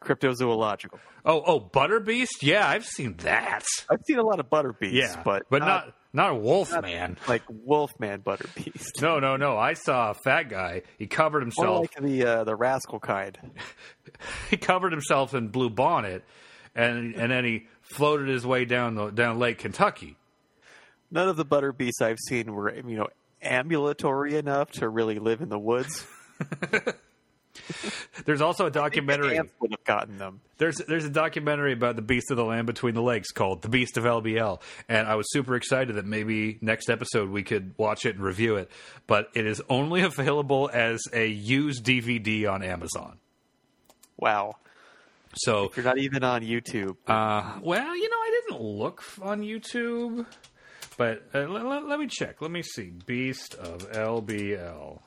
cryptozoological. 0.00 0.98
Oh, 1.24 1.42
oh, 1.46 1.60
butter 1.60 2.00
beast? 2.00 2.42
Yeah, 2.42 2.68
I've 2.68 2.84
seen 2.84 3.14
that. 3.18 3.64
I've 3.88 4.02
seen 4.06 4.18
a 4.18 4.24
lot 4.24 4.40
of 4.40 4.50
butter 4.50 4.72
beasts, 4.72 4.96
Yeah, 4.96 5.22
but 5.24 5.44
but 5.48 5.60
not 5.60 5.94
not 6.12 6.30
a 6.30 6.34
wolf 6.34 6.72
man. 6.82 7.16
like 7.28 7.42
Wolfman 7.48 8.20
butter 8.20 8.46
beast. 8.56 9.00
No, 9.00 9.20
no, 9.20 9.36
no. 9.36 9.56
I 9.56 9.74
saw 9.74 10.10
a 10.10 10.14
fat 10.14 10.48
guy. 10.48 10.82
He 10.98 11.06
covered 11.06 11.38
More 11.40 11.44
himself. 11.44 11.80
like 11.80 12.02
the 12.02 12.24
uh, 12.26 12.44
the 12.44 12.56
rascal 12.56 12.98
kind. 12.98 13.38
he 14.50 14.56
covered 14.56 14.92
himself 14.92 15.32
in 15.32 15.48
blue 15.48 15.70
bonnet, 15.70 16.24
and 16.74 17.14
and 17.14 17.30
then 17.30 17.44
he 17.44 17.66
floated 17.82 18.28
his 18.28 18.44
way 18.44 18.64
down 18.64 18.96
the 18.96 19.10
down 19.10 19.38
Lake 19.38 19.58
Kentucky. 19.58 20.16
None 21.12 21.28
of 21.28 21.36
the 21.36 21.44
butter 21.44 21.72
beasts 21.72 22.00
I've 22.02 22.18
seen 22.18 22.52
were 22.52 22.74
you 22.74 22.96
know 22.96 23.08
ambulatory 23.42 24.36
enough 24.36 24.70
to 24.72 24.88
really 24.88 25.18
live 25.18 25.40
in 25.40 25.48
the 25.48 25.58
woods. 25.58 26.06
There's 28.24 28.40
also 28.40 28.66
a 28.66 28.70
documentary. 28.70 29.36
Ants 29.36 29.52
would 29.60 29.70
have 29.72 29.84
gotten 29.84 30.18
them. 30.18 30.40
There's 30.58 30.76
there's 30.88 31.04
a 31.04 31.10
documentary 31.10 31.72
about 31.72 31.96
the 31.96 32.02
beast 32.02 32.30
of 32.30 32.36
the 32.36 32.44
land 32.44 32.66
between 32.66 32.94
the 32.94 33.02
lakes 33.02 33.30
called 33.30 33.62
The 33.62 33.68
Beast 33.68 33.96
of 33.98 34.04
LBL, 34.04 34.60
and 34.88 35.06
I 35.06 35.16
was 35.16 35.30
super 35.32 35.54
excited 35.54 35.96
that 35.96 36.06
maybe 36.06 36.58
next 36.60 36.88
episode 36.88 37.28
we 37.30 37.42
could 37.42 37.74
watch 37.76 38.06
it 38.06 38.14
and 38.16 38.24
review 38.24 38.56
it. 38.56 38.70
But 39.06 39.28
it 39.34 39.46
is 39.46 39.60
only 39.68 40.00
available 40.12 40.70
as 40.72 41.02
a 41.12 41.26
used 41.26 41.84
DVD 41.84 42.50
on 42.50 42.62
Amazon. 42.62 43.18
Wow. 44.16 44.56
So 45.34 45.64
If 45.64 45.76
you're 45.76 45.84
not 45.84 45.98
even 45.98 46.24
on 46.24 46.42
YouTube, 46.42 46.96
Uh, 47.06 47.58
well, 47.62 47.96
you 47.96 48.08
know, 48.08 48.16
I 48.16 48.40
didn't 48.48 48.62
look 48.62 49.02
on 49.22 49.40
YouTube, 49.40 50.26
but 50.96 51.22
uh, 51.34 51.38
l- 51.40 51.56
l- 51.72 51.88
let 51.88 51.98
me 51.98 52.06
check. 52.06 52.40
Let 52.40 52.50
me 52.50 52.62
see. 52.62 52.90
Beast 53.06 53.54
of 53.54 53.90
LBL. 53.92 55.00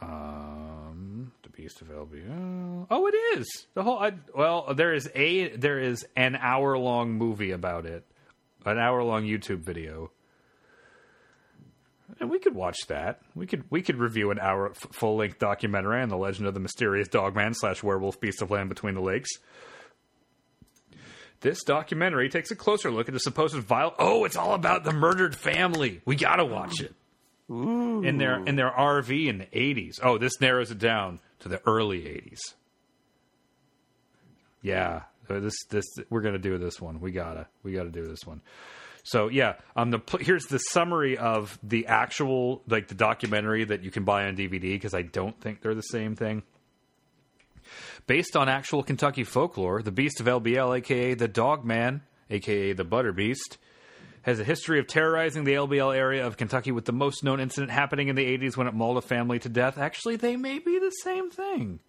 Um, 0.00 1.32
the 1.42 1.50
Beast 1.50 1.82
of 1.82 1.88
LBL. 1.88 2.86
Oh, 2.90 3.06
it 3.06 3.14
is 3.38 3.66
the 3.74 3.82
whole. 3.82 3.98
I, 3.98 4.12
well, 4.34 4.72
there 4.74 4.94
is 4.94 5.10
a 5.14 5.54
there 5.56 5.78
is 5.78 6.06
an 6.16 6.36
hour 6.36 6.78
long 6.78 7.12
movie 7.12 7.50
about 7.50 7.86
it, 7.86 8.04
an 8.64 8.78
hour 8.78 9.02
long 9.02 9.24
YouTube 9.24 9.58
video. 9.60 10.10
And 12.18 12.28
we 12.28 12.38
could 12.38 12.54
watch 12.54 12.78
that. 12.88 13.20
We 13.34 13.46
could 13.46 13.64
we 13.70 13.82
could 13.82 13.96
review 13.96 14.30
an 14.30 14.38
hour 14.38 14.70
f- 14.70 14.86
full 14.92 15.16
length 15.16 15.38
documentary 15.38 16.02
on 16.02 16.08
the 16.08 16.16
legend 16.16 16.46
of 16.48 16.54
the 16.54 16.60
mysterious 16.60 17.08
dogman 17.08 17.54
slash 17.54 17.82
werewolf 17.82 18.20
beast 18.20 18.42
of 18.42 18.50
land 18.50 18.68
between 18.68 18.94
the 18.94 19.00
lakes. 19.00 19.30
This 21.40 21.62
documentary 21.64 22.28
takes 22.28 22.50
a 22.50 22.56
closer 22.56 22.90
look 22.90 23.08
at 23.08 23.14
the 23.14 23.20
supposed 23.20 23.56
vile. 23.56 23.94
Oh, 23.98 24.24
it's 24.24 24.36
all 24.36 24.54
about 24.54 24.84
the 24.84 24.92
murdered 24.92 25.34
family. 25.34 26.02
We 26.04 26.16
gotta 26.16 26.44
watch 26.44 26.80
it 26.80 26.94
Ooh. 27.50 28.02
in 28.02 28.18
their 28.18 28.44
in 28.44 28.56
their 28.56 28.70
RV 28.70 29.26
in 29.26 29.38
the 29.38 29.48
eighties. 29.58 29.98
Oh, 30.02 30.18
this 30.18 30.40
narrows 30.40 30.70
it 30.70 30.78
down 30.78 31.20
to 31.40 31.48
the 31.48 31.62
early 31.66 32.06
eighties. 32.06 32.40
Yeah, 34.62 35.02
uh, 35.30 35.40
this 35.40 35.54
this 35.70 35.86
we're 36.10 36.20
gonna 36.20 36.38
do 36.38 36.58
this 36.58 36.80
one. 36.80 37.00
We 37.00 37.10
gotta 37.10 37.46
we 37.62 37.72
gotta 37.72 37.90
do 37.90 38.06
this 38.06 38.26
one. 38.26 38.42
So 39.02 39.28
yeah, 39.28 39.54
um, 39.76 39.90
the 39.90 40.00
here's 40.20 40.44
the 40.44 40.58
summary 40.58 41.16
of 41.16 41.58
the 41.62 41.86
actual 41.86 42.62
like 42.68 42.88
the 42.88 42.94
documentary 42.94 43.64
that 43.64 43.82
you 43.82 43.90
can 43.90 44.04
buy 44.04 44.26
on 44.26 44.36
DVD 44.36 44.60
because 44.60 44.92
I 44.92 45.02
don't 45.02 45.40
think 45.40 45.62
they're 45.62 45.74
the 45.74 45.80
same 45.80 46.16
thing. 46.16 46.42
Based 48.06 48.36
on 48.36 48.48
actual 48.48 48.82
Kentucky 48.82 49.24
folklore, 49.24 49.82
the 49.82 49.92
Beast 49.92 50.20
of 50.20 50.26
LBL, 50.26 50.78
aka 50.78 51.14
the 51.14 51.28
Dog 51.28 51.64
Man, 51.64 52.02
aka 52.30 52.72
the 52.72 52.84
Butter 52.84 53.12
Beast, 53.12 53.58
has 54.22 54.38
a 54.38 54.44
history 54.44 54.78
of 54.78 54.86
terrorizing 54.86 55.44
the 55.44 55.54
LBL 55.54 55.96
area 55.96 56.26
of 56.26 56.36
Kentucky 56.36 56.72
with 56.72 56.84
the 56.84 56.92
most 56.92 57.24
known 57.24 57.40
incident 57.40 57.70
happening 57.70 58.08
in 58.08 58.16
the 58.16 58.38
80s 58.38 58.56
when 58.56 58.66
it 58.66 58.74
mauled 58.74 58.98
a 58.98 59.02
family 59.02 59.38
to 59.38 59.48
death. 59.48 59.78
Actually, 59.78 60.16
they 60.16 60.36
may 60.36 60.58
be 60.58 60.78
the 60.78 60.90
same 60.90 61.30
thing. 61.30 61.80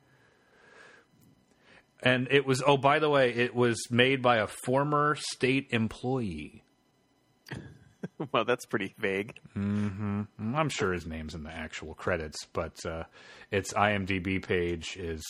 And 2.03 2.27
it 2.31 2.45
was, 2.45 2.63
oh, 2.65 2.77
by 2.77 2.99
the 2.99 3.09
way, 3.09 3.31
it 3.33 3.53
was 3.53 3.79
made 3.91 4.21
by 4.21 4.37
a 4.37 4.47
former 4.47 5.15
state 5.15 5.67
employee. 5.71 6.63
well, 8.31 8.45
that's 8.45 8.65
pretty 8.65 8.95
vague. 8.97 9.35
I'm 9.55 10.69
sure 10.69 10.93
his 10.93 11.05
name's 11.05 11.35
in 11.35 11.43
the 11.43 11.51
actual 11.51 11.93
credits, 11.93 12.45
but 12.53 12.83
uh, 12.85 13.03
its 13.51 13.73
IMDb 13.73 14.41
page 14.43 14.97
is 14.97 15.21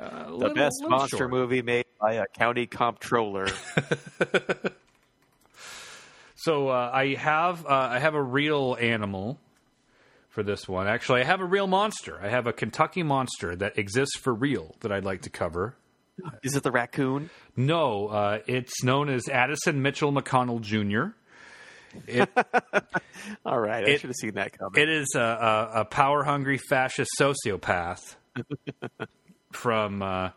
uh, 0.00 0.24
The 0.26 0.30
little- 0.32 0.54
best 0.54 0.76
little 0.82 0.98
monster 0.98 1.16
short. 1.18 1.30
movie 1.30 1.62
made 1.62 1.84
by 2.00 2.14
a 2.14 2.26
county 2.26 2.66
comptroller. 2.66 3.46
So 6.36 6.68
uh, 6.68 6.90
I 6.92 7.14
have 7.16 7.66
uh, 7.66 7.68
I 7.68 7.98
have 7.98 8.14
a 8.14 8.22
real 8.22 8.74
animal 8.80 9.38
for 10.30 10.42
this 10.42 10.66
one. 10.66 10.86
Actually, 10.86 11.20
I 11.20 11.24
have 11.24 11.40
a 11.40 11.44
real 11.44 11.66
monster. 11.66 12.18
I 12.22 12.28
have 12.30 12.46
a 12.46 12.52
Kentucky 12.54 13.02
monster 13.02 13.54
that 13.56 13.76
exists 13.78 14.16
for 14.18 14.32
real 14.32 14.74
that 14.80 14.90
I'd 14.90 15.04
like 15.04 15.20
to 15.22 15.30
cover. 15.30 15.76
Is 16.42 16.54
it 16.56 16.62
the 16.62 16.70
raccoon? 16.70 17.28
No, 17.56 18.08
uh, 18.08 18.38
it's 18.46 18.82
known 18.82 19.10
as 19.10 19.28
Addison 19.28 19.82
Mitchell 19.82 20.12
McConnell 20.14 20.62
Jr. 20.62 21.14
It, 22.06 22.28
All 23.44 23.58
right, 23.60 23.84
I 23.84 23.90
It- 23.90 24.00
should 24.00 24.08
have 24.08 24.16
seen 24.16 24.32
that 24.34 24.56
coming. 24.56 24.80
it 24.82 24.88
is 24.88 25.08
a, 25.14 25.20
a, 25.20 25.70
a 25.80 25.84
power 25.84 26.24
hungry 26.24 26.56
fascist 26.70 27.10
sociopath 27.20 28.16
from 29.52 30.02
uh, 30.02 30.30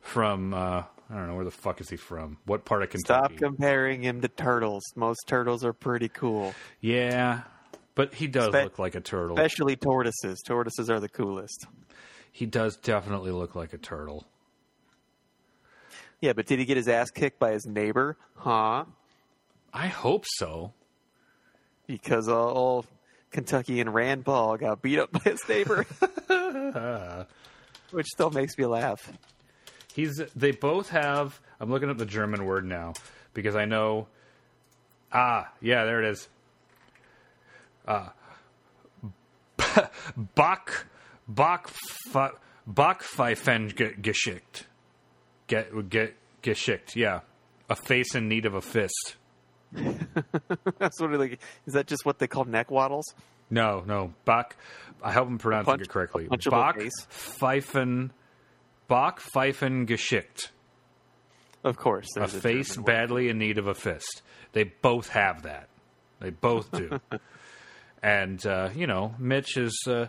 from 0.00 0.54
uh, 0.54 0.82
I 1.10 1.14
don't 1.14 1.26
know 1.28 1.36
where 1.36 1.44
the 1.44 1.50
fuck 1.50 1.80
is 1.80 1.88
he 1.90 1.96
from? 1.96 2.38
What 2.46 2.64
part 2.64 2.82
of 2.82 2.90
Kentucky? 2.90 3.34
Stop 3.36 3.36
comparing 3.38 4.02
him 4.02 4.20
to 4.22 4.28
turtles. 4.28 4.82
Most 4.96 5.20
turtles 5.26 5.64
are 5.64 5.72
pretty 5.72 6.08
cool, 6.08 6.54
Yeah, 6.80 7.42
but 7.94 8.14
he 8.14 8.26
does 8.26 8.48
Spe- 8.48 8.54
look 8.64 8.78
like 8.78 8.94
a 8.94 9.00
turtle. 9.00 9.36
especially 9.38 9.76
tortoises. 9.76 10.40
Tortoises 10.46 10.88
are 10.90 11.00
the 11.00 11.08
coolest. 11.08 11.66
He 12.32 12.46
does 12.46 12.76
definitely 12.76 13.30
look 13.30 13.54
like 13.54 13.72
a 13.72 13.78
turtle. 13.78 14.26
Yeah, 16.20 16.32
but 16.32 16.46
did 16.46 16.58
he 16.58 16.64
get 16.64 16.76
his 16.76 16.88
ass 16.88 17.10
kicked 17.10 17.38
by 17.38 17.52
his 17.52 17.66
neighbor? 17.66 18.16
Huh? 18.36 18.86
I 19.72 19.88
hope 19.88 20.24
so. 20.26 20.72
Because 21.86 22.28
all 22.28 22.86
Kentucky 23.30 23.80
and 23.80 23.92
Rand 23.92 24.24
Paul 24.24 24.56
got 24.56 24.80
beat 24.80 24.98
up 24.98 25.12
by 25.12 25.20
his 25.20 25.46
neighbor, 25.48 25.84
which 27.94 28.06
still 28.06 28.30
makes 28.30 28.58
me 28.58 28.66
laugh. 28.66 29.12
He's. 29.94 30.20
They 30.34 30.50
both 30.50 30.90
have. 30.90 31.40
I'm 31.60 31.70
looking 31.70 31.88
up 31.88 31.98
the 31.98 32.06
German 32.06 32.44
word 32.44 32.66
now 32.66 32.94
because 33.32 33.56
I 33.56 33.64
know. 33.64 34.08
Ah, 35.12 35.52
yeah, 35.60 35.84
there 35.84 36.02
it 36.02 36.10
is. 36.10 36.28
Uh, 37.86 38.08
Bach, 40.34 40.86
Bach, 41.28 41.70
Bachpfeifen 42.68 43.74
ge- 43.74 44.00
geschickt. 44.00 44.64
Get, 45.46 45.88
get, 45.88 46.14
geschickt. 46.42 46.96
Yeah, 46.96 47.20
a 47.68 47.76
face 47.76 48.14
in 48.14 48.28
need 48.28 48.46
of 48.46 48.54
a 48.54 48.60
fist. 48.60 49.16
That's 50.78 51.00
what 51.00 51.12
like. 51.12 51.40
Is 51.66 51.74
that 51.74 51.86
just 51.86 52.04
what 52.04 52.18
they 52.18 52.26
call 52.26 52.44
neck 52.44 52.70
waddles? 52.70 53.14
No, 53.50 53.82
no, 53.86 54.14
Bach. 54.24 54.56
I 55.02 55.12
hope 55.12 55.28
I'm 55.28 55.38
pronouncing 55.38 55.72
punch- 55.72 55.82
it 55.82 55.88
correctly. 55.88 56.28
Bach 56.50 56.76
face. 56.76 57.06
Pfeifen, 57.10 58.10
Bach 58.88 59.20
Pfeifen 59.20 59.86
geschickt. 59.86 60.48
Of 61.62 61.76
course, 61.76 62.06
a 62.16 62.22
a, 62.22 62.28
face 62.28 62.76
badly 62.76 63.28
in 63.28 63.38
need 63.38 63.58
of 63.58 63.66
a 63.66 63.74
fist. 63.74 64.22
They 64.52 64.64
both 64.64 65.08
have 65.08 65.42
that. 65.42 65.68
They 66.20 66.30
both 66.30 66.70
do. 66.70 67.00
and 68.02 68.44
uh, 68.46 68.70
you 68.74 68.86
know, 68.86 69.14
Mitch 69.18 69.54
has 69.54 69.74
uh, 69.86 70.08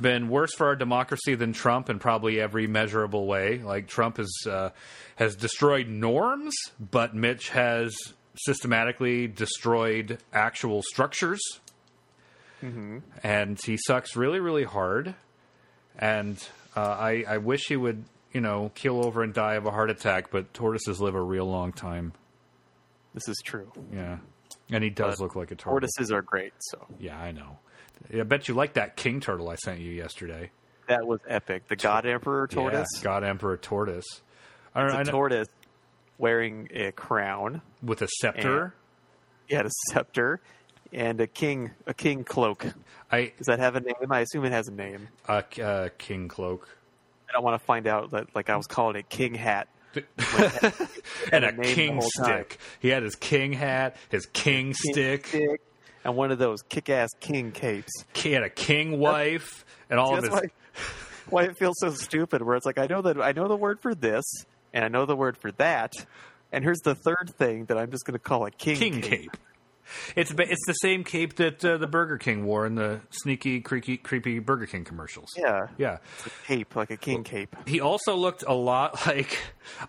been 0.00 0.28
worse 0.28 0.54
for 0.54 0.66
our 0.66 0.76
democracy 0.76 1.34
than 1.34 1.52
Trump 1.52 1.90
in 1.90 1.98
probably 1.98 2.40
every 2.40 2.66
measurable 2.66 3.26
way. 3.26 3.58
Like 3.58 3.86
Trump 3.86 4.16
has 4.16 4.32
uh, 4.48 4.70
has 5.16 5.36
destroyed 5.36 5.88
norms, 5.88 6.54
but 6.78 7.14
Mitch 7.14 7.50
has 7.50 7.94
systematically 8.36 9.26
destroyed 9.26 10.18
actual 10.32 10.82
structures. 10.82 11.40
And 13.22 13.58
he 13.62 13.76
sucks 13.76 14.16
really, 14.16 14.40
really 14.40 14.64
hard. 14.64 15.14
And 15.98 16.36
uh, 16.76 16.80
I, 16.80 17.24
I 17.28 17.38
wish 17.38 17.66
he 17.68 17.76
would, 17.76 18.04
you 18.32 18.40
know, 18.40 18.70
keel 18.74 19.04
over 19.04 19.22
and 19.22 19.32
die 19.34 19.54
of 19.54 19.66
a 19.66 19.70
heart 19.70 19.90
attack. 19.90 20.30
But 20.30 20.52
tortoises 20.54 21.00
live 21.00 21.14
a 21.14 21.20
real 21.22 21.46
long 21.46 21.72
time. 21.72 22.12
This 23.12 23.28
is 23.28 23.40
true. 23.44 23.70
Yeah, 23.92 24.18
and 24.70 24.82
he 24.82 24.90
does 24.90 25.18
But 25.18 25.22
look 25.24 25.36
like 25.36 25.50
a 25.52 25.54
turtle. 25.54 25.72
Tortoises 25.72 26.10
are 26.10 26.22
great. 26.22 26.52
So 26.58 26.86
Yeah, 26.98 27.16
I 27.18 27.30
know. 27.30 27.58
I 28.12 28.22
bet 28.24 28.48
you 28.48 28.54
like 28.54 28.72
that 28.74 28.96
king 28.96 29.20
turtle 29.20 29.48
I 29.48 29.54
sent 29.54 29.78
you 29.80 29.92
yesterday. 29.92 30.50
that 30.88 31.06
was 31.06 31.20
epic. 31.28 31.68
The 31.68 31.76
God 31.76 32.06
Emperor 32.06 32.46
tortoise. 32.48 32.88
Yeah, 32.96 33.02
God 33.04 33.22
Emperor 33.24 33.56
tortoise. 33.56 34.04
I 34.74 34.80
don't 34.80 35.00
It's 35.00 35.08
a 35.08 35.12
tortoise 35.12 35.48
wearing 36.18 36.68
a 36.72 36.90
crown. 36.90 37.62
with 37.82 38.02
a 38.02 38.08
scepter. 38.20 38.74
He 39.46 39.54
had 39.54 39.66
a 39.66 39.70
scepter 39.90 40.40
and 40.94 41.20
a 41.20 41.26
king 41.26 41.72
a 41.86 41.94
king 41.94 42.24
cloak. 42.24 42.66
I 43.10 43.32
Does 43.36 43.46
that 43.48 43.58
have 43.58 43.76
a 43.76 43.80
name? 43.80 43.94
I 44.10 44.20
assume 44.20 44.44
it 44.44 44.52
has 44.52 44.68
a 44.68 44.72
name. 44.72 45.08
a 45.28 45.44
uh, 45.62 45.88
king 45.98 46.28
cloak 46.28 46.68
I 47.28 47.32
don't 47.32 47.44
want 47.44 47.60
to 47.60 47.66
find 47.66 47.86
out 47.88 48.12
that 48.12 48.34
like 48.34 48.48
I 48.48 48.56
was 48.56 48.66
calling 48.66 48.96
it 48.96 49.08
king 49.08 49.34
hat. 49.34 49.68
and 51.32 51.44
a 51.44 51.52
king 51.62 52.00
stick. 52.00 52.58
He 52.80 52.88
had 52.88 53.02
his 53.02 53.14
king 53.14 53.52
hat, 53.52 53.96
his 54.08 54.26
king, 54.26 54.66
King 54.66 54.74
stick. 54.74 55.26
stick, 55.26 55.60
and 56.04 56.16
one 56.16 56.32
of 56.32 56.38
those 56.38 56.62
kick 56.62 56.90
ass 56.90 57.10
king 57.20 57.52
capes. 57.52 57.92
He 58.14 58.32
had 58.32 58.42
a 58.42 58.50
king 58.50 58.98
wife, 58.98 59.64
and 59.90 60.00
all 60.00 60.16
of 60.16 60.24
his. 60.24 60.32
why, 60.32 60.42
why 61.28 61.42
it 61.44 61.56
feels 61.56 61.76
so 61.78 61.90
stupid. 61.90 62.42
Where 62.42 62.56
it's 62.56 62.66
like 62.66 62.78
I 62.78 62.86
know 62.86 63.02
that 63.02 63.20
I 63.20 63.32
know 63.32 63.46
the 63.46 63.56
word 63.56 63.80
for 63.80 63.94
this, 63.94 64.24
and 64.72 64.84
I 64.84 64.88
know 64.88 65.06
the 65.06 65.16
word 65.16 65.36
for 65.36 65.52
that, 65.52 65.92
and 66.50 66.64
here's 66.64 66.80
the 66.80 66.94
third 66.96 67.32
thing 67.36 67.66
that 67.66 67.78
I'm 67.78 67.90
just 67.90 68.04
going 68.04 68.14
to 68.14 68.18
call 68.18 68.46
a 68.46 68.50
king, 68.50 68.76
king 68.76 69.00
cape. 69.00 69.36
It's 70.16 70.32
it's 70.36 70.66
the 70.66 70.74
same 70.74 71.04
cape 71.04 71.36
that 71.36 71.64
uh, 71.64 71.76
the 71.76 71.86
Burger 71.86 72.18
King 72.18 72.44
wore 72.44 72.66
in 72.66 72.74
the 72.74 73.00
sneaky, 73.10 73.60
creaky, 73.60 73.96
creepy 73.96 74.38
Burger 74.38 74.66
King 74.66 74.84
commercials. 74.84 75.30
Yeah, 75.36 75.68
yeah. 75.78 75.98
it's 76.18 76.26
a 76.26 76.30
cape 76.46 76.76
like 76.76 76.90
a 76.90 76.96
king 76.96 77.24
cape. 77.24 77.54
He 77.66 77.80
also 77.80 78.16
looked 78.16 78.44
a 78.46 78.54
lot 78.54 79.06
like, 79.06 79.38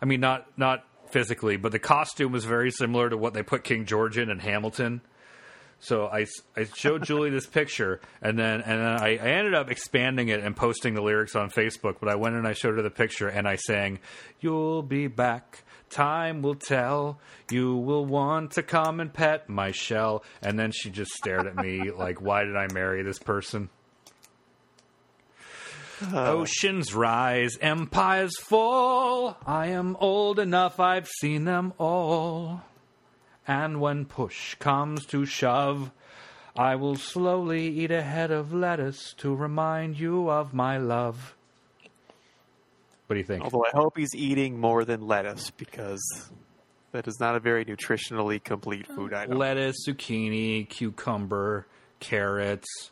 I 0.02 0.06
mean, 0.06 0.20
not 0.20 0.48
not 0.58 0.86
physically, 1.12 1.58
but 1.58 1.72
the 1.72 1.80
costume 1.80 2.32
was 2.32 2.46
very 2.46 2.72
similar 2.72 3.10
to 3.10 3.18
what 3.18 3.34
they 3.34 3.43
put 3.43 3.64
King 3.64 3.86
George 3.86 4.18
in 4.18 4.30
in 4.30 4.39
Hamilton. 4.39 5.02
So 5.80 6.08
I, 6.08 6.26
I 6.56 6.64
showed 6.64 7.04
Julie 7.04 7.30
this 7.30 7.46
picture, 7.46 8.00
and 8.22 8.39
then 8.39 8.62
and 8.62 8.82
then 8.82 8.88
I, 8.88 9.18
I 9.18 9.28
ended 9.28 9.54
up 9.54 9.70
expanding 9.70 10.30
it 10.30 10.39
and 10.39 10.56
posting 10.56 10.93
the 10.93 11.02
lyrics 11.02 11.36
on 11.36 11.50
Facebook. 11.50 11.98
But 12.00 12.10
I 12.10 12.16
went 12.16 12.36
and 12.36 12.48
I 12.48 12.54
showed 12.54 12.76
her 12.76 12.82
the 12.82 12.89
picture, 12.89 13.28
and 13.28 13.48
I 13.48 13.56
sang, 13.56 14.00
"You'll 14.39 14.82
be 14.84 15.08
back, 15.08 15.64
time 15.90 16.42
will 16.42 16.56
tell. 16.56 17.20
You 17.50 17.76
will 17.76 18.06
want 18.06 18.52
to 18.52 18.64
come 18.64 19.00
and 19.00 19.14
pet 19.14 19.50
my 19.50 19.72
shell." 19.72 20.24
And 20.42 20.58
then 20.60 20.72
she 20.72 20.90
just 20.90 21.12
stared 21.12 21.48
at 21.48 21.56
me 21.56 21.92
like, 21.98 22.22
"Why 22.22 22.44
did 22.44 22.56
I 22.56 22.68
marry 22.74 23.04
this 23.04 23.20
person?" 23.20 23.70
Uh. 26.02 26.32
Oceans 26.32 26.94
rise, 26.94 27.58
empires 27.62 28.38
fall. 28.38 29.38
I 29.46 29.68
am 29.68 29.96
old 30.02 30.40
enough, 30.40 30.80
I've 30.80 31.08
seen 31.08 31.46
them 31.46 31.74
all. 31.80 32.64
And 33.48 33.80
when 33.80 34.06
push 34.06 34.56
comes 34.56 35.06
to 35.08 35.26
shove, 35.26 35.92
I 36.58 36.76
will 36.76 36.96
slowly 36.96 37.68
eat 37.68 37.92
a 37.92 38.02
head 38.02 38.32
of 38.32 38.54
lettuce 38.54 39.14
to 39.18 39.34
remind 39.34 40.00
you 40.00 40.30
of 40.30 40.54
my 40.54 40.78
love. 40.78 41.35
What 43.08 43.14
do 43.16 43.20
you 43.20 43.26
think? 43.26 43.43
Although 43.43 43.66
I 43.66 43.72
hope 43.76 43.97
he's 43.97 44.16
eating 44.16 44.60
more 44.60 44.84
than 44.86 45.01
lettuce 45.08 45.51
because 45.51 46.01
that 46.91 47.08
is 47.08 47.20
not 47.20 47.36
a 47.36 47.39
very 47.39 47.64
nutritionally 47.66 48.43
complete 48.43 48.88
food 48.88 49.14
item. 49.14 49.38
Lettuce, 49.38 49.86
zucchini, 49.88 50.68
cucumber, 50.68 51.68
carrots, 51.99 52.91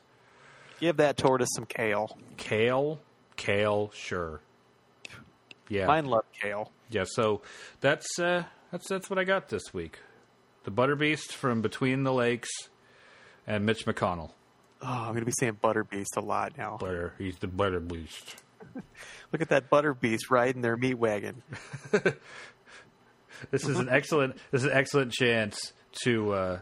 Give 0.79 0.97
that 0.97 1.15
tortoise 1.17 1.49
some 1.55 1.65
kale. 1.65 2.17
kale. 2.37 2.99
Kale, 3.37 3.89
sure. 3.93 4.41
Yeah. 5.69 5.87
Mine 5.87 6.05
love 6.05 6.25
kale. 6.39 6.71
Yeah, 6.89 7.05
so 7.07 7.41
that's 7.79 8.19
uh, 8.19 8.43
that's 8.71 8.89
that's 8.89 9.09
what 9.09 9.17
I 9.17 9.23
got 9.23 9.47
this 9.49 9.73
week. 9.73 9.99
The 10.65 10.71
Butter 10.71 10.95
Beast 10.95 11.33
from 11.33 11.61
Between 11.61 12.03
the 12.03 12.13
Lakes 12.13 12.49
and 13.47 13.65
Mitch 13.65 13.85
McConnell. 13.85 14.31
Oh, 14.81 14.87
I'm 14.87 15.11
going 15.13 15.21
to 15.21 15.25
be 15.25 15.33
saying 15.39 15.57
butter 15.61 15.85
beast 15.85 16.17
a 16.17 16.21
lot 16.21 16.57
now. 16.57 16.77
Butter, 16.77 17.13
he's 17.17 17.37
the 17.37 17.47
Butter 17.47 17.79
Beast. 17.79 18.42
Look 19.31 19.41
at 19.41 19.49
that 19.49 19.69
butter 19.69 19.93
beast 19.93 20.29
riding 20.31 20.61
their 20.61 20.77
meat 20.77 20.95
wagon. 20.95 21.41
This 23.51 23.67
is 23.67 23.77
an 23.77 23.89
excellent 23.89 24.35
this 24.51 24.61
is 24.63 24.65
an 24.71 24.77
excellent 24.77 25.11
chance 25.11 25.73
to 26.03 26.31
uh, 26.33 26.59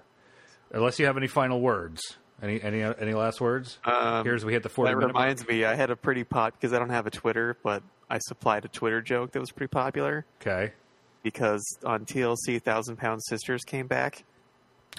unless 0.72 0.98
you 1.00 1.06
have 1.06 1.16
any 1.18 1.28
final 1.28 1.62
words. 1.62 2.02
Any 2.42 2.60
any 2.62 2.82
any 2.82 3.14
last 3.14 3.40
words? 3.40 3.78
Um, 3.86 4.24
Here's 4.26 4.44
we 4.44 4.54
hit 4.54 4.64
the 4.64 4.70
forty 4.70 4.90
That 4.92 4.98
minute. 4.98 5.08
reminds 5.14 5.48
me, 5.48 5.64
I 5.64 5.76
had 5.76 5.92
a 5.92 5.96
pretty 5.96 6.24
pop 6.24 6.54
because 6.54 6.74
I 6.74 6.80
don't 6.80 6.90
have 6.90 7.06
a 7.06 7.12
Twitter, 7.12 7.56
but 7.62 7.84
I 8.10 8.18
supplied 8.18 8.66
a 8.66 8.68
Twitter 8.68 9.00
joke 9.02 9.32
that 9.34 9.40
was 9.40 9.52
pretty 9.52 9.70
popular 9.70 10.26
Okay. 10.42 10.74
because 11.22 11.62
on 11.86 12.06
TLC, 12.06 12.60
Thousand 12.60 12.96
Pound 12.98 13.22
Sisters 13.26 13.64
came 13.64 13.86
back, 13.86 14.24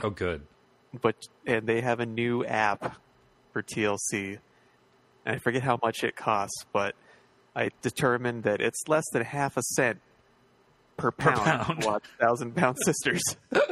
Oh, 0.05 0.11
good. 0.11 0.43
but 1.01 1.17
and 1.49 1.67
they 1.67 1.81
have 1.81 1.99
a 1.99 2.07
new 2.07 2.45
app 2.45 2.97
for 3.53 3.63
TLC, 3.65 4.39
and 5.27 5.35
I 5.37 5.39
forget 5.39 5.63
how 5.63 5.81
much 5.83 6.05
it 6.05 6.15
costs, 6.15 6.65
but 6.73 6.95
I 7.55 7.71
determined 7.83 8.45
that 8.45 8.61
it's 8.61 8.83
less 8.89 9.05
than 9.13 9.23
half 9.25 9.57
a 9.57 9.63
cent 9.63 10.01
per 10.97 11.11
pound, 11.11 11.41
pound. 11.41 11.85
watch 11.85 12.05
Thousand 12.21 12.55
Pound 12.57 12.79
Sisters. 12.85 13.23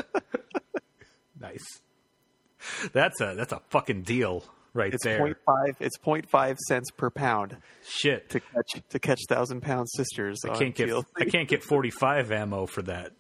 Nice. 1.41 1.81
That's 2.93 3.21
a 3.21 3.35
that's 3.35 3.53
a 3.53 3.61
fucking 3.71 4.03
deal 4.03 4.45
right 4.75 4.93
It's 4.93 5.03
there. 5.05 5.19
point 5.19 5.37
five. 5.47 5.77
It's 5.81 5.97
point 5.97 6.29
five 6.29 6.59
cents 6.69 6.91
per 6.91 7.09
pound 7.11 7.57
Shit. 7.89 8.29
to 8.31 8.41
catch 8.41 8.83
to 8.91 8.99
catch 8.99 9.21
Thousand 9.29 9.63
Pound 9.63 9.89
Sisters. 9.91 10.39
I 10.45 10.51
can't 10.57 10.75
get. 10.75 10.91
I 11.19 11.25
can't 11.25 11.49
get 11.49 11.63
45 11.65 12.31
ammo 12.31 12.67
for 12.67 12.83
that. 12.83 13.13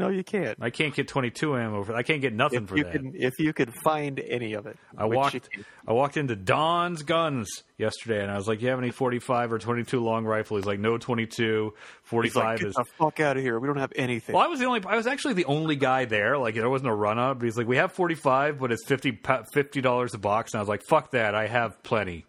No, 0.00 0.08
you 0.08 0.24
can't. 0.24 0.56
I 0.62 0.70
can't 0.70 0.94
get 0.94 1.08
22 1.08 1.58
ammo 1.58 1.84
for 1.84 1.94
I 1.94 2.02
can't 2.02 2.22
get 2.22 2.32
nothing 2.32 2.62
if 2.62 2.68
for 2.70 2.76
you 2.78 2.84
that. 2.84 2.92
can 2.92 3.12
if 3.14 3.38
you 3.38 3.52
could 3.52 3.70
find 3.84 4.18
any 4.18 4.54
of 4.54 4.66
it. 4.66 4.78
I 4.96 5.04
walked. 5.04 5.50
I 5.86 5.92
walked 5.92 6.16
into 6.16 6.34
Don's 6.34 7.02
Guns 7.02 7.64
yesterday 7.76 8.22
and 8.22 8.30
I 8.30 8.36
was 8.36 8.48
like, 8.48 8.62
"You 8.62 8.70
have 8.70 8.78
any 8.78 8.92
45 8.92 9.52
or 9.52 9.58
22 9.58 10.00
long 10.02 10.24
rifle?" 10.24 10.56
He's 10.56 10.64
like, 10.64 10.80
"No 10.80 10.96
22. 10.96 11.74
He's 11.74 12.08
45 12.08 12.34
like, 12.42 12.58
Get 12.60 12.68
is 12.68 12.74
the 12.76 12.84
fuck 12.96 13.20
out 13.20 13.36
of 13.36 13.42
here. 13.42 13.60
We 13.60 13.66
don't 13.66 13.76
have 13.76 13.92
anything. 13.94 14.34
Well, 14.34 14.42
I 14.42 14.46
was 14.46 14.58
the 14.58 14.64
only. 14.64 14.82
I 14.86 14.96
was 14.96 15.06
actually 15.06 15.34
the 15.34 15.44
only 15.44 15.76
guy 15.76 16.06
there. 16.06 16.38
Like 16.38 16.54
there 16.54 16.70
wasn't 16.70 16.88
a 16.88 16.94
run 16.94 17.18
up. 17.18 17.38
But 17.40 17.44
he's 17.44 17.58
like, 17.58 17.66
we 17.66 17.76
have 17.76 17.92
forty 17.92 18.14
five, 18.14 18.58
but 18.58 18.72
it's 18.72 18.86
50 18.86 19.80
dollars 19.82 20.14
a 20.14 20.18
box. 20.18 20.54
And 20.54 20.60
I 20.60 20.62
was 20.62 20.68
like, 20.70 20.82
fuck 20.82 21.10
that. 21.10 21.34
I 21.34 21.46
have 21.46 21.82
plenty. 21.82 22.24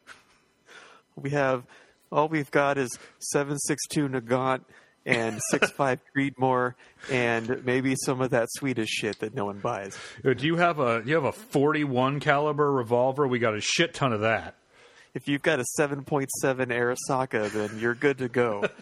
We 1.15 1.30
have 1.30 1.63
all 2.11 2.28
we've 2.28 2.51
got 2.51 2.78
is 2.78 2.89
seven 3.19 3.57
six 3.59 3.82
two 3.88 4.09
Nagant 4.09 4.65
and 5.05 5.39
six 5.49 5.71
five 5.77 5.99
Creedmoor 6.15 6.73
and 7.09 7.63
maybe 7.65 7.95
some 7.95 8.21
of 8.21 8.31
that 8.31 8.47
Swedish 8.51 8.89
shit 8.89 9.19
that 9.19 9.33
no 9.33 9.45
one 9.45 9.59
buys. 9.59 9.97
Uh, 10.23 10.33
Do 10.33 10.45
you 10.45 10.57
have 10.57 10.79
a? 10.79 11.01
You 11.05 11.15
have 11.15 11.25
a 11.25 11.31
forty 11.31 11.83
one 11.83 12.19
caliber 12.19 12.71
revolver? 12.71 13.27
We 13.27 13.39
got 13.39 13.55
a 13.55 13.61
shit 13.61 13.93
ton 13.93 14.13
of 14.13 14.21
that. 14.21 14.55
If 15.13 15.27
you've 15.27 15.41
got 15.41 15.59
a 15.59 15.65
seven 15.75 16.03
point 16.03 16.29
seven 16.39 16.69
Arisaka, 16.69 17.51
then 17.51 17.79
you're 17.79 17.95
good 17.95 18.19
to 18.19 18.29
go. 18.29 18.65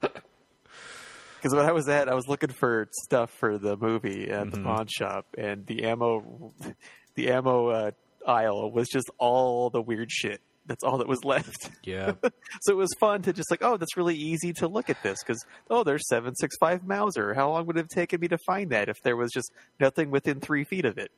Because 0.00 1.56
when 1.56 1.66
I 1.66 1.72
was 1.72 1.90
at, 1.90 2.08
I 2.08 2.14
was 2.14 2.26
looking 2.26 2.48
for 2.48 2.88
stuff 3.02 3.30
for 3.30 3.58
the 3.58 3.76
movie 3.76 4.30
at 4.30 4.50
the 4.50 4.62
pawn 4.62 4.86
shop, 4.86 5.26
and 5.36 5.66
the 5.66 5.84
ammo, 5.84 6.54
the 7.16 7.30
ammo 7.30 7.68
uh, 7.68 7.90
aisle 8.26 8.72
was 8.72 8.88
just 8.88 9.10
all 9.18 9.68
the 9.68 9.82
weird 9.82 10.10
shit. 10.10 10.40
That's 10.66 10.82
all 10.82 10.98
that 10.98 11.08
was 11.08 11.24
left. 11.24 11.70
Yeah. 11.84 12.12
So 12.62 12.72
it 12.72 12.76
was 12.76 12.94
fun 12.98 13.20
to 13.22 13.32
just 13.32 13.50
like, 13.50 13.62
oh, 13.62 13.76
that's 13.76 13.96
really 13.96 14.14
easy 14.16 14.52
to 14.54 14.68
look 14.68 14.88
at 14.88 15.02
this 15.02 15.18
because 15.22 15.44
oh, 15.68 15.84
there's 15.84 16.08
seven 16.08 16.34
six 16.34 16.56
five 16.56 16.86
Mauser. 16.86 17.34
How 17.34 17.50
long 17.50 17.66
would 17.66 17.76
it 17.76 17.80
have 17.80 17.88
taken 17.88 18.20
me 18.20 18.28
to 18.28 18.38
find 18.38 18.70
that 18.70 18.88
if 18.88 19.02
there 19.02 19.16
was 19.16 19.30
just 19.32 19.52
nothing 19.80 20.10
within 20.10 20.40
three 20.40 20.64
feet 20.64 20.84
of 20.84 20.96
it? 20.98 21.10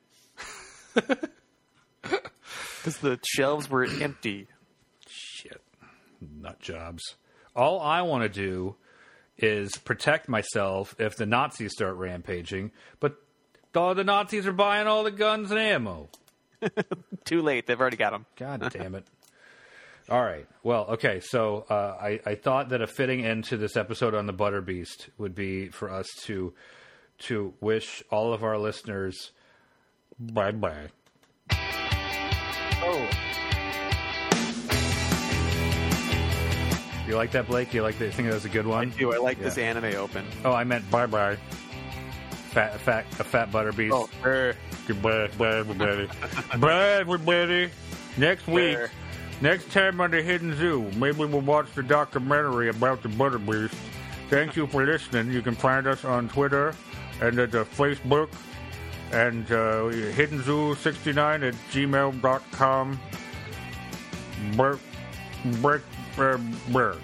Because 2.03 2.99
the 2.99 3.19
shelves 3.25 3.69
were 3.69 3.85
empty. 3.85 4.47
shit. 5.09 5.61
Nut 6.21 6.61
jobs. 6.61 7.03
All 7.55 7.81
I 7.81 8.03
want 8.03 8.23
to 8.23 8.29
do 8.29 8.77
is 9.39 9.77
protect 9.77 10.29
myself 10.29 10.95
if 10.99 11.17
the 11.17 11.27
Nazis 11.27 11.73
start 11.73 11.97
rampaging. 11.97 12.71
But 13.01 13.17
all 13.75 13.95
the 13.95 14.05
Nazis 14.05 14.47
are 14.47 14.53
buying 14.53 14.87
all 14.87 15.03
the 15.03 15.11
guns 15.11 15.51
and 15.51 15.59
ammo. 15.59 16.09
Too 17.25 17.43
late. 17.43 17.67
They've 17.67 17.81
already 17.81 17.97
got 17.97 18.13
them. 18.13 18.25
God 18.37 18.71
damn 18.73 18.95
it. 18.95 19.05
All 20.09 20.23
right. 20.23 20.47
Well, 20.63 20.87
okay. 20.91 21.21
So 21.21 21.67
uh, 21.69 21.97
I, 22.01 22.21
I 22.25 22.35
thought 22.37 22.69
that 22.69 22.81
a 22.81 22.87
fitting 22.87 23.25
end 23.25 23.45
to 23.45 23.57
this 23.57 23.77
episode 23.77 24.15
on 24.15 24.27
the 24.27 24.33
Butter 24.33 24.61
Beast 24.61 25.09
would 25.19 25.35
be 25.35 25.69
for 25.69 25.91
us 25.91 26.07
to 26.25 26.55
to 27.19 27.55
wish 27.61 28.03
all 28.11 28.33
of 28.35 28.45
our 28.45 28.59
listeners 28.59 29.33
bye 30.19 30.53
bye. 30.53 30.89
Oh, 31.51 33.09
You 37.07 37.15
like 37.15 37.31
that, 37.33 37.47
Blake? 37.47 37.73
You 37.73 37.83
like 37.83 37.99
that? 37.99 38.07
You 38.07 38.11
think 38.11 38.29
that 38.29 38.35
was 38.35 38.45
a 38.45 38.49
good 38.49 38.67
one? 38.67 38.93
I 38.93 38.99
do 38.99 39.13
I 39.13 39.19
like 39.19 39.39
this 39.39 39.59
anime 39.59 39.95
open? 39.95 40.27
Oh, 40.45 40.53
I 40.53 40.65
meant 40.65 40.91
bye 40.91 41.07
bye. 41.07 41.37
Fat, 42.51 42.81
fat, 42.81 43.05
a 43.21 43.25
fat 43.25 43.53
butter 43.53 43.71
beast. 43.73 43.95
Oh, 43.95 44.09
er, 44.25 44.55
Goodbye, 44.89 45.29
bye, 45.39 45.59
everybody. 45.59 46.09
bye, 46.59 46.93
everybody. 46.95 47.71
Next 48.17 48.47
week, 48.49 48.77
er. 48.77 48.91
Next 49.41 49.71
time 49.71 50.01
on 50.01 50.11
the 50.11 50.23
Hidden 50.23 50.57
Zoo, 50.57 50.91
maybe 50.97 51.25
we'll 51.25 51.41
watch 51.41 51.73
the 51.75 51.83
documentary 51.83 52.69
about 52.69 53.03
the 53.03 53.09
butter 53.09 53.39
beast. 53.39 53.75
Thank 54.29 54.57
you 54.57 54.67
for 54.67 54.85
listening. 54.85 55.31
You 55.33 55.43
can 55.43 55.55
find 55.55 55.87
us 55.87 56.05
on 56.05 56.29
Twitter 56.29 56.75
and 57.21 57.39
at 57.39 57.55
uh, 57.55 57.65
Facebook 57.65 58.29
and 59.13 59.51
uh, 59.53 59.87
Hidden 59.89 60.43
Zoo 60.43 60.75
69 60.75 61.43
at 61.45 61.55
gmail.com. 61.73 63.01
Brr, 64.57 64.79
brr, 65.61 65.83
brr, 66.17 66.41
brr. 66.71 66.97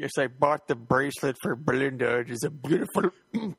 Yes, 0.00 0.12
I 0.16 0.28
bought 0.28 0.66
the 0.66 0.74
bracelet 0.74 1.36
for 1.42 1.54
Belinda. 1.54 2.20
It 2.20 2.30
is 2.30 2.42
a 2.42 2.50
beautiful 2.50 3.10